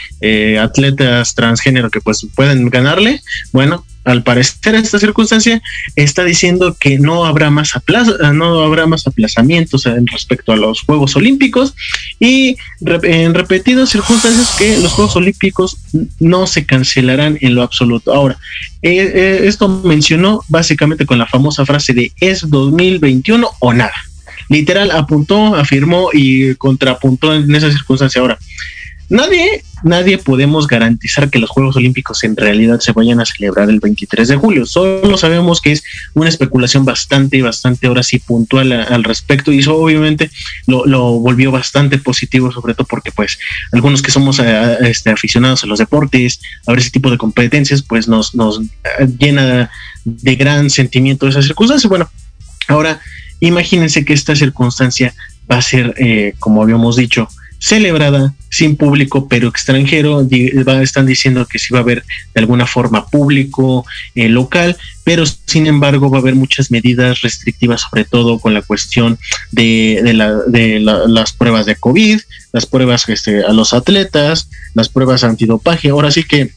atletas 0.61 1.35
transgénero 1.35 1.91
que 1.91 2.01
pues 2.01 2.27
pueden 2.35 2.69
ganarle. 2.71 3.21
Bueno, 3.53 3.85
al 4.09 4.23
parecer 4.23 4.75
esta 4.75 4.99
circunstancia 4.99 5.61
está 5.95 6.25
diciendo 6.25 6.75
que 6.81 6.99
no 6.99 7.27
habrá 7.27 7.51
más 7.51 7.73
no 8.33 8.63
habrá 8.63 8.87
más 8.87 9.07
aplazamientos 9.07 9.85
en 9.85 10.07
respecto 10.07 10.53
a 10.53 10.57
los 10.57 10.81
Juegos 10.81 11.15
Olímpicos 11.15 11.75
y 12.19 12.57
en 13.03 13.35
repetidas 13.35 13.91
circunstancias 13.91 14.57
que 14.57 14.79
los 14.79 14.93
Juegos 14.93 15.17
Olímpicos 15.17 15.77
no 16.21 16.47
se 16.47 16.65
cancelarán 16.65 17.37
en 17.43 17.55
lo 17.55 17.63
absoluto. 17.63 18.15
Ahora, 18.15 18.39
eh, 18.81 19.13
eh, 19.15 19.41
esto 19.45 19.69
mencionó 19.69 20.43
básicamente 20.49 21.05
con 21.05 21.19
la 21.19 21.27
famosa 21.27 21.67
frase 21.67 21.93
de 21.93 22.11
es 22.19 22.49
2021 22.49 23.51
o 23.59 23.73
nada. 23.75 23.93
Literal 24.49 24.91
apuntó, 24.91 25.55
afirmó 25.55 26.09
y 26.15 26.55
contrapuntó 26.55 27.35
en 27.35 27.55
esa 27.55 27.71
circunstancia. 27.71 28.23
Ahora, 28.23 28.39
Nadie, 29.11 29.65
nadie 29.85 30.19
podemos 30.19 30.67
garantizar 30.67 31.31
que 31.31 31.39
los 31.39 31.49
Juegos 31.49 31.77
Olímpicos 31.77 32.25
en 32.25 32.37
realidad 32.37 32.81
se 32.81 32.93
vayan 32.93 33.21
a 33.21 33.25
celebrar 33.25 33.71
el 33.71 33.81
23 33.81 34.29
de 34.29 34.37
julio. 34.37 34.67
Solo 34.67 35.17
sabemos 35.17 35.63
que 35.63 35.73
es 35.73 35.83
una 36.13 36.29
especulación 36.29 36.85
bastante, 36.85 37.41
bastante 37.41 37.87
ahora 37.87 38.03
sí 38.03 38.19
puntual 38.19 38.71
al 38.73 39.05
respecto 39.05 39.51
y 39.51 39.61
eso 39.61 39.77
obviamente 39.77 40.31
lo, 40.67 40.85
volvió 41.21 41.51
bastante 41.51 41.97
positivo, 41.97 42.53
sobre 42.53 42.75
todo 42.75 42.87
porque 42.87 43.11
pues 43.11 43.39
algunos 43.73 44.03
que 44.03 44.11
somos 44.11 44.41
eh, 44.41 44.77
este, 44.83 45.11
aficionados 45.11 45.65
a 45.65 45.67
los 45.69 45.79
deportes, 45.79 46.41
a 46.67 46.73
ver 46.73 46.81
ese 46.81 46.91
tipo 46.91 47.11
de 47.11 47.17
competencias, 47.17 47.83
pues 47.83 48.09
nos, 48.09 48.35
nos 48.35 48.61
eh, 48.61 49.09
llena 49.19 49.71
de 50.05 50.37
gran 50.37 50.69
sentimiento 50.69 51.27
esa 51.27 51.41
circunstancia. 51.41 51.89
Bueno, 51.89 52.11
ahora 52.67 53.01
imagínense 53.41 54.05
que 54.05 54.13
esta 54.13 54.37
circunstancia 54.37 55.15
va 55.51 55.57
a 55.57 55.63
ser, 55.63 55.95
eh, 55.97 56.35
como 56.39 56.63
habíamos 56.63 56.97
dicho, 56.97 57.29
celebrada 57.59 58.35
sin 58.51 58.77
público 58.77 59.29
pero 59.29 59.49
extranjero. 59.49 60.27
Están 60.81 61.07
diciendo 61.07 61.47
que 61.47 61.59
sí 61.59 61.73
va 61.73 61.81
a 61.81 61.83
haber 61.83 62.05
de 62.35 62.41
alguna 62.41 62.67
forma 62.67 63.07
público 63.07 63.85
eh, 64.15 64.29
local, 64.29 64.77
pero 65.05 65.25
sin 65.27 65.67
embargo 65.67 66.11
va 66.11 66.19
a 66.19 66.21
haber 66.21 66.35
muchas 66.35 66.71
medidas 66.71 67.21
restrictivas, 67.23 67.83
sobre 67.83 68.05
todo 68.05 68.39
con 68.39 68.55
la 68.55 68.63
cuestión 68.63 69.19
de, 69.53 70.01
de, 70.47 70.81
las 70.81 71.33
pruebas 71.33 71.67
de 71.67 71.77
COVID, 71.77 72.21
las 72.53 72.67
pruebas 72.67 73.09
este, 73.09 73.45
a 73.45 73.53
los 73.53 73.75
atletas, 73.75 74.49
las 74.75 74.89
pruebas 74.89 75.25
antidopaje. 75.25 75.91
Ahora 75.91 76.11
sí 76.11 76.25
que 76.25 76.53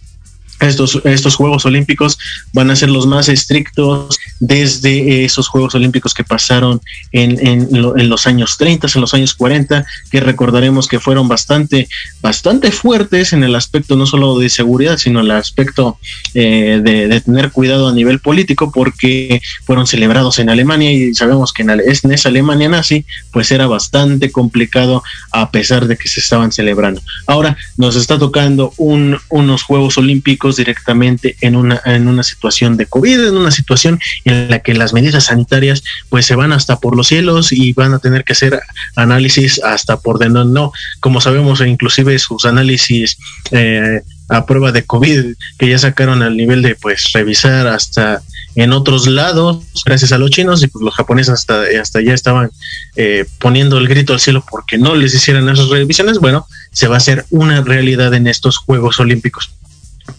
estos, 0.68 1.02
estos 1.06 1.36
Juegos 1.36 1.66
Olímpicos 1.66 2.18
van 2.54 2.72
a 2.72 2.76
ser 2.76 2.90
los 2.90 3.08
más 3.08 3.30
estrictos 3.30 4.20
desde 4.40 5.26
esos 5.26 5.48
Juegos 5.48 5.76
Olímpicos 5.76 6.14
que 6.14 6.24
pasaron 6.24 6.82
en, 7.12 7.46
en, 7.46 8.10
los 8.10 8.28
años 8.28 8.58
30, 8.58 8.88
en 8.94 9.02
los 9.02 9.14
años 9.14 9.34
40, 9.34 9.86
que 10.12 10.20
recordaremos 10.20 10.88
que 10.88 11.00
fueron 11.00 11.28
bastante, 11.28 11.88
bastante 12.22 12.72
fuertes 12.72 13.34
en 13.34 13.44
el 13.44 13.56
aspecto 13.56 13.96
no 13.96 14.06
solo 14.06 14.38
de 14.40 14.50
seguridad, 14.50 14.98
sino 14.98 15.22
el 15.22 15.32
aspecto 15.32 15.98
eh, 16.34 16.80
de, 16.84 17.22
tener 17.22 17.52
cuidado 17.52 17.88
a 17.88 17.94
nivel 17.94 18.20
político, 18.20 18.72
porque 18.72 19.42
fueron 19.64 19.88
celebrados 19.88 20.40
en 20.40 20.50
Alemania 20.50 20.92
y 20.92 21.14
sabemos 21.14 21.54
que 21.54 21.64
en, 21.64 21.70
en 21.72 22.12
esa 22.12 22.30
Alemania 22.30 22.70
nazi, 22.70 23.06
pues 23.32 23.52
era 23.52 23.68
bastante 23.68 24.32
complicado 24.32 25.04
a 25.32 25.52
pesar 25.52 25.88
de 25.88 25.98
que 25.98 26.08
se 26.08 26.20
estaban 26.20 26.52
celebrando. 26.52 27.02
Ahora 27.28 27.58
nos 27.78 27.96
está 27.96 28.18
tocando 28.18 28.74
un, 28.78 29.18
unos 29.30 29.64
Juegos 29.64 29.98
Olímpicos 29.98 30.51
directamente 30.58 31.36
en 31.42 31.56
una, 31.56 31.82
en 31.86 32.08
una 32.08 32.24
situación 32.24 32.78
de 32.78 32.86
COVID, 32.86 33.28
en 33.28 33.38
una 33.38 33.52
situación 33.52 34.00
en 34.26 34.50
la 34.50 34.60
que 34.60 34.74
las 34.74 34.94
medidas 34.94 35.26
sanitarias 35.26 35.84
pues 36.10 36.26
se 36.26 36.36
van 36.36 36.52
hasta 36.52 36.80
por 36.80 36.96
los 36.96 37.08
cielos 37.08 37.52
y 37.52 37.74
van 37.74 37.94
a 37.94 38.00
tener 38.00 38.24
que 38.24 38.34
hacer 38.34 38.62
análisis 38.96 39.62
hasta 39.64 39.98
por 39.98 40.20
de 40.20 40.30
no, 40.30 40.46
no 40.46 40.72
como 41.00 41.22
sabemos, 41.22 41.62
inclusive 41.62 42.18
sus 42.20 42.46
análisis 42.46 43.18
eh, 43.52 44.02
a 44.30 44.46
prueba 44.46 44.72
de 44.72 44.84
COVID 44.84 45.36
que 45.58 45.70
ya 45.70 45.78
sacaron 45.78 46.24
al 46.24 46.38
nivel 46.38 46.62
de 46.62 46.76
pues 46.76 47.12
revisar 47.12 47.68
hasta 47.68 48.22
en 48.56 48.74
otros 48.74 49.08
lados, 49.08 49.64
gracias 49.86 50.12
a 50.12 50.18
los 50.18 50.30
chinos 50.30 50.62
y 50.64 50.68
pues 50.68 50.84
los 50.84 50.94
japoneses 50.94 51.34
hasta, 51.34 51.64
hasta 51.82 52.02
ya 52.02 52.14
estaban 52.14 52.52
eh, 52.96 53.26
poniendo 53.40 53.78
el 53.78 53.88
grito 53.88 54.14
al 54.14 54.20
cielo 54.20 54.44
porque 54.50 54.78
no 54.78 54.96
les 54.96 55.14
hicieran 55.14 55.48
esas 55.48 55.70
revisiones, 55.70 56.20
bueno, 56.20 56.48
se 56.72 56.88
va 56.88 56.96
a 56.96 56.98
hacer 56.98 57.26
una 57.30 57.62
realidad 57.62 58.14
en 58.14 58.28
estos 58.28 58.58
Juegos 58.58 59.00
Olímpicos. 59.00 59.52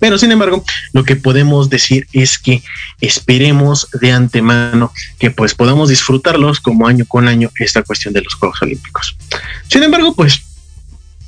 Pero 0.02 0.18
sin 0.18 0.32
embargo, 0.32 0.64
lo 0.92 1.04
que 1.04 1.14
podemos 1.14 1.70
decir 1.70 2.08
es 2.12 2.36
que 2.36 2.60
esperemos 3.00 3.86
de 4.00 4.10
antemano 4.10 4.92
que 5.20 5.30
pues 5.30 5.54
podamos 5.54 5.90
disfrutarlos 5.90 6.58
como 6.58 6.88
año 6.88 7.04
con 7.06 7.28
año 7.28 7.50
esta 7.60 7.84
cuestión 7.84 8.12
de 8.12 8.20
los 8.20 8.34
Juegos 8.34 8.60
Olímpicos. 8.62 9.16
Sin 9.68 9.84
embargo, 9.84 10.12
pues, 10.16 10.42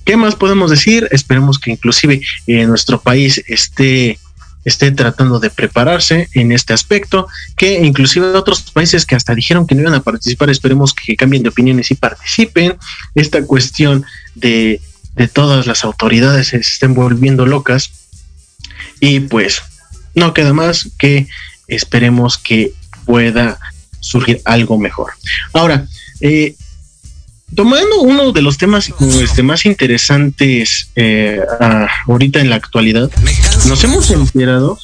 ¿qué 0.04 0.16
más 0.16 0.34
podemos 0.34 0.72
decir? 0.72 1.06
Esperemos 1.12 1.60
que 1.60 1.70
inclusive 1.70 2.20
en 2.48 2.68
nuestro 2.68 3.00
país 3.00 3.44
esté 3.46 4.18
esté 4.64 4.90
tratando 4.90 5.38
de 5.38 5.50
prepararse 5.50 6.28
en 6.32 6.50
este 6.50 6.72
aspecto, 6.72 7.28
que 7.56 7.74
inclusive 7.84 8.26
otros 8.34 8.72
países 8.72 9.06
que 9.06 9.14
hasta 9.14 9.36
dijeron 9.36 9.68
que 9.68 9.76
no 9.76 9.82
iban 9.82 9.94
a 9.94 10.02
participar, 10.02 10.50
esperemos 10.50 10.94
que 10.94 11.14
cambien 11.14 11.44
de 11.44 11.50
opiniones 11.50 11.92
y 11.92 11.94
participen. 11.94 12.76
Esta 13.14 13.44
cuestión 13.44 14.04
de, 14.34 14.80
de 15.14 15.28
todas 15.28 15.68
las 15.68 15.84
autoridades 15.84 16.48
se 16.48 16.56
estén 16.56 16.94
volviendo 16.94 17.46
locas 17.46 17.92
y 19.00 19.20
pues 19.20 19.62
no 20.14 20.34
queda 20.34 20.52
más 20.52 20.90
que 20.98 21.26
esperemos 21.68 22.38
que 22.38 22.72
pueda 23.04 23.58
surgir 24.00 24.40
algo 24.44 24.78
mejor. 24.78 25.12
Ahora, 25.52 25.86
eh, 26.20 26.54
tomando 27.54 28.00
uno 28.00 28.32
de 28.32 28.42
los 28.42 28.58
temas 28.58 28.92
este, 29.20 29.42
más 29.42 29.64
interesantes 29.66 30.90
eh, 30.96 31.40
ahorita 32.06 32.40
en 32.40 32.50
la 32.50 32.56
actualidad, 32.56 33.10
nos 33.66 33.82
hemos 33.84 34.10
enterado 34.10 34.78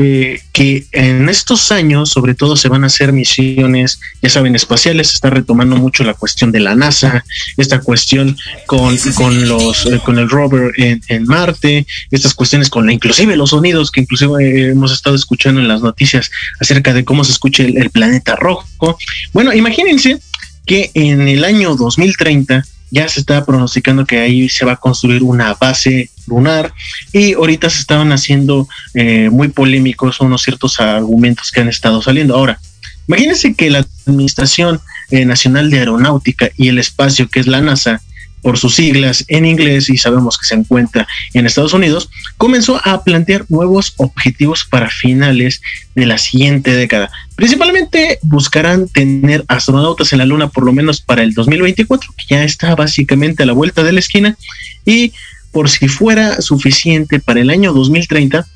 eh, 0.00 0.40
que 0.52 0.86
en 0.92 1.28
estos 1.28 1.72
años, 1.72 2.10
sobre 2.10 2.36
todo, 2.36 2.56
se 2.56 2.68
van 2.68 2.84
a 2.84 2.86
hacer 2.86 3.12
misiones, 3.12 3.98
ya 4.22 4.28
saben, 4.28 4.54
espaciales. 4.54 5.08
Se 5.08 5.14
está 5.16 5.28
retomando 5.28 5.74
mucho 5.74 6.04
la 6.04 6.14
cuestión 6.14 6.52
de 6.52 6.60
la 6.60 6.76
NASA, 6.76 7.24
esta 7.56 7.80
cuestión 7.80 8.36
con, 8.66 8.96
con 9.16 9.48
los, 9.48 9.86
eh, 9.86 10.00
con 10.04 10.18
el 10.20 10.30
rover 10.30 10.72
en, 10.76 11.24
Marte, 11.24 11.84
estas 12.12 12.32
cuestiones 12.32 12.70
con 12.70 12.86
la, 12.86 12.92
inclusive 12.92 13.36
los 13.36 13.50
sonidos 13.50 13.90
que 13.90 14.02
inclusive 14.02 14.70
hemos 14.70 14.92
estado 14.92 15.16
escuchando 15.16 15.60
en 15.60 15.66
las 15.66 15.82
noticias 15.82 16.30
acerca 16.60 16.94
de 16.94 17.04
cómo 17.04 17.24
se 17.24 17.32
escucha 17.32 17.64
el, 17.64 17.76
el 17.76 17.90
planeta 17.90 18.36
rojo. 18.36 18.96
Bueno, 19.32 19.52
imagínense 19.52 20.20
que 20.64 20.92
en 20.94 21.26
el 21.26 21.42
año 21.42 21.74
2030 21.74 22.64
ya 22.90 23.08
se 23.08 23.20
está 23.20 23.44
pronosticando 23.44 24.06
que 24.06 24.18
ahí 24.18 24.48
se 24.48 24.64
va 24.64 24.72
a 24.72 24.76
construir 24.76 25.22
una 25.22 25.54
base 25.54 26.10
lunar 26.26 26.72
y 27.12 27.34
ahorita 27.34 27.70
se 27.70 27.80
estaban 27.80 28.12
haciendo 28.12 28.68
eh, 28.94 29.30
muy 29.30 29.48
polémicos 29.48 30.20
unos 30.20 30.42
ciertos 30.42 30.80
argumentos 30.80 31.50
que 31.50 31.60
han 31.60 31.68
estado 31.68 32.02
saliendo. 32.02 32.34
Ahora, 32.34 32.60
imagínense 33.06 33.54
que 33.54 33.70
la 33.70 33.86
Administración 34.06 34.80
eh, 35.10 35.24
Nacional 35.24 35.70
de 35.70 35.78
Aeronáutica 35.78 36.50
y 36.56 36.68
el 36.68 36.78
Espacio, 36.78 37.28
que 37.28 37.40
es 37.40 37.46
la 37.46 37.60
NASA, 37.60 38.02
por 38.42 38.58
sus 38.58 38.74
siglas 38.74 39.24
en 39.28 39.44
inglés 39.44 39.88
y 39.90 39.96
sabemos 39.96 40.38
que 40.38 40.46
se 40.46 40.54
encuentra 40.54 41.06
en 41.34 41.46
Estados 41.46 41.72
Unidos, 41.72 42.08
comenzó 42.36 42.80
a 42.84 43.02
plantear 43.04 43.44
nuevos 43.48 43.94
objetivos 43.96 44.64
para 44.64 44.90
finales 44.90 45.60
de 45.94 46.06
la 46.06 46.18
siguiente 46.18 46.74
década. 46.74 47.10
Principalmente 47.34 48.18
buscarán 48.22 48.88
tener 48.88 49.44
astronautas 49.48 50.12
en 50.12 50.18
la 50.18 50.26
Luna 50.26 50.48
por 50.48 50.64
lo 50.64 50.72
menos 50.72 51.00
para 51.00 51.22
el 51.22 51.34
2024, 51.34 52.14
que 52.16 52.34
ya 52.34 52.44
está 52.44 52.74
básicamente 52.74 53.42
a 53.42 53.46
la 53.46 53.52
vuelta 53.52 53.82
de 53.82 53.92
la 53.92 54.00
esquina, 54.00 54.36
y 54.84 55.12
por 55.52 55.68
si 55.68 55.88
fuera 55.88 56.40
suficiente 56.40 57.20
para 57.20 57.40
el 57.40 57.50
año 57.50 57.72
2030, 57.72 58.46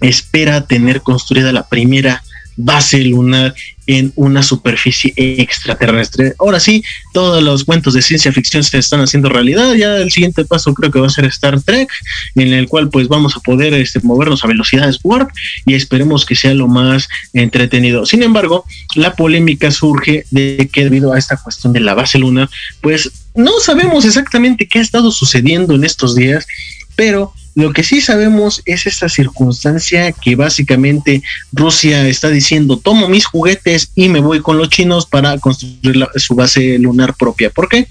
espera 0.00 0.66
tener 0.66 1.00
construida 1.00 1.52
la 1.52 1.68
primera 1.68 2.22
base 2.56 2.98
lunar 3.04 3.54
en 3.86 4.12
una 4.14 4.42
superficie 4.42 5.12
extraterrestre. 5.16 6.34
Ahora 6.38 6.60
sí, 6.60 6.84
todos 7.12 7.42
los 7.42 7.64
cuentos 7.64 7.94
de 7.94 8.02
ciencia 8.02 8.32
ficción 8.32 8.62
se 8.62 8.78
están 8.78 9.00
haciendo 9.00 9.28
realidad. 9.28 9.74
Ya 9.74 9.96
el 9.96 10.12
siguiente 10.12 10.44
paso 10.44 10.72
creo 10.74 10.90
que 10.90 11.00
va 11.00 11.08
a 11.08 11.10
ser 11.10 11.24
Star 11.26 11.60
Trek, 11.60 11.90
en 12.36 12.52
el 12.52 12.68
cual 12.68 12.90
pues 12.90 13.08
vamos 13.08 13.36
a 13.36 13.40
poder 13.40 13.74
este, 13.74 14.00
movernos 14.00 14.44
a 14.44 14.48
velocidades 14.48 15.00
warp 15.02 15.30
y 15.66 15.74
esperemos 15.74 16.24
que 16.24 16.36
sea 16.36 16.54
lo 16.54 16.68
más 16.68 17.08
entretenido. 17.32 18.06
Sin 18.06 18.22
embargo, 18.22 18.64
la 18.94 19.14
polémica 19.14 19.70
surge 19.70 20.26
de 20.30 20.68
que 20.72 20.84
debido 20.84 21.12
a 21.12 21.18
esta 21.18 21.36
cuestión 21.36 21.72
de 21.72 21.80
la 21.80 21.94
base 21.94 22.18
lunar, 22.18 22.48
pues 22.80 23.10
no 23.34 23.60
sabemos 23.60 24.04
exactamente 24.04 24.68
qué 24.68 24.78
ha 24.78 24.82
estado 24.82 25.10
sucediendo 25.10 25.74
en 25.74 25.84
estos 25.84 26.14
días, 26.14 26.46
pero 26.94 27.32
lo 27.54 27.72
que 27.72 27.82
sí 27.82 28.00
sabemos 28.00 28.62
es 28.64 28.86
esta 28.86 29.08
circunstancia 29.08 30.12
que 30.12 30.36
básicamente 30.36 31.22
Rusia 31.52 32.06
está 32.08 32.28
diciendo, 32.28 32.78
tomo 32.78 33.08
mis 33.08 33.26
juguetes 33.26 33.90
y 33.94 34.08
me 34.08 34.20
voy 34.20 34.40
con 34.40 34.56
los 34.56 34.70
chinos 34.70 35.06
para 35.06 35.38
construir 35.38 36.06
su 36.16 36.34
base 36.34 36.78
lunar 36.78 37.14
propia. 37.14 37.50
¿Por 37.50 37.68
qué? 37.68 37.86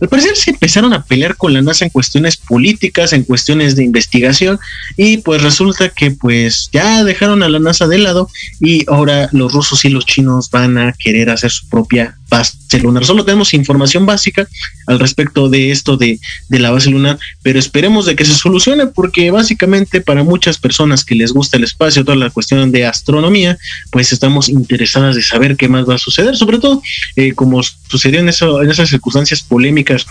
Al 0.00 0.08
parecer 0.08 0.36
se 0.36 0.50
empezaron 0.50 0.92
a 0.94 1.04
pelear 1.04 1.36
con 1.36 1.52
la 1.52 1.62
NASA 1.62 1.84
en 1.84 1.90
cuestiones 1.90 2.36
políticas, 2.36 3.12
en 3.12 3.24
cuestiones 3.24 3.76
de 3.76 3.84
investigación 3.84 4.58
y 4.96 5.18
pues 5.18 5.42
resulta 5.42 5.90
que 5.90 6.10
pues 6.10 6.70
ya 6.72 7.04
dejaron 7.04 7.42
a 7.42 7.48
la 7.48 7.58
NASA 7.58 7.86
de 7.86 7.98
lado 7.98 8.30
y 8.60 8.84
ahora 8.90 9.28
los 9.32 9.52
rusos 9.52 9.84
y 9.84 9.90
los 9.90 10.06
chinos 10.06 10.50
van 10.50 10.78
a 10.78 10.92
querer 10.92 11.30
hacer 11.30 11.50
su 11.50 11.68
propia 11.68 12.16
base 12.30 12.56
lunar. 12.80 13.04
Solo 13.04 13.24
tenemos 13.24 13.52
información 13.52 14.06
básica 14.06 14.48
al 14.86 14.98
respecto 14.98 15.48
de 15.50 15.70
esto 15.70 15.96
de, 15.96 16.18
de 16.48 16.58
la 16.58 16.70
base 16.70 16.90
lunar, 16.90 17.18
pero 17.42 17.58
esperemos 17.58 18.06
de 18.06 18.16
que 18.16 18.24
se 18.24 18.34
solucione 18.34 18.86
porque 19.02 19.32
básicamente 19.32 20.00
para 20.00 20.22
muchas 20.22 20.58
personas 20.58 21.04
que 21.04 21.16
les 21.16 21.32
gusta 21.32 21.56
el 21.56 21.64
espacio, 21.64 22.04
toda 22.04 22.16
la 22.16 22.30
cuestión 22.30 22.70
de 22.70 22.86
astronomía, 22.86 23.58
pues 23.90 24.12
estamos 24.12 24.48
interesadas 24.48 25.16
de 25.16 25.22
saber 25.22 25.56
qué 25.56 25.68
más 25.68 25.88
va 25.88 25.96
a 25.96 25.98
suceder, 25.98 26.36
sobre 26.36 26.60
todo 26.60 26.80
eh, 27.16 27.32
como 27.32 27.60
sucedió 27.64 28.20
en, 28.20 28.28
eso, 28.28 28.62
en 28.62 28.70
esas 28.70 28.90
circunstancias 28.90 29.42
polémicas 29.42 30.06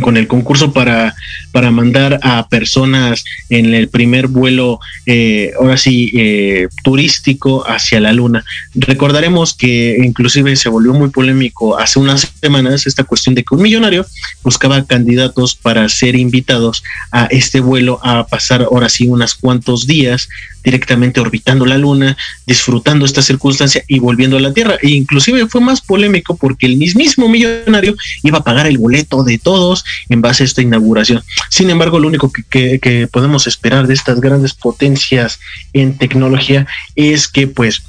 con 0.00 0.16
el 0.16 0.26
concurso 0.26 0.72
para, 0.72 1.14
para 1.52 1.70
mandar 1.70 2.18
a 2.22 2.48
personas 2.48 3.24
en 3.48 3.74
el 3.74 3.88
primer 3.88 4.26
vuelo, 4.26 4.80
eh, 5.06 5.52
ahora 5.58 5.76
sí, 5.76 6.10
eh, 6.14 6.68
turístico 6.82 7.64
hacia 7.68 8.00
la 8.00 8.12
Luna. 8.12 8.44
Recordaremos 8.74 9.54
que 9.54 9.96
inclusive 9.98 10.56
se 10.56 10.68
volvió 10.68 10.92
muy 10.94 11.10
polémico 11.10 11.78
hace 11.78 11.98
unas 11.98 12.32
semanas 12.40 12.86
esta 12.86 13.04
cuestión 13.04 13.34
de 13.34 13.44
que 13.44 13.54
un 13.54 13.62
millonario 13.62 14.04
buscaba 14.42 14.84
candidatos 14.84 15.54
para 15.54 15.88
ser 15.88 16.16
invitados 16.16 16.82
a 17.12 17.26
este 17.26 17.60
vuelo 17.60 18.00
a 18.02 18.26
pasar 18.26 18.62
ahora 18.62 18.88
sí 18.88 19.06
unos 19.06 19.34
cuantos 19.34 19.86
días 19.86 20.28
directamente 20.64 21.20
orbitando 21.20 21.66
la 21.66 21.78
Luna, 21.78 22.16
disfrutando 22.46 23.04
esta 23.04 23.22
circunstancia 23.22 23.84
y 23.86 23.98
volviendo 23.98 24.38
a 24.38 24.40
la 24.40 24.54
Tierra. 24.54 24.76
E 24.82 24.88
inclusive 24.90 25.46
fue 25.46 25.60
más 25.60 25.80
polémico 25.82 26.36
porque 26.36 26.66
el 26.66 26.78
mismísimo 26.78 27.28
millonario 27.28 27.94
iba 28.22 28.38
a 28.38 28.44
pagar 28.44 28.66
el 28.66 28.78
boleto 28.78 29.22
de 29.22 29.38
todos 29.38 29.83
en 30.08 30.20
base 30.20 30.42
a 30.42 30.46
esta 30.46 30.62
inauguración. 30.62 31.22
Sin 31.50 31.70
embargo, 31.70 31.98
lo 31.98 32.08
único 32.08 32.30
que, 32.50 32.78
que 32.78 33.08
podemos 33.08 33.46
esperar 33.46 33.86
de 33.86 33.94
estas 33.94 34.20
grandes 34.20 34.54
potencias 34.54 35.40
en 35.72 35.98
tecnología 35.98 36.66
es 36.94 37.28
que 37.28 37.46
pues 37.46 37.82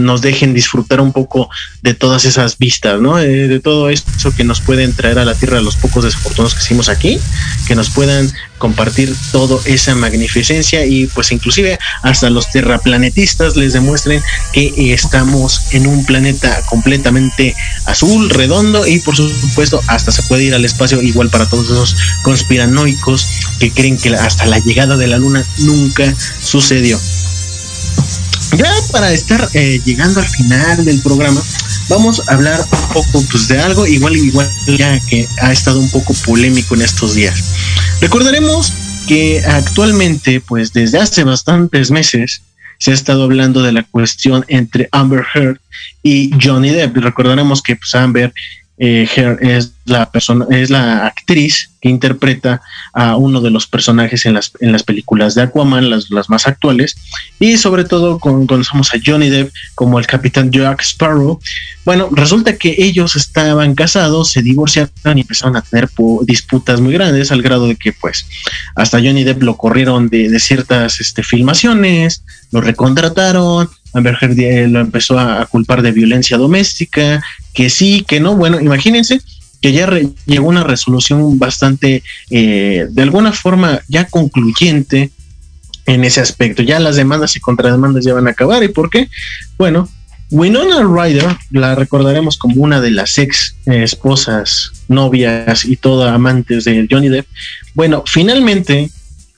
nos 0.00 0.22
dejen 0.22 0.54
disfrutar 0.54 1.00
un 1.00 1.12
poco 1.12 1.48
de 1.82 1.94
todas 1.94 2.24
esas 2.24 2.58
vistas, 2.58 3.00
¿no? 3.00 3.18
Eh, 3.18 3.48
de 3.48 3.60
todo 3.60 3.90
eso 3.90 4.04
que 4.36 4.44
nos 4.44 4.60
pueden 4.60 4.92
traer 4.92 5.18
a 5.18 5.24
la 5.24 5.34
Tierra 5.34 5.60
los 5.60 5.76
pocos 5.76 6.04
desafortunados 6.04 6.54
que 6.54 6.62
hicimos 6.62 6.88
aquí, 6.88 7.18
que 7.66 7.74
nos 7.74 7.90
puedan 7.90 8.32
compartir 8.58 9.14
toda 9.32 9.60
esa 9.66 9.94
magnificencia 9.94 10.86
y 10.86 11.06
pues 11.08 11.32
inclusive 11.32 11.78
hasta 12.02 12.30
los 12.30 12.50
terraplanetistas 12.50 13.56
les 13.56 13.72
demuestren 13.72 14.22
que 14.52 14.94
estamos 14.94 15.74
en 15.74 15.86
un 15.86 16.04
planeta 16.06 16.62
completamente 16.70 17.54
azul, 17.86 18.30
redondo 18.30 18.86
y 18.86 19.00
por 19.00 19.16
supuesto 19.16 19.82
hasta 19.86 20.12
se 20.12 20.22
puede 20.22 20.44
ir 20.44 20.54
al 20.54 20.64
espacio 20.64 21.02
igual 21.02 21.28
para 21.28 21.46
todos 21.46 21.66
esos 21.66 21.96
conspiranoicos 22.22 23.28
que 23.58 23.70
creen 23.70 23.98
que 23.98 24.14
hasta 24.14 24.46
la 24.46 24.58
llegada 24.60 24.96
de 24.96 25.08
la 25.08 25.18
luna 25.18 25.44
nunca 25.58 26.14
sucedió 26.40 26.98
ya 28.56 28.72
para 28.92 29.12
estar 29.12 29.48
eh, 29.54 29.80
llegando 29.84 30.20
al 30.20 30.28
final 30.28 30.84
del 30.84 31.00
programa, 31.00 31.42
vamos 31.88 32.22
a 32.28 32.34
hablar 32.34 32.60
un 32.60 32.88
poco 32.92 33.24
pues, 33.30 33.48
de 33.48 33.60
algo 33.60 33.86
igual 33.86 34.16
igual 34.16 34.50
ya 34.66 34.98
que 35.00 35.28
ha 35.40 35.52
estado 35.52 35.80
un 35.80 35.90
poco 35.90 36.14
polémico 36.26 36.74
en 36.74 36.82
estos 36.82 37.14
días. 37.14 37.44
Recordaremos 38.00 38.72
que 39.06 39.42
actualmente, 39.44 40.40
pues 40.40 40.72
desde 40.72 40.98
hace 40.98 41.24
bastantes 41.24 41.90
meses, 41.90 42.42
se 42.78 42.90
ha 42.90 42.94
estado 42.94 43.24
hablando 43.24 43.62
de 43.62 43.72
la 43.72 43.82
cuestión 43.82 44.44
entre 44.48 44.88
Amber 44.92 45.24
Heard 45.34 45.58
y 46.02 46.30
Johnny 46.42 46.70
Depp. 46.70 46.96
Recordaremos 46.96 47.62
que 47.62 47.76
pues, 47.76 47.94
Amber 47.94 48.32
eh, 48.76 49.08
es 49.40 49.72
la 49.84 50.10
persona, 50.10 50.46
es 50.50 50.70
la 50.70 51.06
actriz 51.06 51.70
que 51.80 51.88
interpreta 51.88 52.60
a 52.92 53.16
uno 53.16 53.40
de 53.40 53.50
los 53.50 53.66
personajes 53.66 54.26
en 54.26 54.34
las, 54.34 54.52
en 54.60 54.72
las 54.72 54.82
películas 54.82 55.34
de 55.34 55.42
Aquaman, 55.42 55.90
las, 55.90 56.10
las 56.10 56.28
más 56.28 56.48
actuales, 56.48 56.96
y 57.38 57.56
sobre 57.56 57.84
todo 57.84 58.18
con, 58.18 58.46
conocemos 58.46 58.92
a 58.92 58.98
Johnny 59.04 59.28
Depp 59.28 59.52
como 59.74 59.98
el 59.98 60.06
capitán 60.06 60.50
Jack 60.50 60.80
Sparrow. 60.80 61.38
Bueno, 61.84 62.08
resulta 62.12 62.56
que 62.56 62.74
ellos 62.78 63.14
estaban 63.14 63.74
casados, 63.74 64.32
se 64.32 64.42
divorciaron 64.42 65.18
y 65.18 65.20
empezaron 65.20 65.56
a 65.56 65.62
tener 65.62 65.90
disputas 66.22 66.80
muy 66.80 66.94
grandes, 66.94 67.30
al 67.30 67.42
grado 67.42 67.68
de 67.68 67.76
que 67.76 67.92
pues 67.92 68.26
hasta 68.74 68.98
Johnny 68.98 69.22
Depp 69.22 69.42
lo 69.42 69.56
corrieron 69.56 70.08
de, 70.08 70.30
de 70.30 70.40
ciertas 70.40 71.00
este, 71.00 71.22
filmaciones, 71.22 72.24
lo 72.50 72.60
recontrataron, 72.60 73.68
Amber 73.94 74.18
Heard 74.20 74.38
eh, 74.38 74.68
lo 74.68 74.80
empezó 74.80 75.18
a, 75.18 75.46
culpar 75.46 75.80
de 75.82 75.92
violencia 75.92 76.36
doméstica, 76.36 77.22
que 77.54 77.70
sí, 77.70 78.04
que 78.06 78.20
no. 78.20 78.36
Bueno, 78.36 78.60
imagínense 78.60 79.20
que 79.62 79.72
ya 79.72 79.88
llegó 80.26 80.48
una 80.48 80.64
resolución 80.64 81.38
bastante, 81.38 82.02
eh, 82.28 82.86
de 82.90 83.02
alguna 83.02 83.32
forma, 83.32 83.80
ya 83.88 84.04
concluyente 84.04 85.10
en 85.86 86.04
ese 86.04 86.20
aspecto. 86.20 86.62
Ya 86.62 86.78
las 86.80 86.96
demandas 86.96 87.36
y 87.36 87.40
contrademandas 87.40 88.04
ya 88.04 88.12
van 88.12 88.26
a 88.26 88.32
acabar. 88.32 88.62
¿Y 88.62 88.68
por 88.68 88.90
qué? 88.90 89.08
Bueno, 89.56 89.88
Winona 90.30 90.82
Ryder 90.82 91.36
la 91.50 91.74
recordaremos 91.74 92.36
como 92.36 92.62
una 92.62 92.80
de 92.80 92.90
las 92.90 93.18
ex 93.18 93.56
eh, 93.66 93.82
esposas, 93.84 94.72
novias 94.88 95.64
y 95.64 95.76
todo 95.76 96.08
amantes 96.08 96.64
de 96.64 96.86
Johnny 96.90 97.08
Depp. 97.08 97.26
Bueno, 97.74 98.02
finalmente 98.06 98.90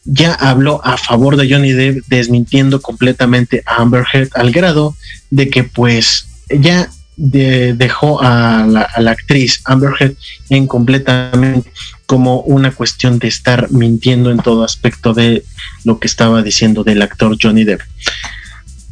ya 0.04 0.34
habló 0.34 0.80
a 0.84 0.96
favor 0.96 1.36
de 1.36 1.50
Johnny 1.50 1.72
Depp, 1.72 2.04
desmintiendo 2.06 2.80
completamente 2.80 3.62
a 3.66 3.82
Amber 3.82 4.04
Heard 4.12 4.30
al 4.34 4.52
grado 4.52 4.96
de 5.30 5.50
que 5.50 5.64
pues 5.64 6.26
ya 6.48 6.88
dejó 7.16 8.22
a 8.22 8.66
la, 8.66 9.10
actriz 9.10 9.62
Amber 9.64 9.92
Heard 9.98 10.16
en 10.50 10.66
completamente 10.66 11.70
como 12.04 12.40
una 12.40 12.70
cuestión 12.70 13.18
de 13.18 13.28
estar 13.28 13.70
mintiendo 13.70 14.30
en 14.30 14.38
todo 14.38 14.64
aspecto 14.64 15.12
de 15.14 15.42
lo 15.84 15.98
que 15.98 16.06
estaba 16.06 16.42
diciendo 16.42 16.84
del 16.84 17.02
actor 17.02 17.36
Johnny 17.40 17.64
Depp. 17.64 17.80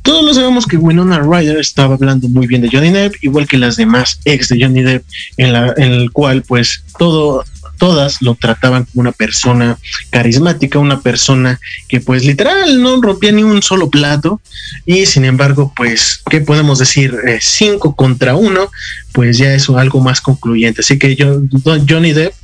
Todos 0.03 0.25
lo 0.25 0.35
sabemos 0.35 0.67
que 0.67 0.77
Winona 0.77 1.21
Ryder 1.21 1.59
estaba 1.59 1.95
hablando 1.95 2.29
muy 2.29 2.47
bien 2.47 2.61
de 2.61 2.69
Johnny 2.71 2.91
Depp, 2.91 3.15
igual 3.23 3.47
que 3.47 3.57
las 3.57 3.77
demás 3.77 4.21
ex 4.25 4.49
de 4.49 4.63
Johnny 4.63 4.83
Depp, 4.83 5.05
en, 5.37 5.53
la, 5.53 5.73
en 5.77 5.93
el 5.93 6.11
cual 6.11 6.43
pues 6.43 6.85
todo 6.99 7.45
todas 7.79 8.23
lo 8.23 8.35
trataban 8.35 8.85
como 8.85 9.01
una 9.01 9.13
persona 9.13 9.79
carismática, 10.11 10.79
una 10.79 11.01
persona 11.01 11.61
que 11.89 12.01
pues 12.01 12.25
literal 12.25 12.83
no 12.83 13.01
rompía 13.01 13.33
ni 13.33 13.43
un 13.43 13.63
solo 13.63 13.91
plato 13.91 14.41
y 14.87 15.07
sin 15.07 15.25
embargo 15.25 15.73
pues, 15.75 16.23
¿qué 16.29 16.41
podemos 16.41 16.79
decir? 16.79 17.15
Eh, 17.27 17.39
cinco 17.41 17.95
contra 17.95 18.35
uno, 18.35 18.71
pues 19.13 19.39
ya 19.39 19.53
es 19.55 19.69
algo 19.69 20.01
más 20.01 20.21
concluyente. 20.21 20.81
Así 20.81 20.99
que 20.99 21.17
yo, 21.17 21.41
Johnny 21.89 22.13
Depp 22.13 22.35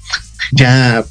ya 0.52 1.04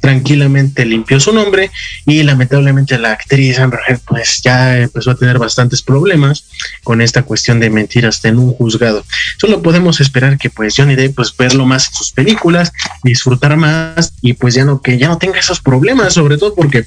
tranquilamente 0.00 0.84
limpió 0.84 1.18
su 1.18 1.32
nombre 1.32 1.70
y 2.06 2.22
lamentablemente 2.22 2.98
la 2.98 3.12
actriz 3.12 3.58
Amber 3.58 3.80
pues 4.06 4.40
ya 4.42 4.78
empezó 4.78 5.10
a 5.10 5.16
tener 5.16 5.38
bastantes 5.38 5.82
problemas 5.82 6.44
con 6.84 7.00
esta 7.00 7.22
cuestión 7.22 7.60
de 7.60 7.70
mentir 7.70 8.06
hasta 8.06 8.28
en 8.28 8.38
un 8.38 8.52
juzgado. 8.52 9.04
Solo 9.38 9.62
podemos 9.62 10.00
esperar 10.00 10.38
que 10.38 10.50
pues 10.50 10.74
Johnny 10.76 10.94
Depp 10.94 11.16
pues 11.16 11.36
verlo 11.36 11.66
más 11.66 11.88
en 11.88 11.94
sus 11.94 12.12
películas, 12.12 12.72
disfrutar 13.02 13.56
más 13.56 14.12
y 14.22 14.34
pues 14.34 14.54
ya 14.54 14.64
no 14.64 14.80
que 14.80 14.98
ya 14.98 15.08
no 15.08 15.18
tenga 15.18 15.38
esos 15.38 15.60
problemas, 15.60 16.14
sobre 16.14 16.38
todo 16.38 16.54
porque 16.54 16.84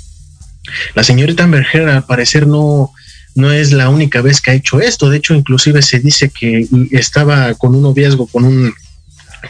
la 0.95 1.03
señorita 1.03 1.43
Amber 1.43 1.65
Heard 1.71 1.89
al 1.89 2.05
parecer 2.05 2.47
no 2.47 2.91
no 3.33 3.51
es 3.51 3.71
la 3.71 3.89
única 3.89 4.21
vez 4.21 4.41
que 4.41 4.51
ha 4.51 4.53
hecho 4.53 4.81
esto, 4.81 5.09
de 5.09 5.17
hecho 5.17 5.33
inclusive 5.33 5.81
se 5.81 5.99
dice 5.99 6.29
que 6.29 6.67
estaba 6.91 7.53
con 7.53 7.75
un 7.75 7.81
noviazgo 7.81 8.27
con 8.27 8.43
un 8.43 8.73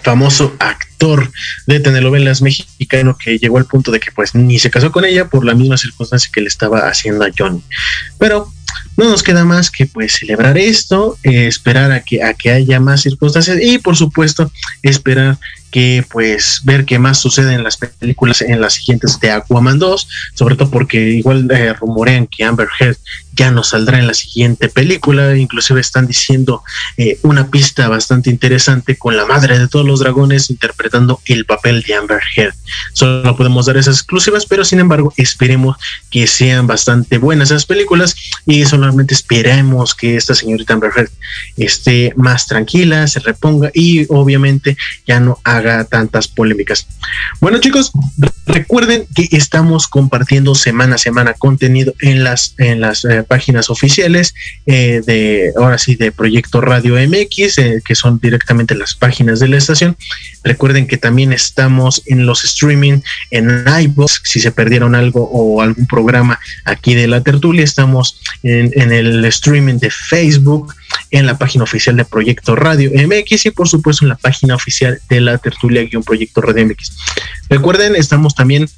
famoso 0.03 0.55
actor 0.59 1.31
de 1.67 1.79
telenovelas 1.79 2.41
mexicano 2.41 3.17
que 3.17 3.37
llegó 3.37 3.57
al 3.57 3.65
punto 3.65 3.91
de 3.91 3.99
que 3.99 4.11
pues 4.11 4.35
ni 4.35 4.59
se 4.59 4.71
casó 4.71 4.91
con 4.91 5.05
ella 5.05 5.27
por 5.27 5.45
la 5.45 5.53
misma 5.53 5.77
circunstancia 5.77 6.31
que 6.33 6.41
le 6.41 6.47
estaba 6.47 6.87
haciendo 6.87 7.25
a 7.25 7.29
Johnny. 7.37 7.63
Pero 8.17 8.51
no 8.97 9.09
nos 9.09 9.23
queda 9.23 9.45
más 9.45 9.71
que 9.71 9.85
pues 9.85 10.13
celebrar 10.13 10.57
esto, 10.57 11.17
eh, 11.23 11.47
esperar 11.47 11.91
a 11.91 12.01
que, 12.01 12.23
a 12.23 12.33
que 12.33 12.51
haya 12.51 12.79
más 12.79 13.01
circunstancias 13.01 13.57
y 13.61 13.77
por 13.77 13.95
supuesto 13.95 14.51
esperar 14.81 15.37
que 15.71 16.05
pues 16.09 16.61
ver 16.63 16.85
qué 16.85 16.99
más 16.99 17.19
sucede 17.19 17.53
en 17.53 17.63
las 17.63 17.77
películas 17.77 18.41
en 18.41 18.61
las 18.61 18.73
siguientes 18.73 19.19
de 19.19 19.31
Aquaman 19.31 19.79
2, 19.79 20.07
sobre 20.35 20.55
todo 20.55 20.69
porque 20.69 20.99
igual 21.11 21.49
eh, 21.51 21.73
rumorean 21.73 22.27
que 22.27 22.43
Amber 22.43 22.67
Heard 22.79 22.97
ya 23.33 23.49
no 23.49 23.63
saldrá 23.63 23.97
en 23.97 24.07
la 24.07 24.13
siguiente 24.13 24.67
película, 24.67 25.35
inclusive 25.37 25.79
están 25.79 26.05
diciendo 26.05 26.63
eh, 26.97 27.17
una 27.23 27.49
pista 27.49 27.87
bastante 27.87 28.29
interesante 28.29 28.97
con 28.97 29.15
la 29.15 29.25
madre 29.25 29.57
de 29.57 29.67
todos 29.67 29.85
los 29.85 30.01
dragones 30.01 30.49
interpretando 30.49 31.21
el 31.25 31.45
papel 31.45 31.81
de 31.83 31.95
Amber 31.95 32.21
Heard. 32.35 32.53
Solo 32.93 33.35
podemos 33.37 33.65
dar 33.65 33.77
esas 33.77 33.95
exclusivas, 33.95 34.45
pero 34.45 34.65
sin 34.65 34.79
embargo 34.79 35.13
esperemos 35.15 35.77
que 36.09 36.27
sean 36.27 36.67
bastante 36.67 37.17
buenas 37.17 37.51
esas 37.51 37.65
películas 37.65 38.15
y 38.45 38.65
solamente 38.65 39.13
esperemos 39.13 39.95
que 39.95 40.17
esta 40.17 40.35
señorita 40.35 40.73
Amber 40.73 40.91
Heard 40.95 41.09
esté 41.55 42.13
más 42.17 42.47
tranquila, 42.47 43.07
se 43.07 43.21
reponga 43.21 43.71
y 43.73 44.05
obviamente 44.09 44.77
ya 45.07 45.19
no 45.19 45.39
haga 45.43 45.60
tantas 45.89 46.27
polémicas. 46.27 46.87
Bueno 47.39 47.59
chicos, 47.59 47.91
recuerden 48.45 49.05
que 49.15 49.27
estamos 49.31 49.87
compartiendo 49.87 50.55
semana 50.55 50.95
a 50.95 50.97
semana 50.97 51.33
contenido 51.33 51.93
en 52.01 52.23
las, 52.23 52.55
en 52.57 52.81
las 52.81 53.05
eh, 53.05 53.23
páginas 53.23 53.69
oficiales 53.69 54.33
eh, 54.65 55.01
de, 55.05 55.53
ahora 55.57 55.77
sí, 55.77 55.95
de 55.95 56.11
Proyecto 56.11 56.61
Radio 56.61 56.95
MX, 56.95 57.57
eh, 57.57 57.81
que 57.83 57.95
son 57.95 58.19
directamente 58.19 58.75
las 58.75 58.95
páginas 58.95 59.39
de 59.39 59.47
la 59.47 59.57
estación. 59.57 59.97
Recuerden 60.43 60.87
que 60.87 60.97
también 60.97 61.33
estamos 61.33 62.03
en 62.05 62.25
los 62.25 62.43
streaming 62.43 63.01
en 63.31 63.65
iVoox, 63.67 64.21
si 64.23 64.39
se 64.39 64.51
perdieron 64.51 64.95
algo 64.95 65.29
o 65.31 65.61
algún 65.61 65.87
programa 65.87 66.39
aquí 66.65 66.95
de 66.95 67.07
la 67.07 67.21
tertulia, 67.21 67.63
estamos 67.63 68.19
en, 68.43 68.71
en 68.75 68.91
el 68.91 69.23
streaming 69.25 69.77
de 69.77 69.89
Facebook, 69.89 70.73
en 71.11 71.25
la 71.25 71.37
página 71.37 71.63
oficial 71.63 71.97
de 71.97 72.05
Proyecto 72.05 72.55
Radio 72.55 72.89
MX 72.89 73.45
y 73.45 73.51
por 73.51 73.67
supuesto 73.67 74.05
en 74.05 74.09
la 74.09 74.15
página 74.15 74.55
oficial 74.55 75.01
de 75.09 75.21
la 75.21 75.37
tertulia-proyecto 75.37 76.41
Radio 76.41 76.65
MX. 76.65 76.97
Recuerden, 77.49 77.95
estamos 77.95 78.33
también 78.33 78.69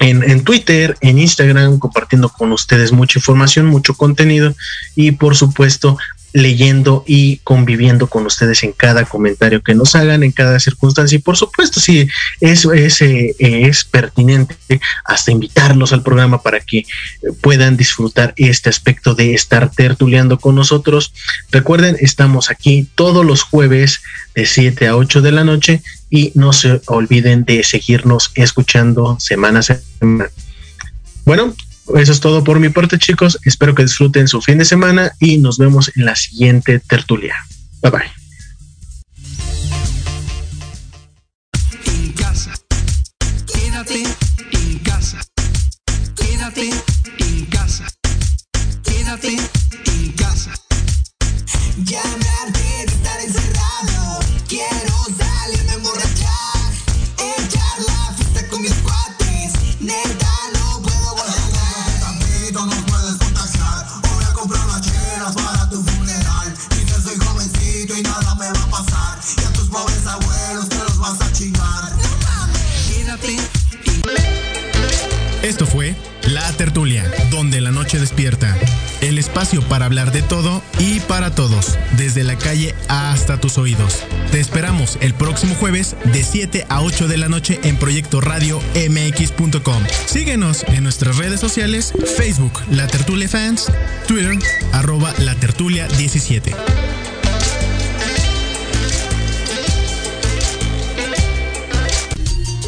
en, 0.00 0.28
en, 0.28 0.42
Twitter, 0.42 0.96
en 1.00 1.18
Instagram, 1.18 1.78
compartiendo 1.78 2.28
con 2.28 2.52
ustedes 2.52 2.90
mucha 2.90 3.18
información, 3.18 3.66
mucho 3.66 3.94
contenido 3.94 4.54
y 4.96 5.12
por 5.12 5.36
supuesto 5.36 5.96
leyendo 6.32 7.04
y 7.06 7.38
conviviendo 7.38 8.06
con 8.06 8.26
ustedes 8.26 8.62
en 8.62 8.72
cada 8.72 9.04
comentario 9.04 9.62
que 9.62 9.74
nos 9.74 9.94
hagan, 9.94 10.22
en 10.22 10.32
cada 10.32 10.60
circunstancia. 10.60 11.16
Y 11.16 11.20
por 11.20 11.36
supuesto, 11.36 11.80
si 11.80 12.08
eso 12.40 12.72
es, 12.72 13.00
eh, 13.02 13.34
es 13.38 13.84
pertinente, 13.84 14.56
hasta 15.04 15.32
invitarlos 15.32 15.92
al 15.92 16.02
programa 16.02 16.42
para 16.42 16.60
que 16.60 16.84
puedan 17.40 17.76
disfrutar 17.76 18.32
este 18.36 18.68
aspecto 18.68 19.14
de 19.14 19.34
estar 19.34 19.70
tertuleando 19.70 20.38
con 20.38 20.54
nosotros. 20.54 21.12
Recuerden, 21.50 21.96
estamos 22.00 22.50
aquí 22.50 22.88
todos 22.94 23.24
los 23.24 23.42
jueves 23.42 24.00
de 24.34 24.46
7 24.46 24.88
a 24.88 24.96
8 24.96 25.22
de 25.22 25.32
la 25.32 25.44
noche 25.44 25.82
y 26.10 26.32
no 26.34 26.52
se 26.52 26.80
olviden 26.86 27.44
de 27.44 27.62
seguirnos 27.62 28.30
escuchando 28.34 29.18
semana 29.18 29.60
a 29.60 29.62
semana. 29.62 30.30
Bueno, 31.24 31.54
eso 31.96 32.12
es 32.12 32.20
todo 32.20 32.44
por 32.44 32.60
mi 32.60 32.68
parte, 32.68 32.98
chicos. 32.98 33.38
Espero 33.44 33.74
que 33.74 33.82
disfruten 33.82 34.28
su 34.28 34.40
fin 34.40 34.58
de 34.58 34.64
semana 34.64 35.12
y 35.18 35.38
nos 35.38 35.58
vemos 35.58 35.90
en 35.96 36.04
la 36.04 36.16
siguiente 36.16 36.80
tertulia. 36.80 37.34
Bye 37.82 37.90
bye. 37.90 38.20
El 79.00 79.18
espacio 79.18 79.62
para 79.62 79.86
hablar 79.86 80.12
de 80.12 80.22
todo 80.22 80.62
y 80.78 81.00
para 81.00 81.34
todos, 81.34 81.78
desde 81.96 82.22
la 82.24 82.36
calle 82.36 82.74
hasta 82.88 83.40
tus 83.40 83.56
oídos. 83.56 84.04
Te 84.30 84.40
esperamos 84.40 84.98
el 85.00 85.14
próximo 85.14 85.54
jueves 85.54 85.96
de 86.12 86.22
7 86.22 86.66
a 86.68 86.82
8 86.82 87.08
de 87.08 87.16
la 87.16 87.28
noche 87.28 87.60
en 87.62 87.76
Proyecto 87.76 88.20
Radio 88.20 88.60
MX.com. 88.74 89.82
Síguenos 90.06 90.64
en 90.64 90.82
nuestras 90.82 91.16
redes 91.16 91.40
sociales, 91.40 91.92
Facebook 92.16 92.60
La 92.70 92.86
Tertulia 92.86 93.28
Fans, 93.28 93.70
Twitter 94.06 94.38
arroba 94.72 95.14
La 95.18 95.34
Tertulia 95.34 95.88
17. 95.88 96.54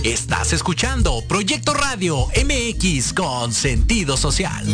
Estás 0.05 0.53
escuchando 0.53 1.23
Proyecto 1.29 1.75
Radio 1.75 2.27
MX 2.35 3.13
con 3.13 3.53
sentido 3.53 4.17
social. 4.17 4.67